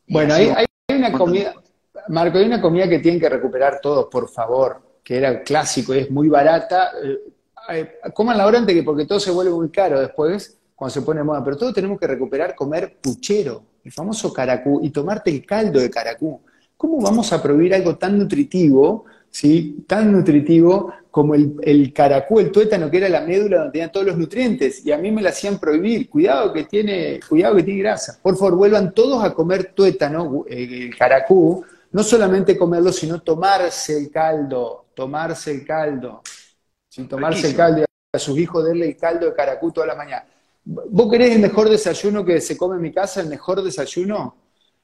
bueno, 0.08 0.34
hay, 0.34 0.48
hay, 0.48 0.66
una 0.96 1.12
comida, 1.12 1.54
Marco, 2.08 2.38
hay 2.38 2.44
una 2.44 2.60
comida 2.60 2.88
que 2.88 2.98
tienen 2.98 3.20
que 3.20 3.28
recuperar 3.28 3.80
todos, 3.80 4.06
por 4.10 4.28
favor, 4.28 5.00
que 5.02 5.16
era 5.16 5.42
clásico 5.42 5.94
y 5.94 5.98
es 5.98 6.10
muy 6.10 6.28
barata. 6.28 6.92
Eh, 7.70 7.98
coman 8.14 8.38
la 8.38 8.46
hora 8.46 8.58
antes 8.58 8.74
que 8.74 8.82
porque 8.82 9.06
todo 9.06 9.20
se 9.20 9.30
vuelve 9.30 9.52
muy 9.52 9.70
caro 9.70 10.00
después 10.00 10.58
cuando 10.74 10.94
se 10.94 11.02
pone 11.02 11.22
moda, 11.22 11.42
pero 11.42 11.56
todos 11.56 11.74
tenemos 11.74 11.98
que 11.98 12.06
recuperar 12.06 12.54
comer 12.54 12.98
puchero, 13.00 13.62
el 13.82 13.90
famoso 13.90 14.32
caracú, 14.32 14.80
y 14.82 14.90
tomarte 14.90 15.30
el 15.30 15.44
caldo 15.44 15.80
de 15.80 15.90
caracú. 15.90 16.40
¿Cómo 16.76 17.00
vamos 17.00 17.32
a 17.32 17.42
prohibir 17.42 17.74
algo 17.74 17.96
tan 17.96 18.16
nutritivo, 18.16 19.04
¿sí? 19.38 19.84
tan 19.86 20.10
nutritivo 20.10 20.92
como 21.12 21.34
el, 21.36 21.54
el, 21.62 21.92
caracú, 21.92 22.40
el 22.40 22.50
tuétano, 22.50 22.90
que 22.90 22.96
era 22.96 23.08
la 23.08 23.20
médula 23.20 23.58
donde 23.58 23.72
tenía 23.72 23.92
todos 23.92 24.06
los 24.06 24.18
nutrientes? 24.18 24.84
Y 24.84 24.90
a 24.90 24.98
mí 24.98 25.12
me 25.12 25.22
la 25.22 25.30
hacían 25.30 25.60
prohibir. 25.60 26.10
Cuidado 26.10 26.52
que 26.52 26.64
tiene, 26.64 27.20
cuidado 27.28 27.54
que 27.54 27.62
tiene 27.62 27.80
grasa. 27.80 28.18
Por 28.20 28.36
favor, 28.36 28.56
vuelvan 28.56 28.92
todos 28.92 29.22
a 29.22 29.32
comer 29.32 29.72
tuétano, 29.74 30.44
eh, 30.48 30.88
el 30.88 30.96
caracú, 30.96 31.64
no 31.92 32.02
solamente 32.02 32.56
comerlo, 32.56 32.92
sino 32.92 33.22
tomarse 33.22 33.96
el 33.96 34.10
caldo, 34.10 34.86
tomarse 34.94 35.52
el 35.52 35.64
caldo. 35.64 36.22
Sin 36.88 37.06
tomarse 37.06 37.48
el 37.48 37.54
caldo 37.54 37.84
a 38.12 38.18
sus 38.18 38.36
hijos, 38.38 38.64
darle 38.64 38.86
el 38.86 38.96
caldo 38.96 39.26
de 39.26 39.34
caracú 39.34 39.70
toda 39.70 39.86
la 39.86 39.94
mañana. 39.94 40.26
¿Vos 40.64 41.08
querés 41.10 41.36
el 41.36 41.40
mejor 41.40 41.68
desayuno 41.68 42.24
que 42.24 42.40
se 42.40 42.56
come 42.56 42.74
en 42.74 42.82
mi 42.82 42.92
casa? 42.92 43.20
El 43.20 43.28
mejor 43.28 43.62
desayuno 43.62 44.36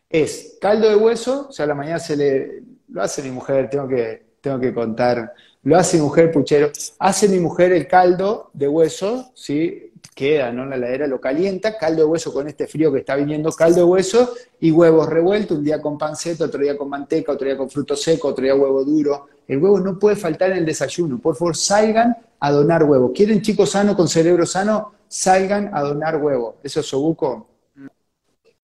es 0.09 0.59
caldo 0.61 0.88
de 0.88 0.94
hueso, 0.94 1.48
o 1.48 1.52
sea, 1.52 1.64
a 1.64 1.68
la 1.68 1.74
mañana 1.74 1.98
se 1.98 2.16
le. 2.16 2.62
Lo 2.88 3.02
hace 3.02 3.22
mi 3.22 3.30
mujer, 3.30 3.68
tengo 3.68 3.88
que, 3.88 4.24
tengo 4.45 4.61
que 4.61 4.72
contar. 4.72 5.34
Lo 5.64 5.76
hace 5.76 5.97
mi 5.97 6.05
mujer 6.05 6.30
puchero. 6.30 6.70
Hace 6.99 7.28
mi 7.28 7.40
mujer 7.40 7.72
el 7.72 7.88
caldo 7.88 8.51
de 8.53 8.68
hueso, 8.68 9.32
¿sí? 9.34 9.90
Queda, 10.14 10.53
¿no? 10.53 10.64
La 10.66 10.76
heladera 10.76 11.09
lo 11.09 11.20
calienta, 11.20 11.76
caldo 11.76 12.03
de 12.03 12.05
hueso 12.05 12.32
con 12.32 12.47
este 12.47 12.68
frío 12.68 12.92
que 12.92 13.01
está 13.01 13.16
viniendo, 13.16 13.51
caldo 13.51 13.78
de 13.78 13.84
hueso 13.84 14.34
y 14.61 14.70
huevos 14.70 15.09
revueltos, 15.09 15.59
un 15.59 15.64
día 15.64 15.82
con 15.82 15.99
panceta, 15.99 16.45
otro 16.45 16.61
día 16.61 16.76
con 16.76 16.88
manteca, 16.88 17.32
otro 17.32 17.47
día 17.47 17.57
con 17.57 17.68
fruto 17.68 17.97
seco, 17.97 18.28
otro 18.28 18.45
día 18.45 18.55
huevo 18.55 18.84
duro. 18.84 19.26
El 19.49 19.59
huevo 19.59 19.80
no 19.80 19.99
puede 19.99 20.14
faltar 20.14 20.53
en 20.53 20.59
el 20.59 20.66
desayuno. 20.66 21.18
Por 21.18 21.34
favor, 21.34 21.57
salgan 21.57 22.16
a 22.38 22.53
donar 22.53 22.84
huevo. 22.84 23.12
¿Quieren 23.12 23.42
chicos 23.42 23.70
sanos 23.70 23.97
con 23.97 24.07
cerebro 24.07 24.47
sano? 24.47 24.92
salgan 25.09 25.70
a 25.72 25.80
donar 25.80 26.16
huevo. 26.16 26.57
¿Eso 26.62 26.80
es 26.80 26.86
Sobuco? 26.86 27.47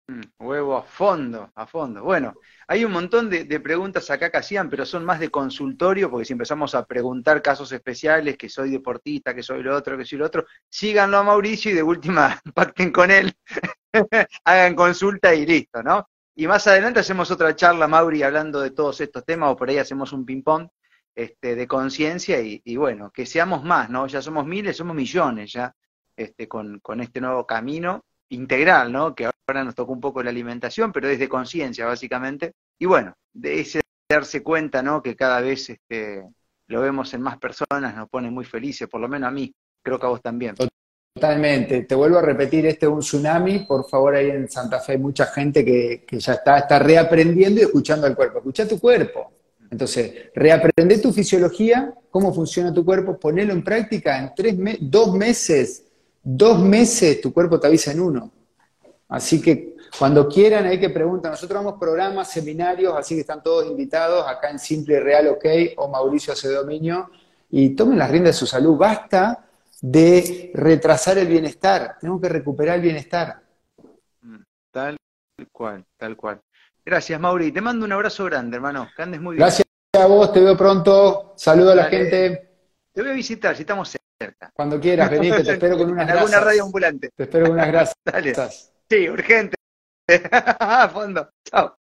Mm, 0.07 0.21
huevo 0.39 0.77
a 0.77 0.83
fondo, 0.83 1.49
a 1.55 1.65
fondo. 1.65 2.03
Bueno, 2.03 2.35
hay 2.67 2.85
un 2.85 2.91
montón 2.91 3.29
de, 3.29 3.59
preguntas 3.59 4.09
acá 4.09 4.29
que 4.29 4.37
hacían, 4.37 4.69
pero 4.69 4.85
son 4.85 5.05
más 5.05 5.19
de 5.19 5.29
consultorio, 5.29 6.09
porque 6.09 6.25
si 6.25 6.33
empezamos 6.33 6.75
a 6.75 6.85
preguntar 6.85 7.41
casos 7.41 7.71
especiales, 7.71 8.37
que 8.37 8.49
soy 8.49 8.69
deportista, 8.69 9.33
que 9.33 9.43
soy 9.43 9.63
lo 9.63 9.75
otro, 9.75 9.97
que 9.97 10.05
soy 10.05 10.19
lo 10.19 10.25
otro, 10.25 10.45
síganlo 10.69 11.17
a 11.17 11.23
Mauricio 11.23 11.71
y 11.71 11.75
de 11.75 11.83
última 11.83 12.39
pacten 12.53 12.91
con 12.91 13.11
él, 13.11 13.33
hagan 14.45 14.75
consulta 14.75 15.33
y 15.33 15.45
listo, 15.45 15.83
¿no? 15.83 16.09
Y 16.35 16.47
más 16.47 16.67
adelante 16.67 16.99
hacemos 16.99 17.31
otra 17.31 17.55
charla, 17.55 17.87
Mauri, 17.87 18.23
hablando 18.23 18.59
de 18.59 18.71
todos 18.71 18.99
estos 19.01 19.23
temas, 19.23 19.51
o 19.51 19.55
por 19.55 19.69
ahí 19.69 19.77
hacemos 19.77 20.11
un 20.11 20.25
ping-pong 20.25 20.67
este, 21.15 21.55
de 21.55 21.67
conciencia 21.67 22.41
y, 22.41 22.61
y, 22.65 22.75
bueno, 22.75 23.09
que 23.11 23.25
seamos 23.25 23.63
más, 23.63 23.89
¿no? 23.89 24.05
Ya 24.07 24.21
somos 24.21 24.45
miles, 24.45 24.75
somos 24.75 24.95
millones 24.95 25.53
ya 25.53 25.73
este, 26.15 26.47
con, 26.47 26.81
este 27.01 27.19
nuevo 27.21 27.45
camino 27.45 28.05
integral, 28.29 28.91
¿no? 28.91 29.13
Que 29.13 29.29
ahora 29.47 29.63
nos 29.63 29.75
tocó 29.75 29.93
un 29.93 29.99
poco 29.99 30.23
la 30.23 30.29
alimentación, 30.29 30.91
pero 30.91 31.07
desde 31.07 31.29
conciencia, 31.29 31.85
básicamente. 31.85 32.53
Y 32.79 32.85
bueno, 32.85 33.13
de 33.33 33.59
ese 33.59 33.81
darse 34.09 34.43
cuenta, 34.43 34.81
¿no? 34.81 35.01
Que 35.01 35.15
cada 35.15 35.41
vez 35.41 35.69
este, 35.69 36.23
lo 36.67 36.81
vemos 36.81 37.13
en 37.13 37.21
más 37.21 37.37
personas, 37.37 37.95
nos 37.95 38.09
pone 38.09 38.29
muy 38.29 38.45
felices, 38.45 38.87
por 38.87 39.01
lo 39.01 39.07
menos 39.07 39.27
a 39.27 39.31
mí, 39.31 39.53
creo 39.83 39.99
que 39.99 40.05
a 40.05 40.09
vos 40.09 40.21
también. 40.21 40.55
Totalmente. 41.13 41.83
Te 41.83 41.95
vuelvo 41.95 42.17
a 42.17 42.21
repetir, 42.21 42.65
este 42.65 42.85
es 42.85 42.91
un 42.91 42.99
tsunami. 42.99 43.59
Por 43.59 43.87
favor, 43.87 44.15
ahí 44.15 44.29
en 44.29 44.49
Santa 44.49 44.79
Fe 44.79 44.93
hay 44.93 44.97
mucha 44.97 45.27
gente 45.27 45.63
que, 45.63 46.03
que 46.05 46.19
ya 46.19 46.33
está, 46.33 46.59
está 46.59 46.79
reaprendiendo 46.79 47.61
y 47.61 47.63
escuchando 47.63 48.05
al 48.05 48.15
cuerpo. 48.15 48.39
Escucha 48.39 48.67
tu 48.67 48.79
cuerpo. 48.79 49.31
Entonces, 49.71 50.29
reaprende 50.35 50.99
tu 50.99 51.11
fisiología, 51.11 51.93
cómo 52.09 52.33
funciona 52.33 52.73
tu 52.73 52.83
cuerpo, 52.85 53.17
ponelo 53.17 53.53
en 53.53 53.63
práctica 53.63 54.19
en 54.19 54.33
tres 54.35 54.55
dos 54.81 55.15
meses 55.15 55.85
Dos 56.27 56.59
meses 56.59 57.21
tu 57.21 57.31
cuerpo 57.31 57.59
te 57.59 57.67
avisa 57.67 57.91
en 57.91 57.99
uno. 57.99 58.31
Así 59.07 59.41
que 59.41 59.75
cuando 59.97 60.27
quieran 60.27 60.65
hay 60.65 60.79
que 60.79 60.89
preguntar. 60.89 61.31
Nosotros 61.31 61.63
damos 61.63 61.79
programas, 61.79 62.31
seminarios, 62.31 62.93
así 62.97 63.15
que 63.15 63.21
están 63.21 63.43
todos 63.43 63.65
invitados 63.65 64.27
acá 64.27 64.49
en 64.49 64.59
Simple 64.59 64.99
Real 64.99 65.27
OK 65.27 65.45
o 65.77 65.87
Mauricio 65.87 66.33
hace 66.33 66.49
dominio 66.49 67.09
y 67.49 67.75
tomen 67.75 67.99
las 67.99 68.09
riendas 68.09 68.35
de 68.35 68.39
su 68.39 68.47
salud. 68.47 68.77
Basta 68.77 69.45
de 69.81 70.51
retrasar 70.53 71.17
el 71.17 71.27
bienestar. 71.27 71.97
Tenemos 71.99 72.21
que 72.21 72.29
recuperar 72.29 72.75
el 72.75 72.81
bienestar. 72.81 73.41
Mm, 74.21 74.41
tal 74.71 74.97
cual, 75.51 75.85
tal 75.97 76.15
cual. 76.15 76.41
Gracias, 76.83 77.19
Mauri. 77.19 77.51
Te 77.51 77.61
mando 77.61 77.85
un 77.85 77.91
abrazo 77.91 78.25
grande, 78.25 78.55
hermano. 78.55 78.89
Que 78.95 79.01
andes 79.03 79.21
muy 79.21 79.35
bien. 79.35 79.45
Gracias 79.45 79.65
a 79.93 80.05
vos, 80.07 80.31
te 80.33 80.39
veo 80.39 80.57
pronto. 80.57 81.33
Saludo 81.35 81.71
a 81.71 81.75
la 81.75 81.85
gente. 81.85 82.49
Te 82.91 83.01
voy 83.01 83.11
a 83.11 83.13
visitar, 83.13 83.55
si 83.55 83.61
estamos 83.61 83.95
cuando 84.53 84.79
quieras, 84.79 85.09
vení, 85.09 85.29
te 85.29 85.41
espero 85.41 85.77
con 85.77 85.89
unas 85.91 86.09
en 86.09 86.17
alguna 86.17 86.39
radio 86.39 86.63
ambulante. 86.63 87.09
Te 87.15 87.23
espero 87.23 87.47
con 87.47 87.55
unas 87.55 87.67
grasas. 87.71 87.95
Dale. 88.03 88.33
Sí, 88.89 89.09
urgente. 89.09 89.55
A 90.59 90.89
fondo. 90.89 91.29
Chao. 91.45 91.77